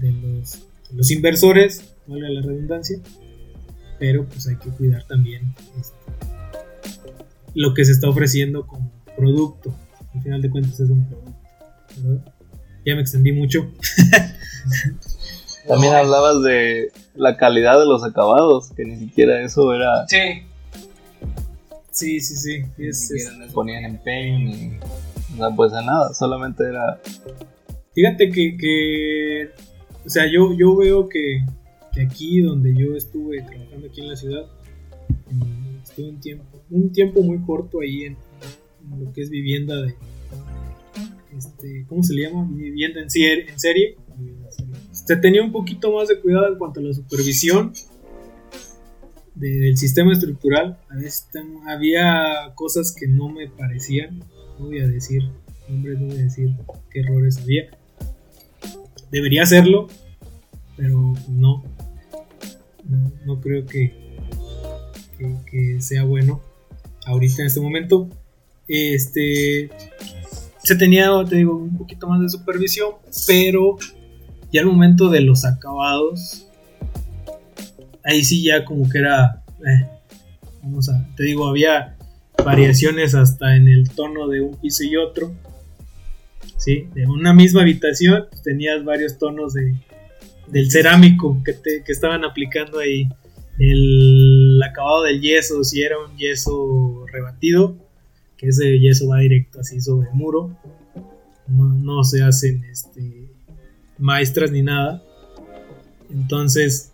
de 0.00 0.10
los, 0.10 0.58
los 0.92 1.10
inversores, 1.12 1.94
valga 2.08 2.28
la 2.28 2.42
redundancia, 2.42 2.98
pero 4.00 4.26
pues 4.26 4.48
hay 4.48 4.56
que 4.56 4.70
cuidar 4.70 5.06
también 5.06 5.54
este, 5.78 5.94
lo 7.54 7.72
que 7.72 7.84
se 7.84 7.92
está 7.92 8.08
ofreciendo 8.08 8.66
como 8.66 8.90
producto. 9.16 9.72
Al 10.12 10.22
final 10.22 10.42
de 10.42 10.50
cuentas 10.50 10.80
es 10.80 10.90
un 10.90 11.06
producto. 11.06 12.32
Ya 12.84 12.96
me 12.96 13.02
extendí 13.02 13.30
mucho. 13.30 13.70
También 15.68 15.94
hablabas 15.94 16.42
de 16.42 16.90
la 17.14 17.36
calidad 17.36 17.78
de 17.78 17.86
los 17.86 18.02
acabados, 18.02 18.72
que 18.72 18.84
ni 18.84 18.96
siquiera 18.98 19.40
eso 19.40 19.72
era. 19.72 20.04
Sí. 20.08 20.42
Sí, 21.92 22.20
sí, 22.20 22.36
sí. 22.36 23.14
ni 23.38 23.46
ponían 23.52 23.84
empeño 23.84 24.38
ni. 24.40 24.78
O 25.34 25.36
sea, 25.36 25.50
pues 25.54 25.72
a 25.72 25.82
nada, 25.82 26.12
solamente 26.14 26.64
era. 26.64 27.00
Fíjate 27.94 28.30
que, 28.30 28.56
que 28.56 29.50
o 30.04 30.08
sea, 30.08 30.24
yo, 30.30 30.54
yo 30.56 30.76
veo 30.76 31.08
que, 31.08 31.44
aquí 32.02 32.40
donde 32.40 32.74
yo 32.74 32.94
estuve 32.94 33.42
trabajando 33.42 33.86
aquí 33.86 34.00
en 34.00 34.08
la 34.08 34.16
ciudad, 34.16 34.46
estuve 35.82 36.08
un 36.08 36.20
tiempo, 36.20 36.44
un 36.70 36.92
tiempo 36.92 37.22
muy 37.22 37.38
corto 37.42 37.80
ahí 37.80 38.04
en, 38.04 38.16
lo 38.98 39.12
que 39.12 39.22
es 39.22 39.30
vivienda 39.30 39.76
de, 39.82 39.94
este, 41.36 41.84
¿cómo 41.88 42.02
se 42.02 42.14
le 42.14 42.22
llama? 42.22 42.48
Vivienda 42.50 43.00
en, 43.00 43.10
serie. 43.10 43.50
En 43.50 43.60
serie. 43.60 43.96
Se 44.90 45.16
tenía 45.16 45.42
un 45.42 45.52
poquito 45.52 45.92
más 45.92 46.08
de 46.08 46.20
cuidado 46.20 46.48
en 46.48 46.58
cuanto 46.58 46.80
a 46.80 46.82
la 46.82 46.92
supervisión 46.92 47.72
del 49.34 49.76
sistema 49.76 50.12
estructural. 50.12 50.78
A 50.88 50.96
veces 50.96 51.28
había 51.66 52.52
cosas 52.54 52.94
que 52.98 53.06
no 53.06 53.28
me 53.28 53.48
parecían, 53.48 54.24
no 54.60 54.66
voy 54.66 54.80
a 54.80 54.86
decir 54.86 55.22
nombres, 55.68 55.98
no 55.98 56.06
voy 56.06 56.18
a 56.18 56.22
decir 56.22 56.50
qué 56.90 57.00
errores 57.00 57.38
había 57.38 57.70
debería 59.10 59.42
hacerlo, 59.42 59.88
pero 60.76 61.14
no, 61.28 61.64
no, 63.24 63.40
creo 63.40 63.66
que, 63.66 63.92
que, 65.50 65.80
sea 65.80 66.04
bueno 66.04 66.40
ahorita 67.06 67.42
en 67.42 67.46
este 67.46 67.60
momento. 67.60 68.08
Este 68.68 69.70
se 70.62 70.76
tenía, 70.76 71.10
te 71.28 71.36
digo, 71.36 71.56
un 71.56 71.76
poquito 71.76 72.06
más 72.06 72.20
de 72.20 72.28
supervisión, 72.28 72.92
pero 73.26 73.76
ya 74.52 74.60
al 74.60 74.66
momento 74.66 75.08
de 75.08 75.20
los 75.20 75.44
acabados, 75.44 76.46
ahí 78.04 78.22
sí 78.24 78.44
ya 78.44 78.64
como 78.64 78.88
que 78.88 78.98
era, 78.98 79.42
eh, 79.66 79.86
vamos 80.62 80.88
a, 80.88 81.08
te 81.16 81.24
digo, 81.24 81.48
había 81.48 81.96
variaciones 82.44 83.14
hasta 83.14 83.56
en 83.56 83.68
el 83.68 83.90
tono 83.90 84.28
de 84.28 84.40
un 84.40 84.56
piso 84.56 84.84
y 84.84 84.96
otro 84.96 85.32
¿sí? 86.60 86.88
De 86.94 87.06
una 87.06 87.32
misma 87.34 87.62
habitación 87.62 88.26
pues, 88.30 88.42
tenías 88.42 88.84
varios 88.84 89.18
tonos 89.18 89.54
de, 89.54 89.74
del 90.48 90.70
cerámico 90.70 91.42
que, 91.44 91.54
te, 91.54 91.82
que 91.84 91.92
estaban 91.92 92.24
aplicando 92.24 92.78
ahí. 92.78 93.08
El 93.58 94.60
acabado 94.62 95.02
del 95.02 95.20
yeso, 95.20 95.64
si 95.64 95.82
era 95.82 95.96
un 95.98 96.16
yeso 96.16 97.04
rebatido, 97.12 97.76
que 98.36 98.48
ese 98.48 98.78
yeso 98.78 99.08
va 99.08 99.18
directo 99.18 99.60
así 99.60 99.80
sobre 99.80 100.08
el 100.08 100.14
muro. 100.14 100.56
No, 101.48 102.04
se 102.04 102.22
hacen 102.22 102.64
este, 102.64 103.28
maestras 103.98 104.50
ni 104.50 104.62
nada. 104.62 105.02
Entonces 106.10 106.92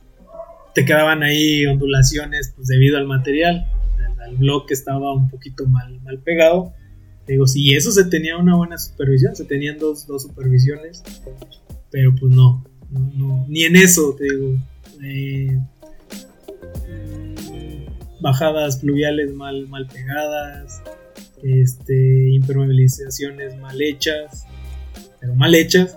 te 0.74 0.84
quedaban 0.84 1.22
ahí 1.22 1.66
ondulaciones 1.66 2.52
pues, 2.56 2.68
debido 2.68 2.98
al 2.98 3.06
material. 3.06 3.66
El 4.28 4.36
bloque 4.36 4.74
estaba 4.74 5.12
un 5.14 5.28
poquito 5.28 5.66
mal, 5.66 6.00
mal 6.02 6.18
pegado 6.20 6.72
digo, 7.26 7.46
si 7.46 7.74
eso 7.74 7.90
se 7.90 8.04
tenía 8.04 8.36
una 8.36 8.56
buena 8.56 8.78
supervisión, 8.78 9.34
se 9.34 9.44
tenían 9.44 9.78
dos, 9.78 10.06
dos 10.06 10.22
supervisiones, 10.22 11.02
pero 11.90 12.14
pues 12.14 12.32
no, 12.32 12.64
ni 13.48 13.64
en 13.64 13.76
eso, 13.76 14.14
te 14.16 14.24
digo. 14.24 14.56
Eh, 15.02 15.60
mm, 16.88 18.22
bajadas 18.22 18.78
pluviales 18.78 19.32
mal, 19.34 19.68
mal 19.68 19.86
pegadas, 19.86 20.82
este, 21.42 22.30
impermeabilizaciones 22.30 23.56
mal 23.58 23.80
hechas, 23.82 24.46
pero 25.20 25.34
mal 25.34 25.54
hechas, 25.54 25.96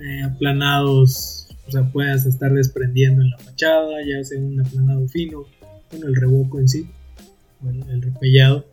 eh, 0.00 0.22
aplanados, 0.24 1.48
o 1.66 1.70
sea, 1.70 1.90
puedas 1.92 2.26
estar 2.26 2.52
desprendiendo 2.52 3.22
en 3.22 3.30
la 3.30 3.38
fachada, 3.38 3.98
ya 4.04 4.22
sea 4.24 4.40
un 4.40 4.60
aplanado 4.60 5.06
fino, 5.08 5.46
bueno, 5.90 6.06
el 6.06 6.16
revoco 6.16 6.58
en 6.58 6.68
sí, 6.68 6.88
bueno, 7.60 7.84
el 7.90 8.02
repellado 8.02 8.64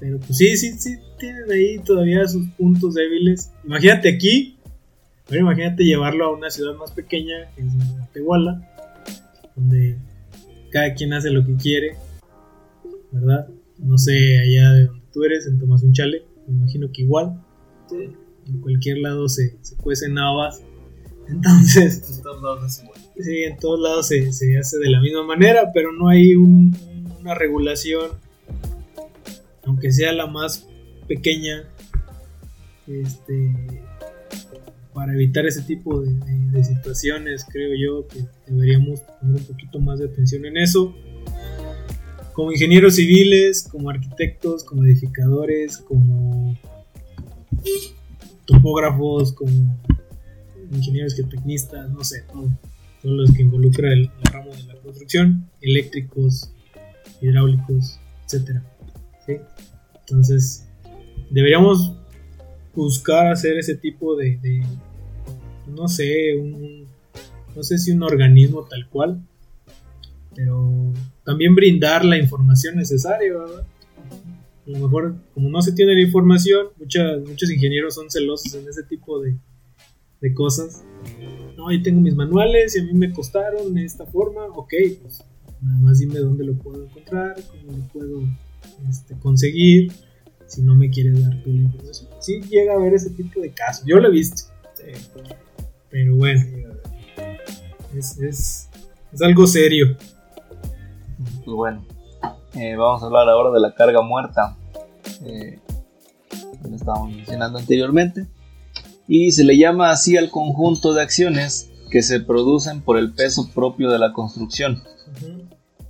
pero 0.00 0.18
pues 0.18 0.38
sí, 0.38 0.56
sí, 0.56 0.72
sí, 0.78 0.96
tienen 1.18 1.50
ahí 1.52 1.78
todavía 1.78 2.26
sus 2.26 2.48
puntos 2.52 2.94
débiles. 2.94 3.52
Imagínate 3.64 4.08
aquí, 4.08 4.56
pero 5.28 5.42
imagínate 5.42 5.84
llevarlo 5.84 6.24
a 6.24 6.32
una 6.34 6.48
ciudad 6.48 6.74
más 6.74 6.90
pequeña, 6.92 7.50
que 7.54 7.60
es 7.60 7.68
Tehuala, 8.14 8.66
donde 9.54 9.98
cada 10.70 10.94
quien 10.94 11.12
hace 11.12 11.30
lo 11.30 11.44
que 11.44 11.54
quiere, 11.56 11.96
¿verdad? 13.12 13.48
No 13.78 13.98
sé, 13.98 14.38
allá 14.38 14.72
de 14.72 14.86
donde 14.86 15.04
tú 15.12 15.22
eres, 15.22 15.46
en 15.46 15.58
Tomás 15.58 15.82
Unchale, 15.82 16.24
me 16.48 16.54
imagino 16.54 16.90
que 16.90 17.02
igual. 17.02 17.38
En 17.92 18.60
cualquier 18.62 18.98
lado 18.98 19.28
se, 19.28 19.58
se 19.60 19.76
cuecen 19.76 20.16
habas. 20.16 20.62
Entonces, 21.28 22.16
en 22.16 22.22
todos 22.22 22.42
lados 22.42 22.64
es 22.64 22.84
igual. 22.84 23.00
Sí, 23.22 23.44
en 23.44 23.56
todos 23.58 23.80
lados 23.80 24.08
se, 24.08 24.32
se 24.32 24.56
hace 24.58 24.78
de 24.78 24.90
la 24.90 25.00
misma 25.00 25.24
manera, 25.24 25.70
pero 25.74 25.92
no 25.92 26.08
hay 26.08 26.34
una 26.34 27.34
regulación 27.34 28.10
aunque 29.64 29.92
sea 29.92 30.12
la 30.12 30.26
más 30.26 30.66
pequeña, 31.06 31.64
este, 32.86 33.54
para 34.92 35.14
evitar 35.14 35.46
ese 35.46 35.62
tipo 35.62 36.00
de, 36.00 36.64
situaciones, 36.64 37.46
creo 37.48 37.70
yo 37.74 38.08
que 38.08 38.24
deberíamos 38.46 39.00
poner 39.00 39.36
un 39.36 39.44
poquito 39.44 39.78
más 39.78 40.00
de 40.00 40.06
atención 40.06 40.44
en 40.44 40.56
eso. 40.56 40.94
Como 42.32 42.52
ingenieros 42.52 42.96
civiles, 42.96 43.62
como 43.62 43.88
arquitectos, 43.88 44.64
como 44.64 44.84
edificadores, 44.84 45.78
como 45.78 46.58
topógrafos, 48.46 49.32
como 49.32 49.52
ingenieros 50.72 51.14
geotecnistas, 51.14 51.88
no 51.90 52.02
sé, 52.02 52.24
todos 53.02 53.16
los 53.16 53.32
que 53.32 53.42
involucra 53.42 53.92
el, 53.92 54.10
ramo 54.32 54.50
de 54.54 54.62
la 54.64 54.74
construcción, 54.76 55.48
eléctricos, 55.60 56.52
hidráulicos, 57.20 57.98
etcétera. 58.24 58.62
Entonces, 60.00 60.66
deberíamos 61.30 61.94
buscar 62.74 63.28
hacer 63.28 63.58
ese 63.58 63.76
tipo 63.76 64.16
de, 64.16 64.38
no 65.66 65.88
sé, 65.88 66.34
un, 66.36 66.86
no 67.54 67.62
sé 67.62 67.78
si 67.78 67.92
un 67.92 68.02
organismo 68.02 68.64
tal 68.64 68.88
cual, 68.88 69.22
pero 70.34 70.92
también 71.24 71.54
brindar 71.54 72.04
la 72.04 72.18
información 72.18 72.76
necesaria, 72.76 73.34
A 73.34 74.70
lo 74.70 74.78
mejor, 74.78 75.16
como 75.34 75.48
no 75.48 75.62
se 75.62 75.72
tiene 75.72 75.94
la 75.94 76.02
información, 76.02 76.68
muchos 76.78 77.50
ingenieros 77.50 77.94
son 77.94 78.10
celosos 78.10 78.54
en 78.54 78.68
ese 78.68 78.82
tipo 78.84 79.20
de, 79.20 79.36
de 80.20 80.34
cosas. 80.34 80.84
No, 81.56 81.70
yo 81.72 81.82
tengo 81.82 82.00
mis 82.00 82.14
manuales 82.14 82.76
y 82.76 82.80
a 82.80 82.84
mí 82.84 82.94
me 82.94 83.12
costaron 83.12 83.74
de 83.74 83.84
esta 83.84 84.06
forma, 84.06 84.46
ok, 84.54 84.72
pues 85.02 85.24
nada 85.60 85.80
más 85.80 85.98
dime 85.98 86.18
dónde 86.18 86.44
lo 86.44 86.54
puedo 86.54 86.84
encontrar, 86.84 87.36
cómo 87.50 87.76
lo 87.76 87.88
puedo 87.88 88.22
este, 88.88 89.18
conseguir 89.18 89.92
si 90.46 90.62
no 90.62 90.74
me 90.74 90.90
quieres 90.90 91.22
dar 91.22 91.42
tu 91.42 91.50
información. 91.50 92.10
Sí 92.20 92.40
llega 92.42 92.72
a 92.72 92.76
haber 92.76 92.94
ese 92.94 93.10
tipo 93.10 93.40
de 93.40 93.50
casos, 93.50 93.84
yo 93.86 93.98
lo 93.98 94.08
he 94.08 94.10
visto. 94.10 94.50
Pero 95.90 96.16
bueno, 96.16 96.44
es, 97.94 98.18
es, 98.18 98.68
es, 99.12 99.22
algo 99.22 99.46
serio. 99.46 99.96
Pues 101.44 101.56
bueno, 101.56 101.84
eh, 102.54 102.74
vamos 102.76 103.02
a 103.02 103.06
hablar 103.06 103.28
ahora 103.28 103.50
de 103.50 103.60
la 103.60 103.74
carga 103.74 104.02
muerta. 104.02 104.56
Eh, 105.24 105.58
lo 106.68 106.76
estábamos 106.76 107.14
mencionando 107.14 107.58
anteriormente. 107.58 108.26
Y 109.12 109.32
se 109.32 109.42
le 109.42 109.58
llama 109.58 109.90
así 109.90 110.16
al 110.16 110.30
conjunto 110.30 110.94
de 110.94 111.02
acciones 111.02 111.68
que 111.90 112.00
se 112.00 112.20
producen 112.20 112.80
por 112.80 112.96
el 112.96 113.12
peso 113.12 113.50
propio 113.52 113.90
de 113.90 113.98
la 113.98 114.12
construcción. 114.12 114.84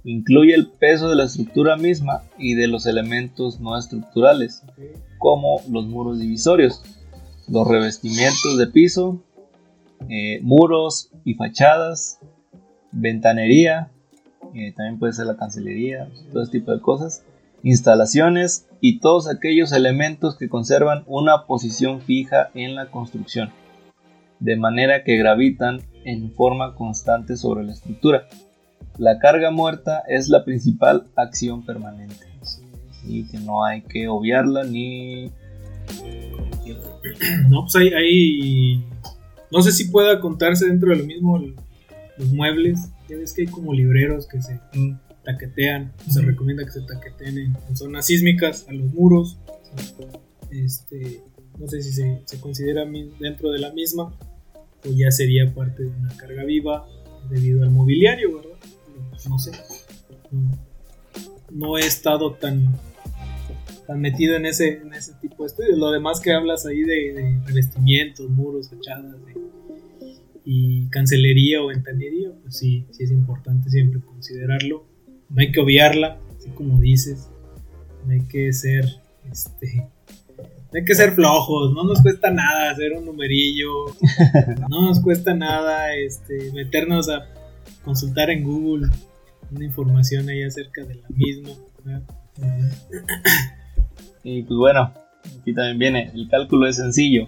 Incluye 0.04 0.54
el 0.54 0.68
peso 0.68 1.10
de 1.10 1.16
la 1.16 1.24
estructura 1.24 1.76
misma 1.76 2.22
y 2.38 2.54
de 2.54 2.66
los 2.66 2.86
elementos 2.86 3.60
no 3.60 3.76
estructurales, 3.76 4.62
como 5.18 5.60
los 5.70 5.84
muros 5.84 6.18
divisorios. 6.18 6.82
los 7.46 7.68
revestimientos 7.68 8.56
de 8.56 8.68
piso, 8.68 9.22
eh, 10.08 10.40
muros 10.42 11.10
y 11.26 11.34
fachadas, 11.34 12.20
ventanería, 12.90 13.90
eh, 14.54 14.72
también 14.74 14.98
puede 14.98 15.12
ser 15.12 15.26
la 15.26 15.36
cancelería, 15.36 16.08
todo 16.32 16.42
este 16.42 16.60
tipo 16.60 16.72
de 16.72 16.80
cosas, 16.80 17.22
instalaciones 17.62 18.66
y 18.80 19.00
todos 19.00 19.28
aquellos 19.28 19.72
elementos 19.72 20.36
que 20.36 20.48
conservan 20.48 21.04
una 21.06 21.46
posición 21.46 22.00
fija 22.00 22.50
en 22.54 22.74
la 22.74 22.86
construcción, 22.86 23.50
de 24.38 24.56
manera 24.56 25.04
que 25.04 25.16
gravitan 25.16 25.82
en 26.04 26.32
forma 26.32 26.74
constante 26.74 27.36
sobre 27.36 27.64
la 27.64 27.72
estructura. 27.72 28.26
La 28.96 29.18
carga 29.18 29.50
muerta 29.50 30.02
es 30.08 30.28
la 30.28 30.44
principal 30.44 31.04
acción 31.16 31.64
permanente 31.64 32.30
y 33.06 33.24
que 33.24 33.38
no 33.38 33.64
hay 33.64 33.82
que 33.82 34.08
obviarla 34.08 34.64
ni... 34.64 35.30
No, 37.48 37.62
pues 37.62 37.74
hay, 37.76 38.84
No 39.50 39.62
sé 39.62 39.72
si 39.72 39.90
pueda 39.90 40.20
contarse 40.20 40.66
dentro 40.66 40.90
de 40.90 40.96
lo 40.96 41.04
mismo 41.04 41.38
los 42.18 42.32
muebles. 42.32 42.92
Ya 43.08 43.16
ves 43.16 43.32
que 43.32 43.42
hay 43.42 43.48
como 43.48 43.72
libreros 43.72 44.28
que 44.28 44.40
se 44.40 44.60
taquetean. 45.24 45.92
Se 46.08 46.22
recomienda 46.22 46.64
que 46.64 46.70
se 46.70 46.80
taqueteen 46.82 47.38
en, 47.38 47.76
zonas 47.76 48.06
sísmicas, 48.06 48.66
a 48.68 48.72
los 48.72 48.92
muros. 48.92 49.38
Este, 50.50 51.22
no 51.58 51.68
sé 51.68 51.82
si 51.82 51.92
se, 51.92 52.22
se 52.24 52.40
considera 52.40 52.84
dentro 53.18 53.50
de 53.50 53.58
la 53.58 53.70
misma 53.72 54.12
o 54.86 54.92
ya 54.92 55.10
sería 55.10 55.52
parte 55.52 55.84
de 55.84 55.90
una 55.90 56.16
carga 56.16 56.44
viva 56.44 56.86
debido 57.28 57.62
al 57.62 57.70
mobiliario, 57.70 58.36
¿verdad? 58.36 58.56
No, 59.28 59.38
sé. 59.38 59.52
No, 61.50 61.76
he 61.76 61.82
estado 61.86 62.34
tan, 62.34 62.78
tan 63.86 64.00
metido 64.00 64.36
en 64.36 64.46
ese, 64.46 64.78
en 64.78 64.94
ese 64.94 65.12
tipo 65.20 65.42
de 65.42 65.48
estudios. 65.48 65.78
Lo 65.78 65.90
demás 65.90 66.20
que 66.20 66.32
hablas 66.32 66.64
ahí 66.66 66.82
de, 66.82 67.40
revestimientos, 67.46 68.28
muros, 68.30 68.70
fachadas 68.70 69.16
y 70.44 70.88
cancelería 70.88 71.62
o 71.62 71.66
ventanería, 71.66 72.32
pues 72.42 72.56
sí, 72.56 72.86
sí 72.90 73.04
es 73.04 73.10
importante 73.10 73.68
siempre 73.68 74.00
considerarlo. 74.00 74.86
No 75.30 75.40
hay 75.40 75.52
que 75.52 75.60
obviarla, 75.60 76.18
así 76.36 76.50
como 76.50 76.78
dices. 76.80 77.30
No 78.04 78.12
hay 78.12 78.22
que 78.22 78.52
ser 78.52 78.84
este, 79.30 79.88
hay 80.72 80.84
que 80.84 80.94
ser 80.94 81.12
flojos, 81.12 81.72
no 81.72 81.84
nos 81.84 82.00
cuesta 82.00 82.30
nada 82.30 82.70
hacer 82.70 82.92
un 82.92 83.04
numerillo, 83.04 83.86
no 84.68 84.86
nos 84.86 85.00
cuesta 85.00 85.34
nada 85.34 85.94
este, 85.94 86.52
meternos 86.52 87.08
a 87.08 87.26
consultar 87.84 88.30
en 88.30 88.44
Google 88.44 88.88
una 89.50 89.64
información 89.64 90.28
ahí 90.28 90.42
acerca 90.42 90.84
de 90.84 90.96
la 90.96 91.08
misma. 91.08 91.50
Y 94.22 94.42
pues 94.42 94.56
bueno, 94.56 94.92
aquí 95.40 95.52
también 95.54 95.78
viene, 95.78 96.10
el 96.14 96.28
cálculo 96.28 96.68
es 96.68 96.76
sencillo, 96.76 97.26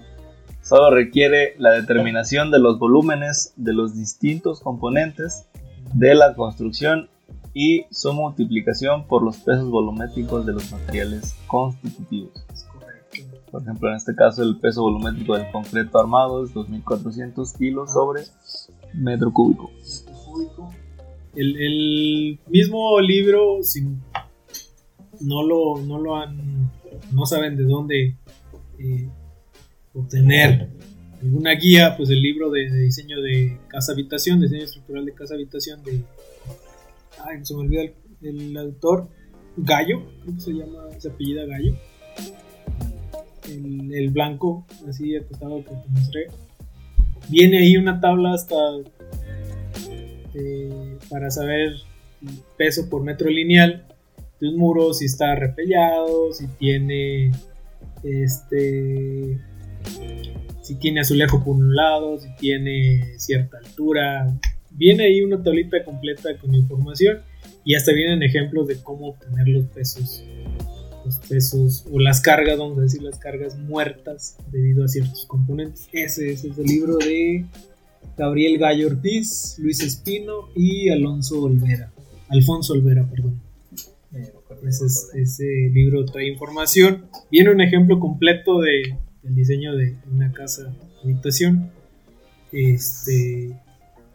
solo 0.63 0.95
requiere 0.95 1.55
la 1.59 1.73
determinación 1.73 2.51
de 2.51 2.61
los 2.61 2.79
volúmenes 2.79 3.55
de 3.57 3.73
los 3.73 3.97
distintos 3.97 4.61
componentes 4.61 5.49
de 5.95 6.15
la 6.15 6.35
construcción 6.35 7.09
y 7.55 7.85
su 7.91 8.13
multiplicación 8.13 9.07
por 9.07 9.23
los 9.23 9.37
pesos 9.39 9.69
volumétricos 9.71 10.47
de 10.47 10.53
los 10.53 10.71
materiales 10.73 11.37
constitutivos. 11.47 12.33
Por 13.51 13.63
ejemplo, 13.63 13.91
en 13.91 13.97
este 13.97 14.15
caso 14.15 14.43
el 14.43 14.59
peso 14.59 14.83
volumétrico 14.83 15.37
del 15.37 15.51
concreto 15.51 15.99
armado 15.99 16.45
es 16.45 16.55
2.400 16.55 17.59
kilos 17.59 17.93
sobre 17.93 18.23
metro 18.95 19.33
cúbico. 19.33 19.71
El, 21.35 22.39
mismo 22.49 23.01
libro, 23.01 23.59
no, 25.21 25.43
lo, 25.43 25.79
no 25.83 25.99
lo 25.99 26.17
han, 26.17 26.71
no 27.13 27.27
saben 27.27 27.57
de 27.57 27.65
dónde 27.65 28.17
eh, 28.79 29.09
obtener 29.95 30.69
alguna 31.23 31.53
guía, 31.53 31.95
pues 31.97 32.11
el 32.11 32.21
libro 32.21 32.51
de, 32.51 32.71
diseño 32.71 33.21
de 33.21 33.59
casa 33.69 33.93
habitación, 33.93 34.41
diseño 34.41 34.65
estructural 34.65 35.05
de 35.05 35.13
casa 35.13 35.35
habitación 35.35 35.83
de, 35.85 36.05
ay, 37.27 37.45
se 37.45 37.55
me 37.55 37.61
olvida 37.61 37.83
el, 37.83 37.95
el 38.23 38.57
autor, 38.57 39.09
Gallo, 39.57 40.03
creo 40.23 40.35
que 40.35 40.41
se 40.41 40.53
llama, 40.53 40.89
se 40.99 41.09
apellida 41.09 41.45
Gallo 41.47 41.75
el, 43.49 44.11
blanco, 44.11 44.67
así 44.89 45.17
acostado 45.17 45.65
que 45.65 45.71
te 45.71 45.89
mostré. 45.91 46.27
Viene 47.29 47.59
ahí 47.59 47.77
una 47.77 48.01
tabla 48.01 48.35
hasta 48.35 48.57
eh, 50.35 50.99
para 51.09 51.31
saber 51.31 51.75
peso 52.57 52.89
por 52.89 53.03
metro 53.03 53.29
lineal 53.29 53.87
de 54.41 54.49
un 54.49 54.57
muro, 54.57 54.93
si 54.93 55.07
está 55.07 55.35
repellado, 55.35 56.33
si 56.33 56.47
tiene 56.59 57.31
este 58.03 59.39
si 60.63 60.77
tiene 60.77 61.01
azulejo 61.01 61.43
por 61.45 61.57
un 61.57 61.75
lado, 61.75 62.19
si 62.19 62.29
tiene 62.37 63.19
cierta 63.19 63.59
altura. 63.59 64.33
Viene 64.75 65.05
ahí 65.05 65.23
una 65.23 65.43
tablita 65.43 65.85
completa 65.85 66.37
con 66.39 66.55
información 66.55 67.21
y 67.65 67.75
hasta 67.75 67.93
vienen 67.93 68.23
ejemplos 68.23 68.67
de 68.69 68.83
cómo 68.83 69.09
obtener 69.09 69.49
los 69.49 69.67
pesos 69.67 70.25
los 71.05 71.19
pesos 71.19 71.85
o 71.91 71.99
las 71.99 72.21
cargas, 72.21 72.59
vamos 72.59 72.79
a 72.79 72.83
decir 72.83 73.03
las 73.03 73.19
cargas 73.19 73.59
muertas 73.59 74.37
debido 74.51 74.85
a 74.85 74.89
ciertos 74.89 75.27
componentes. 75.27 75.89
Ese, 75.93 76.33
es 76.33 76.45
el 76.45 76.65
libro 76.65 76.97
de 76.99 77.45
Gabriel 78.17 78.59
Gallo 78.59 78.89
Ortiz, 78.89 79.57
Luis 79.59 79.81
Espino 79.81 80.49
y 80.55 80.91
Alonso 80.91 81.43
Olvera. 81.43 81.93
Alfonso 82.29 82.75
Olvera, 82.75 83.05
perdón. 83.09 83.41
Ese, 84.67 84.87
ese 85.21 85.71
libro 85.73 86.05
trae 86.05 86.29
información. 86.29 87.07
Viene 87.31 87.51
un 87.51 87.61
ejemplo 87.61 87.99
completo 87.99 88.61
de, 88.61 88.97
del 89.23 89.35
diseño 89.35 89.75
de 89.75 89.97
una 90.11 90.33
casa 90.33 90.73
habitación. 91.03 91.71
Este, 92.53 93.59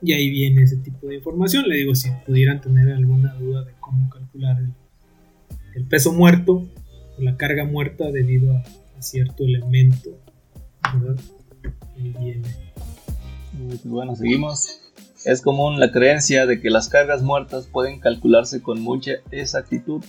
y 0.02 0.14
ahí 0.14 0.30
viene 0.30 0.64
ese 0.64 0.78
tipo 0.78 1.08
de 1.08 1.16
información. 1.16 1.68
Le 1.68 1.78
digo, 1.78 1.96
si 1.96 2.10
pudieran 2.26 2.62
tener 2.62 2.92
alguna 2.92 3.34
duda 3.36 3.64
de 3.64 3.74
cómo 3.80 4.10
calcular 4.10 4.58
el, 4.60 4.74
el 5.76 5.86
peso 5.86 6.14
muerto, 6.14 6.68
la 7.18 7.38
carga 7.38 7.66
muerta 7.66 8.12
debido 8.12 8.56
a, 8.56 8.64
cierto 9.00 9.44
elemento, 9.44 10.10
¿verdad? 10.94 11.22
viene. 12.20 12.48
Pues 13.68 13.84
bueno, 13.86 14.16
seguimos. 14.16 14.82
Es 15.26 15.42
común 15.42 15.80
la 15.80 15.92
creencia 15.92 16.46
de 16.46 16.62
que 16.62 16.70
las 16.70 16.90
cargas 16.90 17.22
muertas 17.22 17.68
pueden 17.68 18.00
calcularse 18.00 18.62
con 18.62 18.82
mucha 18.82 19.14
exactitud. 19.32 20.04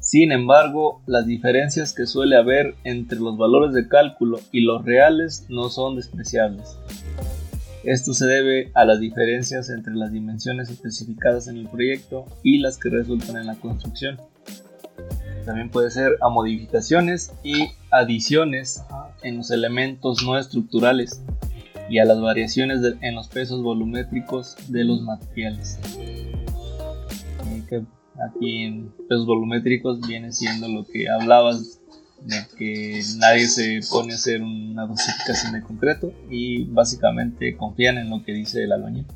Sin 0.00 0.32
embargo, 0.32 1.02
las 1.06 1.26
diferencias 1.26 1.92
que 1.92 2.06
suele 2.06 2.36
haber 2.36 2.74
entre 2.84 3.18
los 3.18 3.36
valores 3.36 3.74
de 3.74 3.88
cálculo 3.88 4.38
y 4.52 4.62
los 4.62 4.84
reales 4.84 5.46
no 5.48 5.68
son 5.68 5.96
despreciables. 5.96 6.78
Esto 7.86 8.12
se 8.12 8.26
debe 8.26 8.70
a 8.74 8.84
las 8.84 9.00
diferencias 9.00 9.70
entre 9.70 9.94
las 9.94 10.12
dimensiones 10.12 10.68
especificadas 10.68 11.48
en 11.48 11.56
el 11.56 11.68
proyecto 11.68 12.26
y 12.42 12.58
las 12.58 12.78
que 12.78 12.90
resultan 12.90 13.36
en 13.36 13.46
la 13.46 13.54
construcción 13.54 14.18
también 15.46 15.70
puede 15.70 15.90
ser 15.90 16.18
a 16.20 16.28
modificaciones 16.28 17.32
y 17.42 17.68
adiciones 17.90 18.82
en 19.22 19.38
los 19.38 19.50
elementos 19.50 20.22
no 20.24 20.36
estructurales 20.36 21.22
y 21.88 22.00
a 22.00 22.04
las 22.04 22.20
variaciones 22.20 22.80
en 23.00 23.14
los 23.14 23.28
pesos 23.28 23.62
volumétricos 23.62 24.56
de 24.68 24.84
los 24.84 25.00
materiales. 25.02 25.78
aquí 28.28 28.62
en 28.62 28.92
pesos 29.08 29.24
volumétricos 29.24 30.00
viene 30.06 30.32
siendo 30.32 30.68
lo 30.68 30.84
que 30.84 31.08
hablabas 31.08 31.80
de 32.22 32.46
que 32.56 33.02
nadie 33.18 33.46
se 33.48 33.80
pone 33.90 34.12
a 34.12 34.16
hacer 34.16 34.42
una 34.42 34.86
dosificación 34.86 35.52
de 35.52 35.62
concreto 35.62 36.12
y 36.30 36.64
básicamente 36.64 37.56
confían 37.56 37.98
en 37.98 38.10
lo 38.10 38.24
que 38.24 38.32
dice 38.32 38.64
el 38.64 38.72
albañil. 38.72 39.06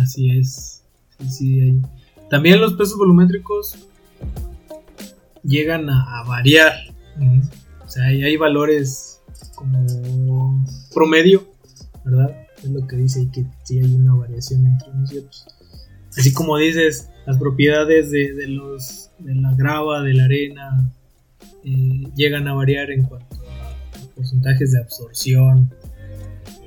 Así 0.00 0.30
es. 0.30 0.82
También 2.30 2.60
los 2.60 2.74
pesos 2.74 2.96
volumétricos 2.96 3.88
llegan 5.42 5.88
a, 5.90 6.22
variar. 6.26 6.74
O 7.84 7.88
sea, 7.88 8.04
hay, 8.04 8.36
valores 8.36 9.20
como 9.54 10.64
promedio, 10.94 11.48
¿verdad? 12.04 12.46
Es 12.62 12.70
lo 12.70 12.86
que 12.86 12.96
dice 12.96 13.22
y 13.22 13.30
que 13.30 13.46
sí 13.64 13.78
hay 13.78 13.94
una 13.94 14.14
variación 14.14 14.66
entre 14.66 14.90
unos 14.90 15.12
y 15.12 15.18
otros. 15.18 15.46
Así 16.16 16.32
como 16.32 16.56
dices, 16.58 17.10
las 17.26 17.38
propiedades 17.38 18.10
de, 18.10 18.46
los, 18.48 19.10
de 19.18 19.34
la 19.34 19.52
grava, 19.54 20.02
de 20.02 20.14
la 20.14 20.24
arena, 20.24 20.92
eh, 21.68 22.08
llegan 22.14 22.48
a 22.48 22.54
variar 22.54 22.90
en 22.90 23.02
cuanto 23.04 23.36
a 23.36 24.14
porcentajes 24.14 24.72
de 24.72 24.80
absorción. 24.80 25.70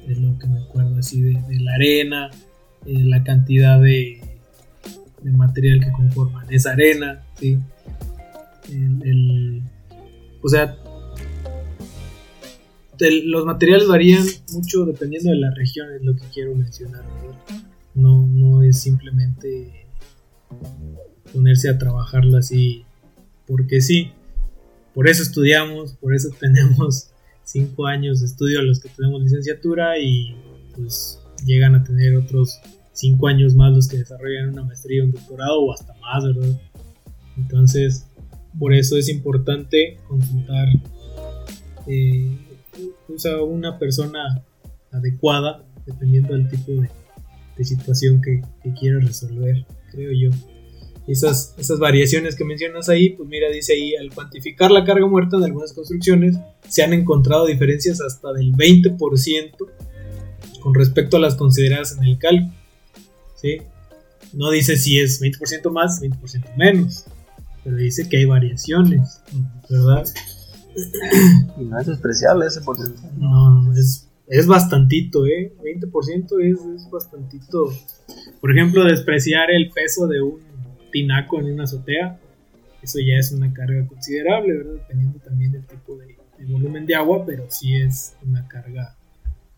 Es 0.08 0.18
lo 0.18 0.38
que 0.38 0.48
me 0.48 0.60
acuerdo 0.60 0.98
así 0.98 1.22
de, 1.22 1.60
la 1.60 1.76
arena, 1.76 2.30
eh, 2.86 3.04
la 3.06 3.24
cantidad 3.24 3.82
de, 3.82 4.22
de 5.22 5.32
material 5.32 5.80
que 5.80 5.92
conforman 5.92 6.46
esa 6.52 6.72
arena, 6.72 7.24
¿sí? 7.40 7.58
el, 8.72 9.62
o 10.42 10.48
sea, 10.48 10.78
los 13.26 13.46
materiales 13.46 13.88
varían 13.88 14.24
mucho 14.54 14.86
dependiendo 14.86 15.32
de 15.32 15.38
la 15.38 15.52
región, 15.52 15.92
es 15.94 16.04
lo 16.04 16.16
que 16.16 16.24
quiero 16.34 16.56
mencionar. 16.56 17.04
No, 17.96 18.26
no 18.28 18.62
es 18.62 18.80
simplemente 18.80 19.88
ponerse 21.34 21.70
a 21.70 21.78
trabajarlo 21.78 22.38
así 22.38 22.86
porque 23.48 23.82
sí. 23.82 24.12
Por 24.94 25.08
eso 25.08 25.24
estudiamos, 25.24 25.94
por 25.96 26.14
eso 26.14 26.30
tenemos 26.40 27.10
cinco 27.44 27.88
años 27.88 28.22
de 28.22 28.28
estudio 28.28 28.60
a 28.60 28.64
los 28.64 28.80
que 28.80 28.90
tenemos 28.90 29.22
licenciatura 29.22 29.98
y 30.00 30.36
pues 30.76 31.20
llegan 31.46 31.76
a 31.76 31.84
tener 31.84 32.16
otros 32.16 32.60
cinco 32.94 33.28
años 33.28 33.56
más 33.56 33.74
los 33.74 33.88
que 33.88 33.98
desarrollan 33.98 34.50
una 34.50 34.64
maestría, 34.64 35.04
un 35.04 35.12
doctorado 35.12 35.62
o 35.62 35.74
hasta 35.74 35.94
más, 35.96 36.24
¿verdad? 36.24 36.62
Entonces, 37.38 38.06
por 38.60 38.74
eso 38.74 38.98
es 38.98 39.10
importante 39.10 39.98
consultar 40.08 40.68
eh, 41.88 42.38
a 43.26 43.44
una 43.44 43.78
persona 43.80 44.44
adecuada 44.92 45.64
dependiendo 45.86 46.34
del 46.34 46.50
tipo 46.50 46.72
de, 46.74 46.90
situación 47.64 48.24
que, 48.24 48.42
que 48.64 48.74
quieras 48.74 49.06
resolver, 49.06 49.64
creo 49.92 50.12
yo. 50.14 50.32
Esas, 51.12 51.56
esas 51.58 51.80
variaciones 51.80 52.36
que 52.36 52.46
mencionas 52.46 52.88
ahí, 52.90 53.10
pues 53.10 53.28
mira, 53.28 53.50
dice 53.50 53.74
ahí, 53.74 53.96
al 53.96 54.14
cuantificar 54.14 54.72
la 54.72 54.86
carga 54.86 55.08
muerta 55.08 55.38
de 55.38 55.46
algunas 55.46 55.74
construcciones, 55.74 56.38
se 56.70 56.84
han 56.84 56.94
encontrado 56.94 57.46
diferencias 57.46 58.00
hasta 58.02 58.32
del 58.34 58.54
20% 58.54 59.52
con 60.62 60.74
respecto 60.74 61.18
a 61.18 61.20
las 61.20 61.36
consideradas 61.36 61.98
en 61.98 62.04
el 62.06 62.18
cálculo. 62.18 62.54
¿sí? 63.36 63.58
No 64.34 64.50
dice 64.52 64.78
si 64.78 65.00
es 65.00 65.22
20% 65.22 65.70
más, 65.72 66.02
20% 66.02 66.56
menos, 66.56 67.06
pero 67.64 67.76
dice 67.76 68.08
que 68.08 68.18
hay 68.18 68.26
variaciones, 68.26 69.22
¿verdad? 69.70 70.06
Y 71.60 71.66
no 71.66 71.80
es 71.80 71.88
despreciable 71.88 72.46
ese 72.46 72.62
porcentaje. 72.62 73.10
No, 73.18 73.74
es, 73.74 74.08
es 74.28 74.48
bastantito, 74.48 75.26
¿eh? 75.26 75.54
20% 75.62 76.42
es, 76.42 76.60
es 76.82 76.90
bastantito. 76.90 77.74
Por 78.40 78.52
ejemplo, 78.52 78.86
despreciar 78.86 79.52
el 79.52 79.70
peso 79.72 80.08
de 80.08 80.22
un 80.22 80.40
tinaco 80.92 81.40
en 81.40 81.54
una 81.54 81.64
azotea, 81.64 82.20
eso 82.82 83.00
ya 83.00 83.16
es 83.16 83.32
una 83.32 83.54
carga 83.54 83.86
considerable, 83.88 84.58
¿verdad? 84.58 84.74
Dependiendo 84.74 85.20
también 85.20 85.52
del 85.52 85.66
tipo 85.66 85.96
de, 85.98 86.16
volumen 86.48 86.88
de 86.88 86.96
agua, 86.96 87.24
pero 87.26 87.46
sí 87.50 87.76
es 87.76 88.16
una 88.26 88.48
carga 88.48 88.96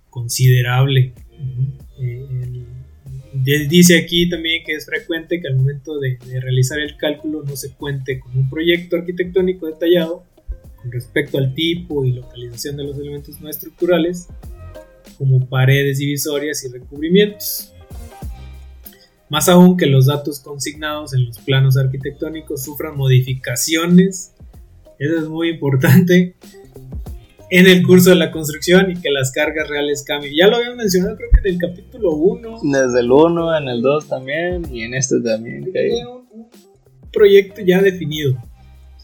considerable. 0.09 1.13
Eh, 1.99 2.65
dice 3.69 3.97
aquí 3.97 4.29
también 4.29 4.63
que 4.65 4.73
es 4.73 4.85
frecuente 4.85 5.41
que 5.41 5.47
al 5.47 5.55
momento 5.55 5.97
de, 5.99 6.17
realizar 6.41 6.79
el 6.79 6.97
cálculo 6.97 7.43
no 7.43 7.55
se 7.55 7.73
cuente 7.73 8.19
con 8.19 8.37
un 8.37 8.49
proyecto 8.49 8.97
arquitectónico 8.97 9.67
detallado 9.67 10.25
con 10.75 10.91
respecto 10.91 11.37
al 11.37 11.53
tipo 11.53 12.05
y 12.05 12.11
localización 12.11 12.75
de 12.75 12.83
los 12.83 12.97
elementos 12.97 13.39
no 13.39 13.49
estructurales, 13.49 14.27
como 15.17 15.47
paredes 15.47 15.99
divisorias 15.99 16.65
y 16.65 16.67
recubrimientos. 16.67 17.72
Más 19.29 19.49
aún 19.49 19.77
que 19.77 19.87
los 19.87 20.05
datos 20.07 20.39
consignados 20.39 21.13
en 21.13 21.25
los 21.25 21.39
planos 21.39 21.77
arquitectónicos 21.77 22.63
sufran 22.63 22.95
modificaciones, 22.97 24.33
eso 24.99 25.17
es 25.17 25.27
muy 25.27 25.49
importante, 25.49 26.35
en 27.49 27.67
el 27.67 27.83
curso 27.83 28.09
de 28.09 28.15
la 28.15 28.31
construcción 28.31 28.89
y 28.89 28.95
que 28.95 29.11
las 29.11 29.31
cargas 29.31 29.69
reales 29.69 30.03
cambien. 30.03 30.33
Ya 30.35 30.47
lo 30.47 30.55
había 30.55 30.73
mencionado 30.73 31.15
creo 31.15 31.29
que 31.29 31.47
en 31.47 31.53
el 31.53 31.59
capítulo 31.59 32.15
1. 32.15 32.59
Desde 32.63 32.99
el 32.99 33.11
1, 33.11 33.57
en 33.57 33.67
el 33.67 33.81
2 33.81 34.07
también 34.07 34.63
y 34.73 34.81
en 34.81 34.95
este 34.95 35.21
también. 35.21 35.71
Un 36.11 36.49
proyecto 37.11 37.61
ya 37.61 37.79
definido, 37.81 38.41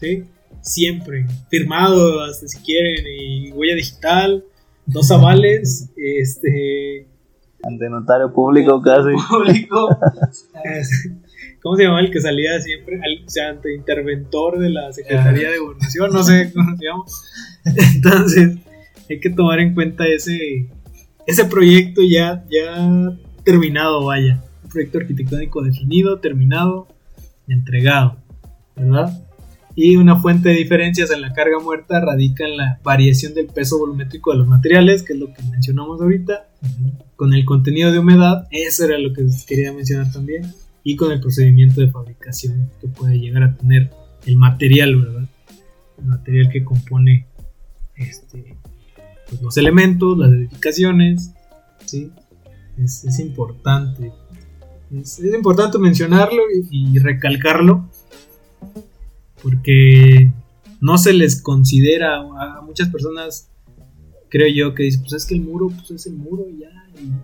¿sí? 0.00 0.24
Siempre, 0.62 1.26
firmado 1.48 2.24
hasta 2.24 2.48
si 2.48 2.58
quieren 2.58 3.04
y 3.06 3.52
huella 3.52 3.76
digital, 3.76 4.44
dos 4.84 5.10
avales, 5.10 5.88
este... 5.96 7.06
Ante 7.62 7.88
notario 7.88 8.32
público 8.32 8.80
casi. 8.80 9.10
Público. 9.28 9.88
¿Cómo 11.62 11.76
se 11.76 11.82
llamaba 11.82 12.00
el 12.00 12.10
que 12.10 12.20
salía 12.20 12.58
siempre? 12.60 12.98
o 12.98 13.30
sea, 13.30 13.50
ante 13.50 13.74
interventor 13.74 14.58
de 14.58 14.70
la 14.70 14.92
Secretaría 14.92 15.50
de 15.50 15.58
Gobernación, 15.58 16.12
no 16.12 16.22
sé 16.22 16.52
cómo 16.54 16.76
se 16.76 16.84
llama. 16.84 17.04
Entonces, 17.94 18.58
hay 19.08 19.20
que 19.20 19.30
tomar 19.30 19.60
en 19.60 19.74
cuenta 19.74 20.06
ese, 20.06 20.70
ese 21.26 21.44
proyecto 21.44 22.00
ya, 22.02 22.44
ya 22.50 23.12
terminado, 23.44 24.06
vaya. 24.06 24.42
Un 24.64 24.70
proyecto 24.70 24.98
arquitectónico 24.98 25.62
definido, 25.62 26.20
terminado, 26.20 26.88
entregado, 27.46 28.16
¿verdad? 28.76 29.29
Y 29.74 29.96
una 29.96 30.18
fuente 30.18 30.48
de 30.48 30.56
diferencias 30.56 31.10
en 31.10 31.20
la 31.20 31.32
carga 31.32 31.58
muerta 31.60 32.00
radica 32.00 32.44
en 32.44 32.56
la 32.56 32.80
variación 32.82 33.34
del 33.34 33.46
peso 33.46 33.78
volumétrico 33.78 34.32
de 34.32 34.38
los 34.38 34.48
materiales, 34.48 35.02
que 35.02 35.12
es 35.12 35.18
lo 35.18 35.32
que 35.32 35.42
mencionamos 35.44 36.00
ahorita, 36.00 36.48
con 37.16 37.34
el 37.34 37.44
contenido 37.44 37.92
de 37.92 37.98
humedad, 37.98 38.46
eso 38.50 38.84
era 38.84 38.98
lo 38.98 39.12
que 39.12 39.26
quería 39.46 39.72
mencionar 39.72 40.10
también, 40.10 40.52
y 40.82 40.96
con 40.96 41.12
el 41.12 41.20
procedimiento 41.20 41.80
de 41.80 41.90
fabricación 41.90 42.70
que 42.80 42.88
puede 42.88 43.18
llegar 43.18 43.42
a 43.42 43.54
tener 43.54 43.90
el 44.26 44.36
material, 44.36 44.96
¿verdad? 44.96 45.28
El 45.98 46.04
material 46.06 46.50
que 46.50 46.64
compone 46.64 47.26
este, 47.96 48.56
pues, 49.28 49.42
los 49.42 49.56
elementos, 49.56 50.18
las 50.18 50.32
edificaciones, 50.32 51.32
¿sí? 51.84 52.10
Es, 52.82 53.18
importante. 53.18 54.12
Es, 54.94 55.18
importante 55.22 55.78
mencionarlo 55.78 56.42
y, 56.70 56.98
recalcarlo 56.98 57.89
porque 59.42 60.32
no 60.80 60.98
se 60.98 61.12
les 61.12 61.40
considera 61.42 62.18
a 62.18 62.62
muchas 62.62 62.88
personas, 62.88 63.48
creo 64.28 64.48
yo, 64.48 64.74
que 64.74 64.84
dicen, 64.84 65.02
pues 65.02 65.12
es 65.14 65.26
que 65.26 65.34
el 65.34 65.42
muro, 65.42 65.68
pues 65.68 65.90
es 65.90 66.06
el 66.06 66.14
muro 66.14 66.46
ya, 66.58 66.70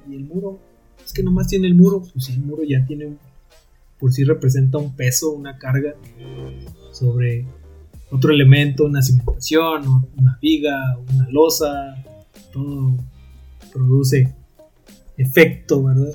y, 0.09 0.15
el 0.15 0.25
muro, 0.25 0.59
es 1.05 1.13
que 1.13 1.23
nomás 1.23 1.49
tiene 1.49 1.67
el 1.67 1.75
muro, 1.75 2.03
pues 2.13 2.29
el 2.29 2.41
muro 2.41 2.63
ya 2.65 2.85
tiene 2.87 3.17
por 3.99 4.13
sí 4.13 4.25
representa 4.25 4.79
un 4.79 4.95
peso, 4.95 5.31
una 5.31 5.59
carga 5.59 5.95
sobre 6.93 7.47
otro 8.11 8.31
elemento, 8.31 8.85
una 8.85 9.03
cimentación, 9.03 10.11
una 10.17 10.39
viga, 10.41 10.99
una 11.13 11.29
losa, 11.31 11.97
todo 12.53 12.95
produce 13.73 14.35
efecto, 15.17 15.83
¿verdad? 15.85 16.13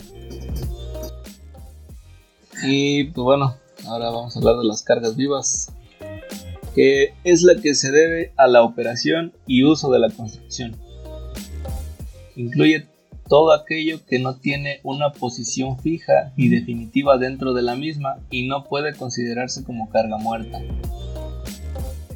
Y 2.64 3.06
pues 3.06 3.24
bueno, 3.24 3.56
ahora 3.88 4.12
vamos 4.12 4.36
a 4.36 4.40
hablar 4.40 4.58
de 4.58 4.66
las 4.66 4.84
cargas 4.84 5.16
vivas, 5.16 5.72
que 6.76 7.14
es 7.24 7.42
la 7.44 7.56
que 7.62 7.76
se 7.76 7.92
debe 7.92 8.32
a 8.38 8.48
la 8.48 8.64
operación 8.64 9.34
y 9.46 9.64
uso 9.64 9.92
de 9.92 10.00
la 10.00 10.10
construcción. 10.10 10.76
Incluye 12.36 12.88
todo 13.28 13.54
aquello 13.54 14.06
que 14.06 14.20
no 14.20 14.36
tiene 14.36 14.82
una 14.84 15.12
posición 15.12 15.80
fija 15.80 16.34
y 16.36 16.50
definitiva 16.50 17.18
dentro 17.18 17.54
de 17.54 17.62
la 17.62 17.76
misma 17.76 18.20
y 18.30 18.48
no 18.48 18.66
puede 18.66 18.94
considerarse 18.94 19.64
como 19.64 19.90
carga 19.90 20.18
muerta. 20.18 20.60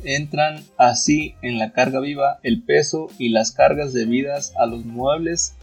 Entran 0.03 0.61
así 0.77 1.35
en 1.41 1.57
la 1.57 1.71
carga 1.71 1.99
viva 1.99 2.39
el 2.43 2.63
peso 2.63 3.07
y 3.17 3.29
las 3.29 3.51
cargas 3.51 3.93
debidas 3.93 4.53
a 4.57 4.65
los 4.65 4.85
muebles, 4.85 5.55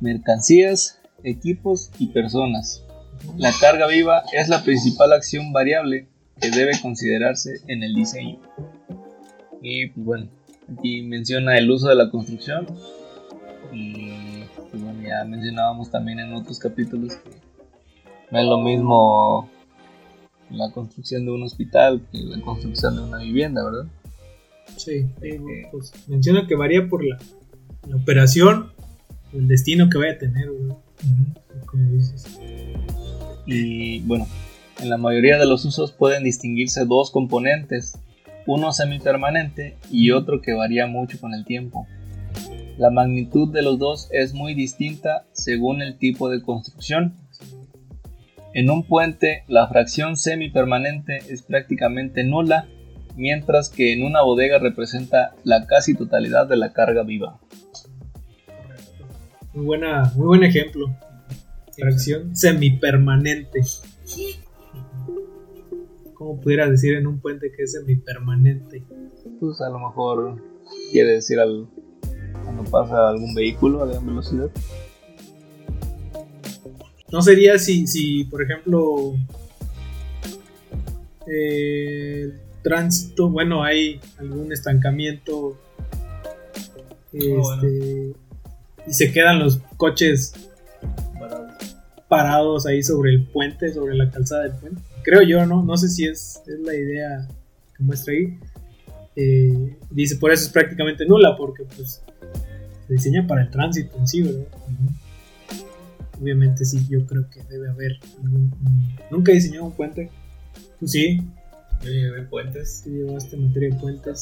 mercancías, 0.00 1.00
equipos 1.22 1.90
y 1.98 2.06
personas. 2.08 2.84
La 3.36 3.52
carga 3.60 3.86
viva 3.86 4.22
es 4.32 4.48
la 4.48 4.62
principal 4.62 5.12
acción 5.12 5.52
variable 5.52 6.06
que 6.40 6.50
debe 6.50 6.72
considerarse 6.80 7.60
en 7.68 7.82
el 7.82 7.94
diseño. 7.94 8.38
Y 9.62 9.88
pues, 9.88 10.04
bueno, 10.04 10.28
aquí 10.72 11.02
menciona 11.02 11.56
el 11.56 11.70
uso 11.70 11.88
de 11.88 11.94
la 11.94 12.10
construcción. 12.10 12.66
Y 13.72 14.44
pues, 14.70 14.82
bueno, 14.82 15.02
ya 15.02 15.24
mencionábamos 15.24 15.90
también 15.90 16.20
en 16.20 16.32
otros 16.34 16.58
capítulos 16.58 17.14
que 17.16 17.30
no 18.30 18.38
es 18.38 18.46
lo 18.46 18.58
mismo 18.58 19.48
la 20.50 20.70
construcción 20.70 21.24
de 21.24 21.32
un 21.32 21.42
hospital 21.42 22.02
que 22.12 22.18
la 22.18 22.40
construcción 22.40 22.96
de 22.96 23.02
una 23.02 23.18
vivienda, 23.18 23.64
¿verdad? 23.64 23.86
Sí, 24.76 25.06
pues, 25.70 25.92
menciona 26.08 26.46
que 26.46 26.54
varía 26.54 26.88
por 26.88 27.04
la, 27.04 27.18
operación, 27.94 28.72
el 29.32 29.46
destino 29.46 29.88
que 29.88 29.98
vaya 29.98 30.12
a 30.12 30.18
tener, 30.18 30.48
Como 31.66 31.90
dices. 31.90 32.40
Y 33.46 34.00
bueno, 34.00 34.26
en 34.84 34.90
la 34.90 34.98
mayoría 34.98 35.38
de 35.38 35.46
los 35.46 35.64
usos 35.64 35.90
pueden 35.90 36.22
distinguirse 36.22 36.84
dos 36.84 37.10
componentes, 37.10 37.98
uno 38.46 38.72
semipermanente 38.72 39.76
y 39.90 40.12
otro 40.12 40.40
que 40.40 40.52
varía 40.52 40.86
mucho 40.86 41.18
con 41.18 41.34
el 41.34 41.44
tiempo. 41.44 41.86
La 42.78 42.90
magnitud 42.90 43.52
de 43.52 43.62
los 43.62 43.78
dos 43.78 44.08
es 44.12 44.34
muy 44.34 44.54
distinta 44.54 45.24
según 45.32 45.82
el 45.82 45.98
tipo 45.98 46.30
de 46.30 46.42
construcción 46.42 47.14
en 48.54 48.70
un 48.70 48.84
puente, 48.84 49.42
la 49.48 49.66
fracción 49.66 50.16
semipermanente 50.16 51.20
es 51.28 51.42
prácticamente 51.42 52.22
nula, 52.22 52.68
mientras 53.16 53.68
que 53.68 53.92
en 53.92 54.04
una 54.04 54.22
bodega 54.22 54.60
representa 54.60 55.34
la 55.42 55.66
casi 55.66 55.96
totalidad 55.96 56.46
de 56.46 56.56
la 56.56 56.72
carga 56.72 57.02
viva. 57.02 57.40
Muy, 59.54 59.66
buena, 59.66 60.12
muy 60.14 60.26
buen 60.26 60.44
ejemplo. 60.44 60.86
Fracción 61.76 62.36
semipermanente. 62.36 63.60
¿Cómo 66.14 66.40
pudiera 66.40 66.68
decir 66.68 66.94
en 66.94 67.06
un 67.06 67.20
puente 67.20 67.52
que 67.52 67.64
es 67.64 67.72
semipermanente? 67.72 68.82
Pues 69.40 69.60
a 69.60 69.68
lo 69.68 69.78
mejor 69.78 70.42
quiere 70.92 71.12
decir 71.12 71.40
al, 71.40 71.68
cuando 72.44 72.64
pasa 72.64 73.08
algún 73.08 73.34
vehículo 73.34 73.82
a 73.82 73.86
gran 73.86 74.06
velocidad. 74.06 74.50
No 77.12 77.22
sería 77.22 77.58
si, 77.58 77.86
si 77.86 78.24
por 78.24 78.42
ejemplo, 78.42 79.14
eh, 81.26 82.32
tránsito, 82.62 83.28
bueno, 83.30 83.62
hay 83.62 84.00
algún 84.18 84.52
estancamiento 84.52 85.58
Este, 87.12 88.12
Y 88.86 88.92
se 88.92 89.12
quedan 89.12 89.38
los 89.38 89.58
coches 89.76 90.32
parados 92.14 92.64
ahí 92.64 92.80
sobre 92.80 93.10
el 93.10 93.24
puente, 93.24 93.74
sobre 93.74 93.96
la 93.96 94.08
calzada 94.08 94.44
del 94.44 94.52
puente. 94.52 94.80
Creo 95.02 95.22
yo, 95.22 95.44
¿no? 95.46 95.64
No 95.64 95.76
sé 95.76 95.88
si 95.88 96.06
es, 96.06 96.40
es 96.46 96.60
la 96.60 96.72
idea 96.72 97.26
que 97.76 97.82
muestra 97.82 98.14
ahí. 98.14 98.38
Eh, 99.16 99.76
dice, 99.90 100.16
por 100.16 100.30
eso 100.30 100.44
es 100.44 100.50
prácticamente 100.50 101.04
nula, 101.06 101.36
porque 101.36 101.64
pues 101.64 102.02
se 102.86 102.92
diseña 102.92 103.26
para 103.26 103.42
el 103.42 103.50
tránsito 103.50 103.98
en 103.98 104.06
sí, 104.06 104.22
¿verdad? 104.22 104.46
Obviamente 106.20 106.64
sí, 106.64 106.86
yo 106.88 107.04
creo 107.04 107.28
que 107.28 107.42
debe 107.50 107.68
haber 107.68 107.98
algún... 108.22 108.52
¿Nunca 109.10 109.32
he 109.32 109.34
diseñado 109.34 109.64
un 109.64 109.72
puente? 109.72 110.08
¿Tú 110.78 110.86
sí? 110.86 111.20
Yo 111.82 111.90
llevé 111.90 112.22
puentes. 112.22 112.82
Tú 112.84 112.90
llevaste 112.90 113.36
materia 113.36 113.74
de 113.74 113.80
puentes. 113.80 114.20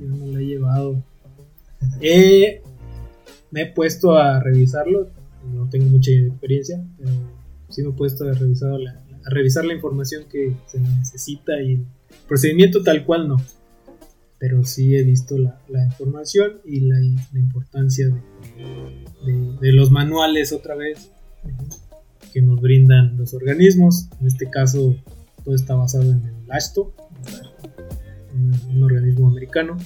Yo 0.00 0.06
no 0.06 0.32
lo 0.32 0.38
he 0.38 0.46
llevado. 0.46 1.02
Eh, 2.00 2.60
me 3.52 3.62
he 3.62 3.66
puesto 3.66 4.16
a 4.16 4.40
revisarlo. 4.40 5.10
No 5.52 5.68
tengo 5.68 5.86
mucha 5.86 6.10
experiencia, 6.10 6.84
pero 6.98 7.10
sí 7.68 7.82
me 7.82 7.90
he 7.90 7.92
puesto 7.92 8.24
a 8.24 8.32
revisar 8.32 8.78
la, 8.78 8.92
a 9.24 9.30
revisar 9.30 9.64
la 9.64 9.74
información 9.74 10.24
que 10.30 10.54
se 10.66 10.80
necesita 10.80 11.60
y 11.60 11.74
el 11.74 11.86
procedimiento 12.26 12.82
tal 12.82 13.04
cual 13.04 13.28
no. 13.28 13.36
Pero 14.38 14.64
sí 14.64 14.94
he 14.94 15.02
visto 15.02 15.36
la, 15.36 15.60
la 15.68 15.84
información 15.84 16.60
y 16.64 16.80
la, 16.80 16.96
la 17.32 17.40
importancia 17.40 18.06
de, 18.06 19.56
de, 19.60 19.72
los 19.72 19.90
manuales 19.90 20.52
otra 20.52 20.76
vez 20.76 21.10
que 22.32 22.40
nos 22.40 22.60
brindan 22.60 23.16
los 23.16 23.34
organismos. 23.34 24.08
En 24.20 24.28
este 24.28 24.48
caso, 24.48 24.96
todo 25.44 25.54
está 25.56 25.74
basado 25.74 26.12
en 26.12 26.24
el 26.24 26.50
ASTO, 26.52 26.94
un, 28.32 28.76
un 28.76 28.82
organismo 28.84 29.28
americano. 29.28 29.76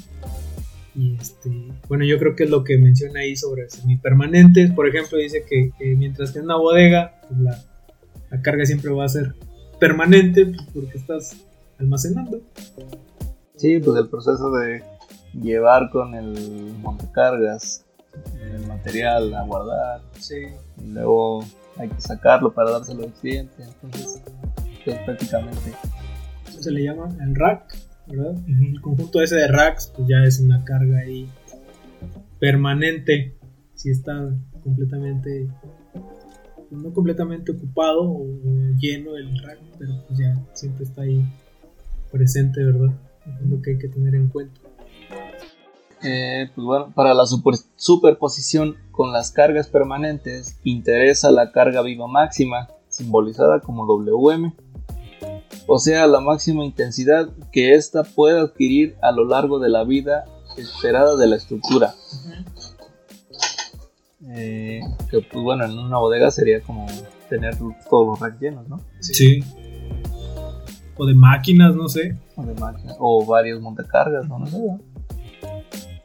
Y 0.95 1.17
este, 1.17 1.51
bueno, 1.89 2.05
yo 2.05 2.19
creo 2.19 2.37
que 2.37 2.45
es 2.45 2.51
lo 2.51 2.65
que 2.65 2.79
menciona 2.79 3.21
ahí 3.21 3.37
sobre 3.37 3.69
semipermanentes. 3.71 4.71
Por 4.73 4.89
ejemplo, 4.89 5.19
dice 5.19 5.45
que, 5.49 5.71
que 5.79 5.97
mientras 5.97 6.33
que 6.33 6.39
en 6.39 6.45
una 6.47 6.57
bodega, 6.57 7.21
pues 7.29 7.41
la, 7.41 7.63
la, 8.31 8.43
carga 8.43 8.67
siempre 8.67 8.91
va 8.91 9.05
a 9.05 9.09
ser 9.09 9.35
permanente 9.79 10.47
pues 10.47 10.67
porque 10.75 10.99
estás 10.99 11.37
almacenando. 11.79 12.41
Sí, 13.57 13.79
pues 13.79 13.99
el 13.99 14.09
proceso 14.09 14.51
de 14.53 14.83
llevar 15.33 15.91
con 15.91 16.15
el 16.15 16.75
montacargas 16.83 17.85
el 18.43 18.67
material 18.67 19.35
a 19.35 19.43
guardar. 19.43 20.03
Sí. 20.19 20.47
Y 20.79 20.89
luego 20.91 21.45
hay 21.79 21.89
que 21.89 22.01
sacarlo 22.01 22.53
para 22.53 22.73
dárselo 22.73 23.05
al 23.05 23.13
cliente. 23.13 23.63
Entonces, 23.63 24.23
pues 24.85 24.99
prácticamente. 25.01 25.73
Eso 26.49 26.63
se 26.63 26.71
le 26.71 26.85
llama 26.85 27.09
el 27.21 27.35
rack, 27.35 27.77
¿verdad? 28.07 28.33
Uh 28.33 28.47
-huh. 28.47 28.71
El 28.75 28.81
conjunto 28.81 29.23
ese 29.23 29.37
de 29.37 29.49
racks, 29.49 29.93
pues 29.95 30.09
ya 30.09 30.23
es 30.25 30.41
una 30.41 30.65
carga 30.65 30.99
ahí 30.99 31.29
permanente. 32.39 33.37
Si 33.75 33.91
está 33.91 34.31
completamente, 34.63 35.49
no 36.71 36.93
completamente 36.93 37.53
ocupado 37.53 38.03
o 38.03 38.27
lleno 38.79 39.17
el 39.17 39.39
rack, 39.43 39.59
pero 39.79 39.93
pues 40.07 40.19
ya 40.19 40.37
siempre 40.53 40.85
está 40.85 41.03
ahí 41.03 41.25
presente, 42.11 42.65
¿verdad? 42.65 42.95
Es 43.41 43.49
lo 43.49 43.61
que 43.63 43.71
hay 43.73 43.79
que 43.79 43.89
tener 43.89 44.15
en 44.15 44.29
cuenta. 44.29 44.61
Eh, 46.05 46.51
pues 46.55 46.65
bueno, 46.65 46.93
para 46.95 47.15
la 47.15 47.27
super, 47.27 47.55
superposición 47.77 48.77
con 48.91 49.13
las 49.13 49.31
cargas 49.31 49.69
permanentes 49.69 50.59
interesa 50.65 51.31
la 51.31 51.53
carga 51.53 51.81
viva 51.83 52.09
máxima, 52.09 52.69
simbolizada 52.89 53.61
como 53.61 53.87
WM, 53.87 54.53
o 55.75 55.79
sea, 55.79 56.07
la 56.07 56.21
máxima 56.21 56.67
intensidad 56.67 57.31
que 57.51 57.73
ésta 57.73 58.05
puede 58.05 58.39
adquirir 58.39 58.95
a 59.01 59.11
lo 59.11 59.25
largo 59.25 59.59
de 59.59 59.71
la 59.71 59.85
vida 59.85 60.27
esperada 60.59 61.17
de 61.17 61.27
la 61.27 61.37
estructura. 61.37 61.95
Uh 61.97 62.29
-huh. 62.29 62.45
eh, 64.37 64.81
que 65.11 65.23
pues 65.23 65.43
bueno, 65.43 65.65
en 65.65 65.79
una 65.79 65.97
bodega 65.97 66.31
sería 66.31 66.61
como 66.61 66.85
tener 67.31 67.57
todos 67.89 68.07
los 68.07 68.21
racks 68.21 68.39
llenos, 68.39 68.69
¿no? 68.69 68.81
Sí. 69.01 69.15
sí. 69.15 69.45
O 70.99 71.07
de 71.07 71.15
máquinas, 71.15 71.75
no 71.75 71.89
sé. 71.89 72.19
O 72.37 72.43
de 72.43 72.53
máquinas, 72.53 72.95
o 72.99 73.25
varios 73.25 73.59
montacargas, 73.63 74.29
no, 74.29 74.41
no 74.41 74.47
sé. 74.49 74.59
¿no? 74.59 74.79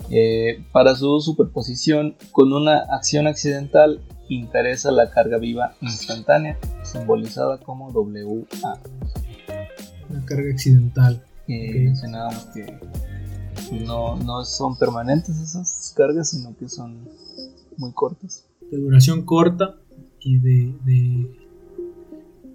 Eh, 0.10 0.64
para 0.72 0.96
su 0.96 1.20
superposición 1.20 2.16
con 2.32 2.54
una 2.54 2.78
acción 2.90 3.28
accidental 3.28 4.00
interesa 4.30 4.92
la 4.92 5.10
carga 5.10 5.38
viva 5.40 5.76
instantánea, 5.82 6.58
simbolizada 6.84 7.58
como 7.58 7.90
WA. 7.90 8.80
Carga 10.28 10.52
accidental. 10.52 11.24
Okay. 11.44 11.86
Mencionábamos 11.86 12.46
que 12.54 12.80
no, 13.86 14.18
no 14.18 14.46
son 14.46 14.78
permanentes 14.78 15.40
esas 15.40 15.94
cargas, 15.96 16.30
sino 16.32 16.56
que 16.58 16.68
son 16.70 17.08
muy 17.78 17.92
cortas. 17.94 18.46
De 18.70 18.78
duración 18.78 19.24
corta 19.24 19.76
y 20.20 20.40
de, 20.40 20.74
de 20.84 21.48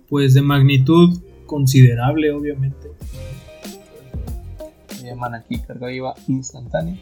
pues 0.08 0.34
de 0.34 0.42
magnitud 0.42 1.18
considerable, 1.46 2.32
obviamente. 2.32 2.90
Se 4.88 5.06
llaman 5.06 5.34
aquí 5.34 5.58
carga 5.58 5.88
viva 5.88 6.14
instantánea. 6.28 7.00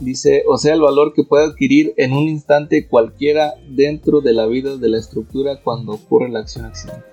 Dice, 0.00 0.44
o 0.48 0.56
sea, 0.56 0.74
el 0.74 0.80
valor 0.80 1.12
que 1.12 1.24
puede 1.24 1.44
adquirir 1.44 1.92
en 1.96 2.12
un 2.12 2.28
instante 2.28 2.86
cualquiera 2.86 3.54
dentro 3.68 4.20
de 4.22 4.32
la 4.32 4.46
vida 4.46 4.76
de 4.76 4.88
la 4.88 4.98
estructura 4.98 5.60
cuando 5.62 5.92
ocurre 5.92 6.30
la 6.30 6.38
acción 6.38 6.64
accidental. 6.64 7.04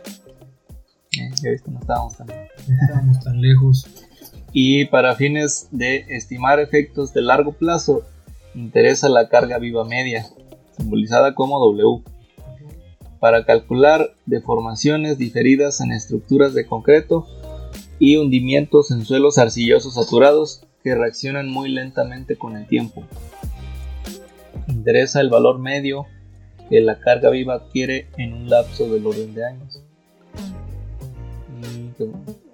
Eh, 1.20 1.32
ya 1.43 1.51
viste, 1.51 1.72
no 1.72 1.80
estábamos 1.80 2.18
tan, 2.18 2.28
no 2.28 2.34
estábamos 2.82 3.20
tan 3.20 3.41
lejos. 3.41 3.86
Y 4.51 4.86
para 4.86 5.15
fines 5.15 5.68
de 5.72 6.05
estimar 6.09 6.59
efectos 6.59 7.13
de 7.13 7.22
largo 7.22 7.53
plazo, 7.53 8.03
interesa 8.55 9.09
la 9.09 9.30
carga 9.30 9.57
viva 9.59 9.86
media, 9.86 10.26
simbolizada 10.78 11.36
como 11.36 11.59
W, 11.59 12.03
para 13.20 13.45
calcular 13.45 14.13
deformaciones 14.26 15.18
diferidas 15.18 15.82
en 15.82 15.91
estructuras 15.91 16.53
de 16.53 16.65
concreto 16.65 17.28
y 17.99 18.18
hundimientos 18.18 18.91
en 18.91 19.05
suelos 19.05 19.38
arcillosos 19.38 19.95
saturados 19.95 20.63
que 20.84 20.95
reaccionan 20.95 21.49
muy 21.49 21.70
lentamente 21.70 22.38
con 22.38 22.55
el 22.55 22.68
tiempo. 22.68 23.03
Interesa 24.68 25.22
el 25.22 25.30
valor 25.30 25.59
medio 25.59 26.05
que 26.70 26.82
la 26.82 26.99
carga 26.99 27.30
viva 27.30 27.55
adquiere 27.55 28.07
en 28.18 28.34
un 28.34 28.49
lapso 28.49 28.89
del 28.89 29.05
orden 29.05 29.34
de 29.34 29.45
años. 29.45 29.82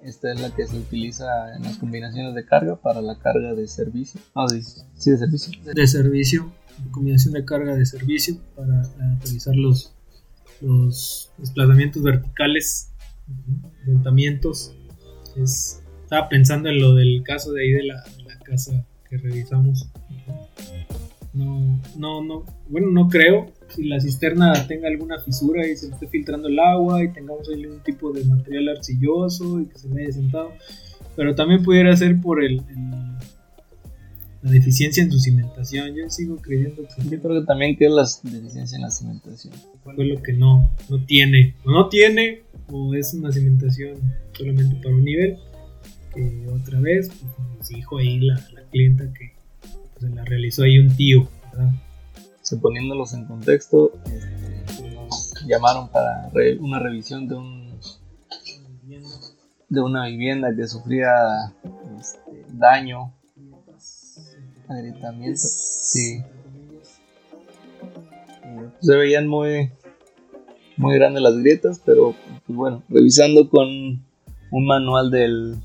Esta 0.02 0.32
es 0.32 0.40
la 0.40 0.54
que 0.54 0.66
se 0.66 0.76
utiliza 0.76 1.54
en 1.54 1.62
las 1.62 1.78
combinaciones 1.78 2.34
de 2.34 2.44
carga 2.44 2.76
para 2.76 3.00
la 3.00 3.18
carga 3.18 3.54
de 3.54 3.66
servicio. 3.68 4.20
Ah, 4.34 4.46
sí, 4.48 4.62
sí, 4.96 5.10
de 5.10 5.18
servicio. 5.18 5.74
De 5.74 5.86
servicio, 5.86 6.52
combinación 6.90 7.34
de 7.34 7.44
carga 7.44 7.74
de 7.74 7.86
servicio 7.86 8.36
para 8.56 8.82
realizar 9.20 9.54
los, 9.56 9.94
los 10.60 11.30
desplazamientos 11.38 12.02
verticales, 12.02 12.92
levantamientos. 13.86 14.74
Es, 15.36 15.82
estaba 16.02 16.28
pensando 16.28 16.68
en 16.68 16.80
lo 16.80 16.94
del 16.94 17.22
caso 17.24 17.52
de 17.52 17.62
ahí 17.62 17.72
de 17.72 17.84
la, 17.84 18.02
de 18.16 18.22
la 18.24 18.38
casa 18.40 18.84
que 19.08 19.18
revisamos. 19.18 19.88
No, 21.32 21.80
no, 21.96 22.22
no, 22.22 22.44
bueno, 22.68 22.90
no 22.92 23.08
creo 23.08 23.52
si 23.74 23.84
la 23.84 24.00
cisterna 24.00 24.52
tenga 24.66 24.88
alguna 24.88 25.18
fisura 25.20 25.66
y 25.66 25.76
se 25.76 25.88
esté 25.88 26.06
filtrando 26.06 26.48
el 26.48 26.58
agua 26.58 27.02
y 27.02 27.12
tengamos 27.12 27.48
ahí 27.48 27.66
un 27.66 27.80
tipo 27.80 28.12
de 28.12 28.24
material 28.24 28.68
arcilloso 28.68 29.60
y 29.60 29.66
que 29.66 29.78
se 29.78 29.88
me 29.88 30.02
haya 30.02 30.12
sentado. 30.12 30.52
Pero 31.16 31.34
también 31.34 31.62
pudiera 31.62 31.94
ser 31.96 32.20
por 32.20 32.42
el, 32.42 32.54
el, 32.54 32.90
la 34.42 34.50
deficiencia 34.50 35.02
en 35.02 35.10
su 35.10 35.18
cimentación. 35.18 35.94
Yo 35.94 36.08
sigo 36.10 36.36
creyendo 36.36 36.82
que. 36.82 37.08
Yo 37.08 37.20
creo 37.20 37.40
que 37.40 37.46
también 37.46 37.76
que 37.76 37.86
es 37.86 37.92
la 37.92 38.04
deficiencia 38.30 38.76
en 38.76 38.82
la 38.82 38.90
cimentación. 38.90 39.54
Fue 39.82 39.94
lo 40.04 40.22
que 40.22 40.32
no, 40.32 40.70
no 40.88 41.04
tiene. 41.04 41.54
O 41.64 41.70
no 41.70 41.88
tiene, 41.88 42.42
o 42.68 42.94
es 42.94 43.14
una 43.14 43.32
cimentación 43.32 43.96
solamente 44.32 44.76
para 44.76 44.94
un 44.94 45.04
nivel. 45.04 45.38
Que 46.14 46.46
otra 46.48 46.80
vez, 46.80 47.08
pues, 47.08 47.48
nos 47.58 47.68
dijo 47.68 47.98
ahí 47.98 48.20
la, 48.20 48.34
la 48.52 48.62
clienta 48.70 49.12
que 49.12 49.32
pues, 49.60 50.10
se 50.10 50.14
la 50.14 50.24
realizó 50.24 50.62
ahí 50.62 50.78
un 50.78 50.94
tío, 50.94 51.28
¿verdad? 51.52 51.72
Suponiéndolos 52.44 53.14
en 53.14 53.24
contexto, 53.24 53.92
este, 54.04 55.46
llamaron 55.48 55.88
para 55.88 56.30
una 56.60 56.78
revisión 56.78 57.26
de 57.26 57.34
un 57.36 57.64
de 59.70 59.80
una 59.80 60.06
vivienda 60.06 60.54
que 60.54 60.68
sufría 60.68 61.10
este, 61.98 62.44
daño, 62.50 63.14
agrietamiento, 64.68 65.40
sí. 65.40 66.22
Se 68.80 68.94
veían 68.94 69.26
muy 69.26 69.72
muy 70.76 70.96
grandes 70.96 71.22
las 71.22 71.38
grietas, 71.38 71.80
pero 71.82 72.14
pues 72.46 72.56
bueno, 72.56 72.82
revisando 72.90 73.48
con 73.48 73.68
un 73.68 74.66
manual 74.66 75.10
del 75.10 75.56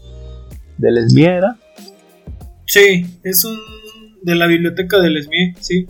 del 0.78 1.10
SMIE 1.10 1.26
era. 1.26 1.58
Sí, 2.66 3.06
es 3.24 3.44
un 3.44 3.58
de 4.22 4.36
la 4.36 4.48
biblioteca 4.48 4.98
del 5.02 5.22
SMIE, 5.22 5.56
sí. 5.60 5.88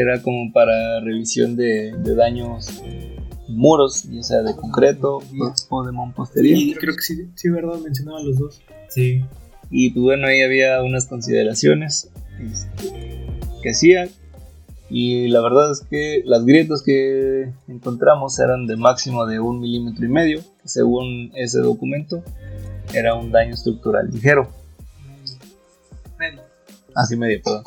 Era 0.00 0.22
como 0.22 0.52
para 0.52 1.00
revisión 1.00 1.56
de, 1.56 1.92
de 1.98 2.14
daños 2.14 2.82
muros, 3.48 4.04
ya 4.10 4.22
sea 4.22 4.42
de 4.42 4.54
concreto 4.56 5.18
o 5.68 5.84
de 5.84 5.92
mampostería. 5.92 6.56
Sí, 6.56 6.74
creo 6.78 6.94
que 6.94 7.02
sí, 7.02 7.30
sí, 7.34 7.50
verdad, 7.50 7.78
mencionaba 7.78 8.22
los 8.22 8.38
dos. 8.38 8.62
Sí. 8.88 9.24
Y 9.70 9.90
pues 9.90 10.02
bueno, 10.02 10.26
ahí 10.26 10.42
había 10.42 10.82
unas 10.82 11.06
consideraciones 11.06 12.10
este, 12.40 13.26
que 13.62 13.70
hacía 13.70 14.08
y 14.94 15.28
la 15.28 15.40
verdad 15.40 15.72
es 15.72 15.80
que 15.80 16.22
las 16.26 16.44
grietas 16.44 16.82
que 16.82 17.50
encontramos 17.66 18.38
eran 18.38 18.66
de 18.66 18.76
máximo 18.76 19.24
de 19.24 19.40
un 19.40 19.60
milímetro 19.60 20.04
y 20.04 20.08
medio, 20.08 20.40
que 20.62 20.68
según 20.68 21.32
ese 21.34 21.60
documento 21.60 22.22
era 22.92 23.14
un 23.14 23.30
daño 23.32 23.54
estructural 23.54 24.10
ligero. 24.10 24.50
Así 26.94 27.16
medio, 27.16 27.40
perdón. 27.42 27.64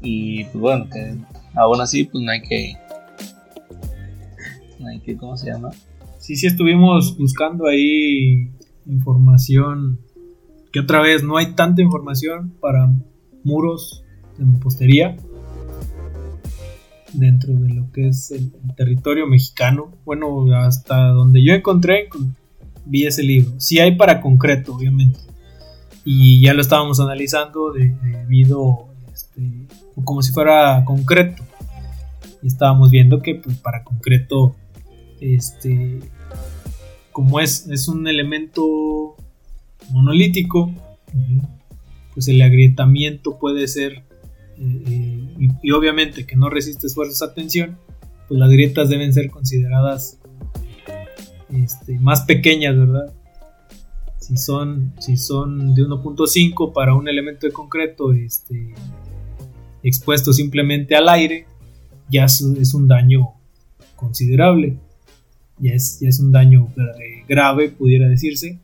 Y 0.00 0.44
pues 0.44 0.56
bueno, 0.56 0.88
que 0.90 1.16
aún 1.54 1.80
así 1.80 2.04
pues 2.04 2.22
no 2.22 2.30
hay 2.30 2.42
que... 2.42 2.74
No 4.78 4.88
hay 4.88 5.00
que, 5.00 5.16
¿cómo 5.16 5.36
se 5.36 5.50
llama? 5.50 5.70
Sí, 6.18 6.36
sí 6.36 6.46
estuvimos 6.46 7.16
buscando 7.18 7.66
ahí 7.66 8.50
información, 8.86 9.98
que 10.72 10.80
otra 10.80 11.00
vez 11.00 11.24
no 11.24 11.36
hay 11.36 11.54
tanta 11.54 11.82
información 11.82 12.54
para 12.60 12.88
muros 13.44 14.04
de 14.36 14.44
mampostería 14.44 15.16
dentro 17.12 17.54
de 17.54 17.70
lo 17.70 17.90
que 17.92 18.08
es 18.08 18.30
el, 18.30 18.52
territorio 18.76 19.26
mexicano. 19.26 19.92
Bueno, 20.04 20.46
hasta 20.54 21.08
donde 21.08 21.42
yo 21.42 21.52
encontré, 21.52 22.08
vi 22.84 23.06
ese 23.06 23.22
libro. 23.22 23.58
Sí 23.58 23.80
hay 23.80 23.96
para 23.96 24.20
concreto, 24.20 24.74
obviamente. 24.74 25.18
Y 26.04 26.42
ya 26.42 26.54
lo 26.54 26.60
estábamos 26.60 27.00
analizando 27.00 27.72
debido, 27.72 28.88
este, 29.12 29.66
como 30.04 30.22
si 30.22 30.32
fuera 30.32 30.84
concreto. 30.84 31.42
Y 32.42 32.46
estábamos 32.46 32.90
viendo 32.90 33.20
que 33.20 33.34
pues, 33.34 33.56
para 33.58 33.84
concreto, 33.84 34.54
este, 35.20 36.00
como 37.12 37.40
es, 37.40 37.66
es 37.68 37.88
un 37.88 38.06
elemento 38.06 39.16
monolítico, 39.90 40.72
pues 42.14 42.28
el 42.28 42.40
agrietamiento 42.42 43.38
puede 43.38 43.66
ser 43.68 44.04
y, 44.58 45.70
obviamente 45.70 46.26
que 46.26 46.36
no 46.36 46.50
resiste 46.50 46.86
esfuerzos 46.86 47.22
a 47.22 47.34
tensión, 47.34 47.78
pues 48.26 48.40
las 48.40 48.50
grietas 48.50 48.88
deben 48.88 49.12
ser 49.12 49.30
consideradas 49.30 50.18
este, 51.52 51.98
más 52.00 52.22
pequeñas, 52.22 52.76
¿verdad? 52.76 53.14
Si 54.18 54.36
son, 54.36 54.92
si 54.98 55.16
son 55.16 55.74
de 55.74 55.82
1.5 55.82 56.72
para 56.72 56.94
un 56.94 57.08
elemento 57.08 57.46
de 57.46 57.52
concreto 57.52 58.12
este, 58.12 58.74
expuesto 59.82 60.32
simplemente 60.32 60.94
al 60.96 61.08
aire, 61.08 61.46
ya 62.10 62.24
es, 62.24 62.40
un 62.74 62.88
daño 62.88 63.34
considerable, 63.96 64.76
ya 65.58 65.72
es, 65.72 65.98
ya 66.00 66.08
es 66.08 66.20
un 66.20 66.32
daño 66.32 66.68
grave, 67.28 67.70
pudiera 67.70 68.08
decirse, 68.08 68.58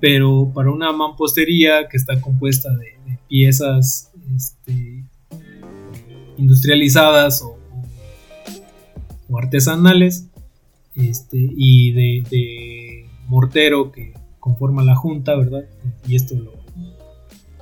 pero 0.00 0.50
para 0.54 0.70
una 0.70 0.92
mampostería 0.92 1.88
que 1.88 1.96
está 1.96 2.20
compuesta 2.20 2.70
de, 2.76 2.96
de 3.10 3.18
piezas 3.28 4.10
este, 4.34 5.04
industrializadas 6.38 7.42
o, 7.42 7.58
artesanales 9.36 10.28
este, 10.94 11.36
y 11.36 11.90
de, 11.90 13.06
mortero 13.26 13.90
que 13.90 14.12
conforma 14.38 14.84
la 14.84 14.94
junta, 14.94 15.34
¿verdad? 15.34 15.64
Y 16.06 16.14
esto 16.14 16.36
lo, 16.36 16.52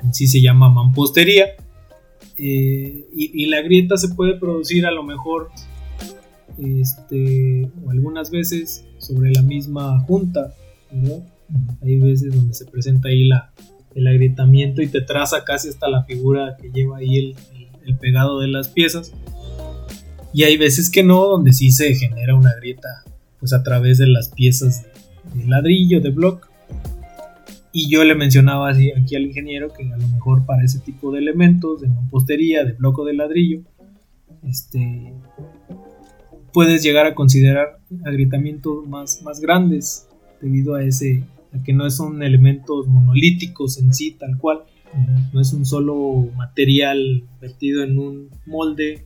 en 0.02 0.12
sí 0.12 0.26
se 0.26 0.42
llama 0.42 0.68
mampostería. 0.68 1.46
Eh, 2.38 3.06
y, 3.14 3.46
la 3.46 3.60
grieta 3.62 3.96
se 3.96 4.08
puede 4.08 4.38
producir 4.38 4.86
a 4.86 4.90
lo 4.90 5.02
mejor 5.02 5.50
este, 6.58 7.70
o 7.84 7.90
algunas 7.90 8.30
veces 8.30 8.84
sobre 8.98 9.32
la 9.32 9.42
misma 9.42 10.00
junta, 10.00 10.54
¿verdad? 10.90 11.24
Hay 11.82 11.96
veces 11.96 12.34
donde 12.34 12.54
se 12.54 12.64
presenta 12.64 13.08
ahí 13.08 13.24
la, 13.24 13.52
el 13.94 14.06
agrietamiento 14.06 14.80
y 14.80 14.88
te 14.88 15.02
traza 15.02 15.44
casi 15.44 15.68
hasta 15.68 15.88
la 15.88 16.04
figura 16.04 16.56
que 16.60 16.70
lleva 16.70 16.98
ahí 16.98 17.16
el, 17.16 17.36
el 17.86 17.96
pegado 17.98 18.40
de 18.40 18.48
las 18.48 18.68
piezas. 18.68 19.12
Y 20.32 20.44
hay 20.44 20.56
veces 20.56 20.88
que 20.88 21.02
no, 21.02 21.26
donde 21.26 21.52
sí 21.52 21.70
se 21.70 21.94
genera 21.94 22.34
una 22.34 22.54
grieta 22.54 23.04
pues 23.42 23.52
a 23.52 23.62
través 23.64 23.98
de 23.98 24.06
las 24.06 24.28
piezas 24.28 24.84
de, 25.34 25.46
ladrillo, 25.46 26.00
de 26.00 26.10
block. 26.10 26.48
Y 27.72 27.90
yo 27.90 28.04
le 28.04 28.14
mencionaba 28.14 28.68
así 28.70 28.92
aquí 28.92 29.16
al 29.16 29.22
ingeniero 29.22 29.72
que 29.72 29.90
a 29.90 29.96
lo 29.96 30.08
mejor 30.08 30.44
para 30.44 30.64
ese 30.64 30.78
tipo 30.78 31.10
de 31.10 31.20
elementos, 31.20 31.80
de 31.80 31.88
mampostería, 31.88 32.64
de 32.64 32.72
bloco 32.72 33.04
de 33.04 33.14
ladrillo, 33.14 33.62
este, 34.46 35.14
puedes 36.52 36.82
llegar 36.82 37.06
a 37.06 37.14
considerar 37.14 37.78
agrietamientos 38.04 38.86
más, 38.86 39.22
más 39.22 39.40
grandes 39.40 40.06
debido 40.40 40.74
a 40.74 40.84
ese 40.84 41.24
a 41.54 41.62
que 41.62 41.72
no 41.72 41.88
son 41.90 42.22
elementos 42.22 42.86
monolíticos 42.86 43.78
en 43.78 43.92
sí 43.92 44.16
tal 44.18 44.38
cual, 44.38 44.62
no 45.32 45.40
es 45.40 45.52
un 45.52 45.64
solo 45.64 46.28
material 46.36 47.24
vertido 47.40 47.82
en 47.82 47.98
un 47.98 48.30
molde 48.46 49.04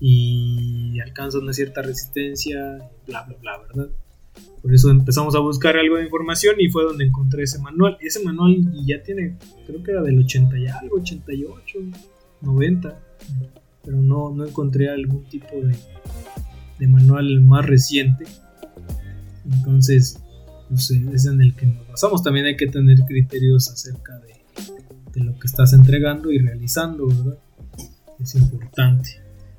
y 0.00 0.98
alcanza 1.00 1.38
una 1.38 1.52
cierta 1.52 1.82
resistencia, 1.82 2.78
bla, 3.06 3.24
bla, 3.24 3.36
bla, 3.40 3.58
¿verdad? 3.58 3.90
Por 4.62 4.74
eso 4.74 4.90
empezamos 4.90 5.34
a 5.34 5.40
buscar 5.40 5.76
algo 5.76 5.96
de 5.96 6.04
información 6.04 6.56
y 6.58 6.68
fue 6.68 6.84
donde 6.84 7.04
encontré 7.04 7.44
ese 7.44 7.58
manual. 7.60 7.96
Ese 8.00 8.22
manual 8.22 8.56
ya 8.86 9.02
tiene, 9.02 9.36
creo 9.66 9.82
que 9.82 9.92
era 9.92 10.02
del 10.02 10.18
80 10.18 10.58
y 10.58 10.66
algo, 10.66 10.96
88, 10.96 11.78
90, 12.40 13.00
pero 13.84 14.02
no, 14.02 14.30
no 14.34 14.46
encontré 14.46 14.88
algún 14.88 15.24
tipo 15.24 15.54
de, 15.54 15.76
de 16.78 16.88
manual 16.88 17.40
más 17.42 17.66
reciente. 17.66 18.24
Entonces, 19.50 20.20
pues, 20.68 20.90
es 20.90 21.26
en 21.26 21.40
el 21.40 21.54
que 21.54 21.66
nos 21.66 21.88
basamos. 21.88 22.22
También 22.22 22.46
hay 22.46 22.56
que 22.56 22.66
tener 22.66 22.98
criterios 23.06 23.70
acerca 23.70 24.18
de 24.18 24.28
de 25.14 25.24
lo 25.24 25.38
que 25.38 25.46
estás 25.46 25.72
entregando 25.72 26.30
y 26.30 26.38
realizando, 26.38 27.06
¿verdad? 27.06 27.38
Es 28.20 28.34
importante, 28.34 29.10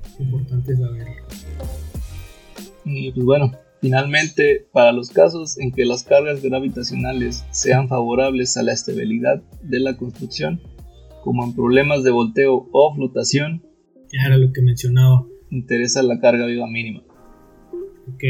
es 0.04 0.20
importante 0.20 0.76
saberlo. 0.76 1.14
Y 2.84 3.12
pues 3.12 3.24
bueno, 3.24 3.52
finalmente, 3.80 4.66
para 4.72 4.92
los 4.92 5.10
casos 5.10 5.58
en 5.58 5.72
que 5.72 5.84
las 5.84 6.04
cargas 6.04 6.42
gravitacionales 6.42 7.44
sean 7.50 7.88
favorables 7.88 8.56
a 8.56 8.62
la 8.62 8.72
estabilidad 8.72 9.42
de 9.62 9.80
la 9.80 9.96
construcción, 9.96 10.60
como 11.22 11.44
en 11.44 11.54
problemas 11.54 12.02
de 12.02 12.10
volteo 12.10 12.68
o 12.72 12.94
flotación, 12.94 13.62
ya 14.12 14.26
era 14.26 14.36
lo 14.36 14.52
que 14.52 14.62
mencionaba. 14.62 15.26
Interesa 15.50 16.02
la 16.02 16.20
carga 16.20 16.46
viva 16.46 16.66
mínima. 16.66 17.02
Ok, 18.08 18.24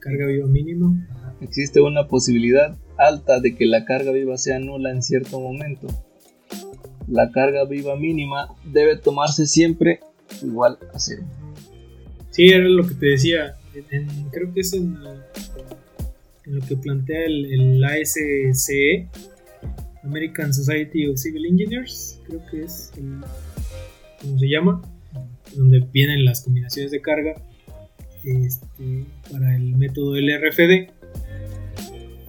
carga 0.00 0.26
viva 0.26 0.46
mínima. 0.46 0.94
Existe 1.40 1.80
una 1.80 2.08
posibilidad 2.08 2.76
alta 2.98 3.40
de 3.40 3.56
que 3.56 3.66
la 3.66 3.84
carga 3.84 4.12
viva 4.12 4.36
sea 4.36 4.58
nula 4.58 4.90
en 4.90 5.02
cierto 5.02 5.40
momento, 5.40 5.88
la 7.08 7.30
carga 7.30 7.64
viva 7.64 7.96
mínima 7.96 8.54
debe 8.64 8.96
tomarse 8.96 9.46
siempre 9.46 10.00
igual 10.42 10.78
a 10.94 10.98
cero. 10.98 11.24
Sí, 12.30 12.46
era 12.48 12.68
lo 12.68 12.86
que 12.86 12.94
te 12.94 13.06
decía. 13.06 13.56
Creo 14.30 14.52
que 14.52 14.60
es 14.60 14.72
en, 14.72 14.98
lo 16.46 16.60
que 16.66 16.76
plantea 16.76 17.24
el, 17.26 17.82
ASCE, 17.84 19.08
American 20.02 20.52
Society 20.52 21.06
of 21.06 21.18
Civil 21.18 21.46
Engineers, 21.46 22.20
creo 22.26 22.42
que 22.50 22.62
es 22.62 22.92
como 24.20 24.38
se 24.38 24.48
llama, 24.48 24.82
donde 25.54 25.80
vienen 25.92 26.24
las 26.24 26.42
combinaciones 26.42 26.90
de 26.90 27.00
carga 27.00 27.34
este, 28.24 29.04
para 29.30 29.56
el 29.56 29.76
método 29.76 30.16
LRFD. 30.16 30.90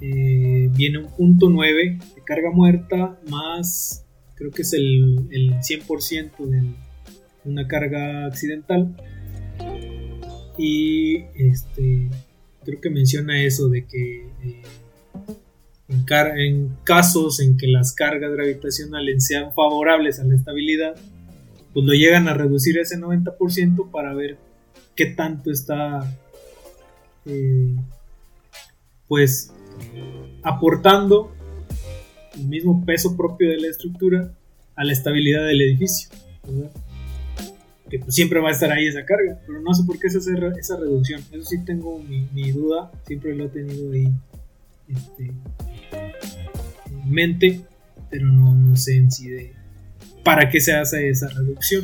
Eh, 0.02 0.70
viene 0.76 0.98
un 0.98 1.10
punto 1.16 1.50
9 1.50 2.00
de 2.16 2.22
carga 2.24 2.52
muerta 2.52 3.18
más 3.30 4.04
creo 4.36 4.52
que 4.52 4.64
es 4.64 4.74
el, 4.74 5.28
el 5.32 5.54
100% 5.60 6.38
de 6.46 6.74
una 7.46 7.68
carga 7.68 8.26
accidental. 8.26 8.96
Y 10.58 11.24
este, 11.36 12.10
creo 12.64 12.82
que 12.82 12.90
menciona 12.90 13.44
eso 13.44 13.70
de 13.70 13.86
que 13.86 14.28
eh, 14.44 14.62
en, 15.88 16.76
casos 16.84 17.40
en 17.40 17.58
que 17.58 17.68
las 17.68 17.94
cargas 17.94 18.32
gravitacionales 18.32 19.26
sean 19.26 19.54
favorables 19.54 20.20
a 20.20 20.24
la 20.24 20.36
estabilidad, 20.36 20.96
pues 21.74 21.86
lo 21.86 21.94
llegan 21.94 22.28
a 22.28 22.34
reducir 22.34 22.78
ese 22.78 22.98
90% 22.98 23.92
para 23.92 24.14
ver 24.14 24.38
qué 24.96 25.08
tanto 25.08 25.52
está 25.52 26.06
eh, 27.26 27.76
pues 29.08 29.52
aportando 30.44 31.32
el 32.36 32.48
mismo 32.48 32.84
peso 32.86 33.16
propio 33.16 33.50
de 33.50 33.58
la 33.58 33.68
estructura 33.68 34.34
a 34.76 34.84
la 34.84 34.94
estabilidad 34.94 35.46
del 35.46 35.62
edificio. 35.62 36.10
Pues, 38.00 38.16
siempre 38.16 38.40
va 38.40 38.50
a 38.50 38.52
estar 38.52 38.72
ahí 38.72 38.88
esa 38.88 39.06
carga, 39.06 39.40
pero 39.46 39.62
no 39.62 39.74
sé 39.74 39.84
por 39.84 40.00
qué 40.00 40.08
es 40.08 40.16
esa, 40.16 40.32
esa 40.60 40.78
reducción. 40.78 41.22
Eso 41.32 41.44
sí 41.44 41.64
tengo 41.64 42.00
mi, 42.00 42.52
duda, 42.52 42.92
siempre 43.06 43.36
lo 43.36 43.46
he 43.46 43.50
tenido 43.50 43.92
ahí 43.92 44.12
este, 44.88 45.32
en 46.92 47.12
mente, 47.12 47.62
pero 48.10 48.26
no, 48.26 48.76
sé 48.76 48.96
en 48.98 49.12
sí 49.12 49.30
de 49.30 49.54
para 50.24 50.50
qué 50.50 50.60
se 50.60 50.74
hace 50.74 51.10
esa 51.10 51.28
reducción. 51.28 51.84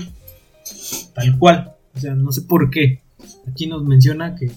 Tal 1.13 1.37
cual, 1.37 1.75
o 1.95 1.99
sea, 1.99 2.15
no 2.15 2.31
sé 2.31 2.41
por 2.41 2.71
qué. 2.71 3.01
Aquí 3.47 3.67
nos 3.67 3.83
menciona 3.83 4.35
que, 4.35 4.49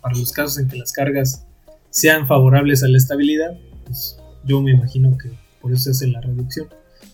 para 0.00 0.16
los 0.16 0.32
casos 0.32 0.58
en 0.58 0.68
que 0.68 0.76
las 0.76 0.92
cargas 0.92 1.46
sean 1.90 2.26
favorables 2.26 2.82
a 2.82 2.88
la 2.88 2.96
estabilidad, 2.96 3.58
pues 3.84 4.18
yo 4.44 4.62
me 4.62 4.70
imagino 4.72 5.16
que 5.18 5.30
por 5.60 5.72
eso 5.72 5.84
se 5.84 5.90
hace 5.90 6.06
la 6.06 6.20
reducción. 6.20 6.68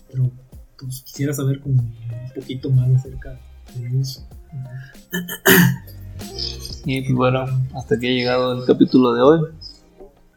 Pero 0.09 0.31
pues, 0.77 1.01
quisiera 1.01 1.33
saber 1.33 1.59
como 1.59 1.81
un 1.81 2.33
poquito 2.33 2.69
más 2.69 2.89
acerca 2.91 3.39
Y 6.85 7.01
pues 7.01 7.15
bueno, 7.15 7.45
hasta 7.75 7.99
que 7.99 8.07
ha 8.07 8.11
llegado 8.11 8.59
el 8.59 8.65
capítulo 8.65 9.13
de 9.13 9.21
hoy. 9.21 9.39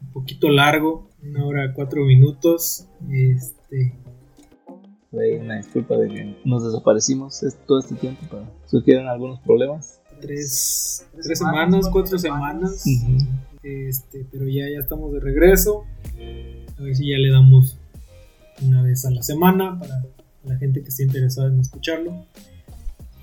Un 0.02 0.12
poquito 0.12 0.50
largo, 0.50 1.08
una 1.22 1.44
hora 1.44 1.72
cuatro 1.74 2.04
minutos. 2.04 2.86
Este. 3.10 3.94
una 5.12 5.56
disculpa 5.56 5.96
de 5.96 6.08
que 6.08 6.36
nos 6.44 6.64
desaparecimos 6.64 7.42
todo 7.66 7.78
este 7.78 7.94
tiempo, 7.94 8.20
pero 8.30 8.46
surgieron 8.66 9.08
algunos 9.08 9.40
problemas. 9.40 10.00
Tres, 10.20 11.06
tres 11.22 11.38
semanas, 11.38 11.88
cuatro 11.90 12.18
semanas. 12.18 12.84
Este, 13.62 14.26
pero 14.30 14.46
ya, 14.46 14.68
ya 14.68 14.80
estamos 14.80 15.12
de 15.12 15.20
regreso. 15.20 15.84
A 16.78 16.82
ver 16.82 16.94
si 16.94 17.08
ya 17.10 17.18
le 17.18 17.30
damos 17.30 17.78
una 18.62 18.82
vez 18.82 19.04
a 19.06 19.10
la 19.10 19.22
semana 19.22 19.78
para 19.78 20.04
la 20.44 20.56
gente 20.58 20.82
que 20.82 20.88
esté 20.88 21.04
interesada 21.04 21.48
en 21.48 21.60
escucharlo. 21.60 22.26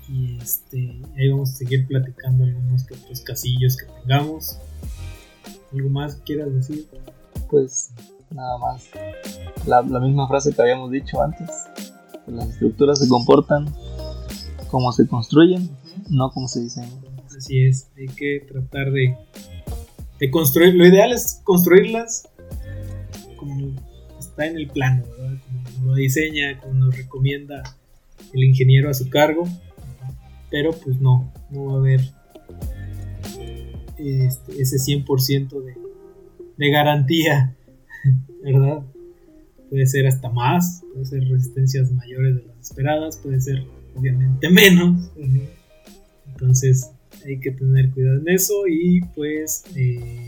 Y 0.08 0.38
este, 0.38 1.00
ahí 1.16 1.28
vamos 1.28 1.50
a 1.50 1.54
seguir 1.54 1.86
platicando 1.86 2.44
algunos 2.44 2.84
que 2.84 2.94
otros 2.94 3.20
casillos 3.20 3.76
que 3.76 3.86
tengamos. 4.00 4.58
¿Algo 5.72 5.88
más 5.88 6.16
que 6.16 6.22
quieras 6.22 6.52
decir? 6.52 6.86
Pues 7.48 7.92
nada 8.30 8.58
más. 8.58 8.84
La, 9.66 9.82
misma 9.82 10.28
frase 10.28 10.52
que 10.52 10.62
habíamos 10.62 10.90
dicho 10.90 11.22
antes. 11.22 11.48
las 12.26 12.50
estructuras 12.50 12.98
se 12.98 13.08
comportan 13.08 13.72
como 14.70 14.90
se 14.92 15.06
construyen, 15.06 15.70
no 16.08 16.30
como 16.30 16.48
se 16.48 16.60
diseñan. 16.60 16.90
Así 17.36 17.64
es, 17.64 17.88
hay 17.96 18.06
que 18.08 18.46
tratar 18.50 18.90
de, 18.92 19.16
de 20.18 20.30
construir. 20.30 20.74
Lo 20.74 20.86
ideal 20.86 21.12
es 21.12 21.40
construirlas 21.44 22.28
como 23.36 23.74
está 24.18 24.46
en 24.46 24.56
el 24.56 24.68
plano, 24.68 25.04
como 25.74 25.86
lo 25.86 25.94
diseña, 25.94 26.60
como 26.60 26.74
nos 26.74 26.96
recomienda 26.96 27.62
el 28.32 28.44
ingeniero 28.44 28.88
a 28.88 28.94
su 28.94 29.08
cargo 29.10 29.44
pero 30.52 30.70
pues 30.70 31.00
no, 31.00 31.32
no 31.50 31.64
va 31.64 31.72
a 31.72 31.76
haber 31.78 32.00
este, 33.98 34.62
ese 34.62 34.76
100% 34.76 35.62
de, 35.64 35.74
de 36.56 36.70
garantía, 36.70 37.56
¿verdad? 38.44 38.82
Puede 39.70 39.86
ser 39.86 40.06
hasta 40.06 40.28
más, 40.28 40.84
puede 40.92 41.06
ser 41.06 41.24
resistencias 41.28 41.90
mayores 41.92 42.36
de 42.36 42.42
las 42.46 42.70
esperadas, 42.70 43.16
puede 43.16 43.40
ser 43.40 43.64
obviamente 43.96 44.50
menos. 44.50 45.10
Entonces 46.26 46.90
hay 47.24 47.40
que 47.40 47.52
tener 47.52 47.90
cuidado 47.90 48.18
en 48.18 48.28
eso 48.28 48.66
y 48.68 49.00
pues 49.14 49.64
eh, 49.74 50.26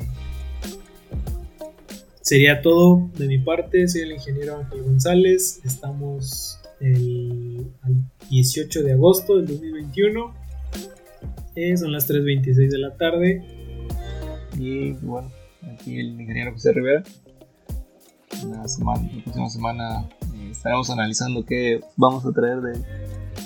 sería 2.23 2.63
todo 2.63 3.11
de 3.19 3.27
mi 3.27 3.39
parte. 3.39 3.87
Soy 3.89 4.03
el 4.03 4.13
ingeniero 4.13 4.57
Ángel 4.57 4.83
González. 4.83 5.61
Estamos 5.65 6.59
el, 6.81 7.67
18 8.31 8.83
de 8.83 8.93
agosto 8.93 9.37
del 9.37 9.47
2021. 9.47 10.35
Eh, 11.57 11.77
son 11.77 11.93
las 11.93 12.09
3.26 12.09 12.71
de 12.71 12.79
la 12.79 12.97
tarde. 12.97 13.43
Y 14.59 14.93
bueno, 14.95 15.31
aquí 15.73 15.99
el 15.99 16.21
ingeniero 16.21 16.53
José 16.53 16.73
Rivera. 16.73 17.03
La, 18.49 18.67
semana, 18.69 19.09
la 19.15 19.23
próxima 19.23 19.49
semana 19.49 20.09
eh, 20.35 20.49
estaremos 20.51 20.91
analizando 20.91 21.47
qué 21.47 21.81
vamos 21.97 22.27
a 22.27 22.33
traer 22.33 22.61
de, 22.61 22.79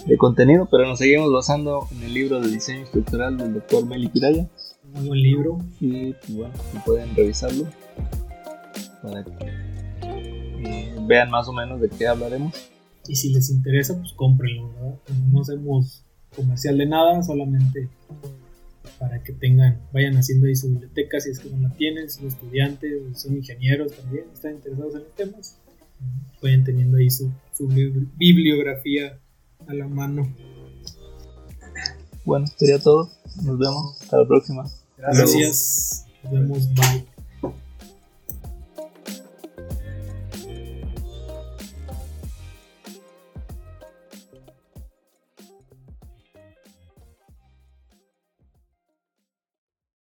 de, 0.07 0.17
contenido, 0.17 0.67
pero 0.71 0.87
nos 0.87 0.99
seguimos 0.99 1.31
basando 1.31 1.87
en 1.93 2.05
el 2.05 2.15
libro 2.15 2.41
de 2.41 2.49
diseño 2.49 2.85
estructural 2.85 3.37
del 3.37 3.55
doctor 3.55 3.87
Meli 3.87 4.09
Piraya. 4.09 4.49
Muy 4.95 5.09
buen 5.09 5.23
libro. 5.23 5.59
Y 5.81 6.15
bueno, 6.29 6.55
pueden 6.85 7.15
revisarlo 7.15 7.67
para 9.03 9.25
que 9.25 9.33
eh, 10.65 10.97
vean 11.03 11.31
más 11.31 11.49
o 11.49 11.53
menos 11.53 11.81
de 11.81 11.89
qué 11.89 12.07
hablaremos. 12.07 12.55
Y 13.09 13.17
si 13.17 13.33
les 13.33 13.51
interesa, 13.51 13.99
pues 13.99 14.13
cómprenlo, 14.13 14.73
¿verdad? 14.73 14.99
No 15.31 15.41
hacemos 15.41 16.05
comercial 16.35 16.79
de 16.79 16.87
nada, 16.87 17.23
solamente 17.23 17.89
para 18.99 19.23
que 19.23 19.33
tengan, 19.33 19.81
vayan 19.93 20.17
haciendo 20.17 20.47
ahí 20.47 20.57
su 20.57 20.69
biblioteca 20.69 21.21
si 21.21 21.31
es 21.31 21.39
que 21.39 21.51
no 21.51 21.69
la 21.69 21.75
tienen, 21.75 22.11
son 22.11 22.27
estudiantes, 22.27 23.21
son 23.21 23.37
ingenieros 23.37 23.93
también, 23.93 24.25
están 24.33 24.55
interesados 24.55 24.95
en 24.95 25.01
los 25.01 25.15
temas, 25.15 25.57
vayan 26.43 26.65
teniendo 26.65 26.97
ahí 26.97 27.11
su, 27.11 27.31
bibliografía 28.17 29.19
a 29.67 29.75
la 29.75 29.89
mano. 29.89 30.33
Bueno, 32.25 32.47
sería 32.57 32.79
todo. 32.79 33.11
Nos 33.43 33.59
vemos. 33.59 34.01
Hasta 34.01 34.19
la 34.19 34.29
próxima. 34.29 34.65
Gracias. 34.97 36.07
Nos 36.23 36.33
vemos. 36.33 36.75
Bye. 36.75 37.18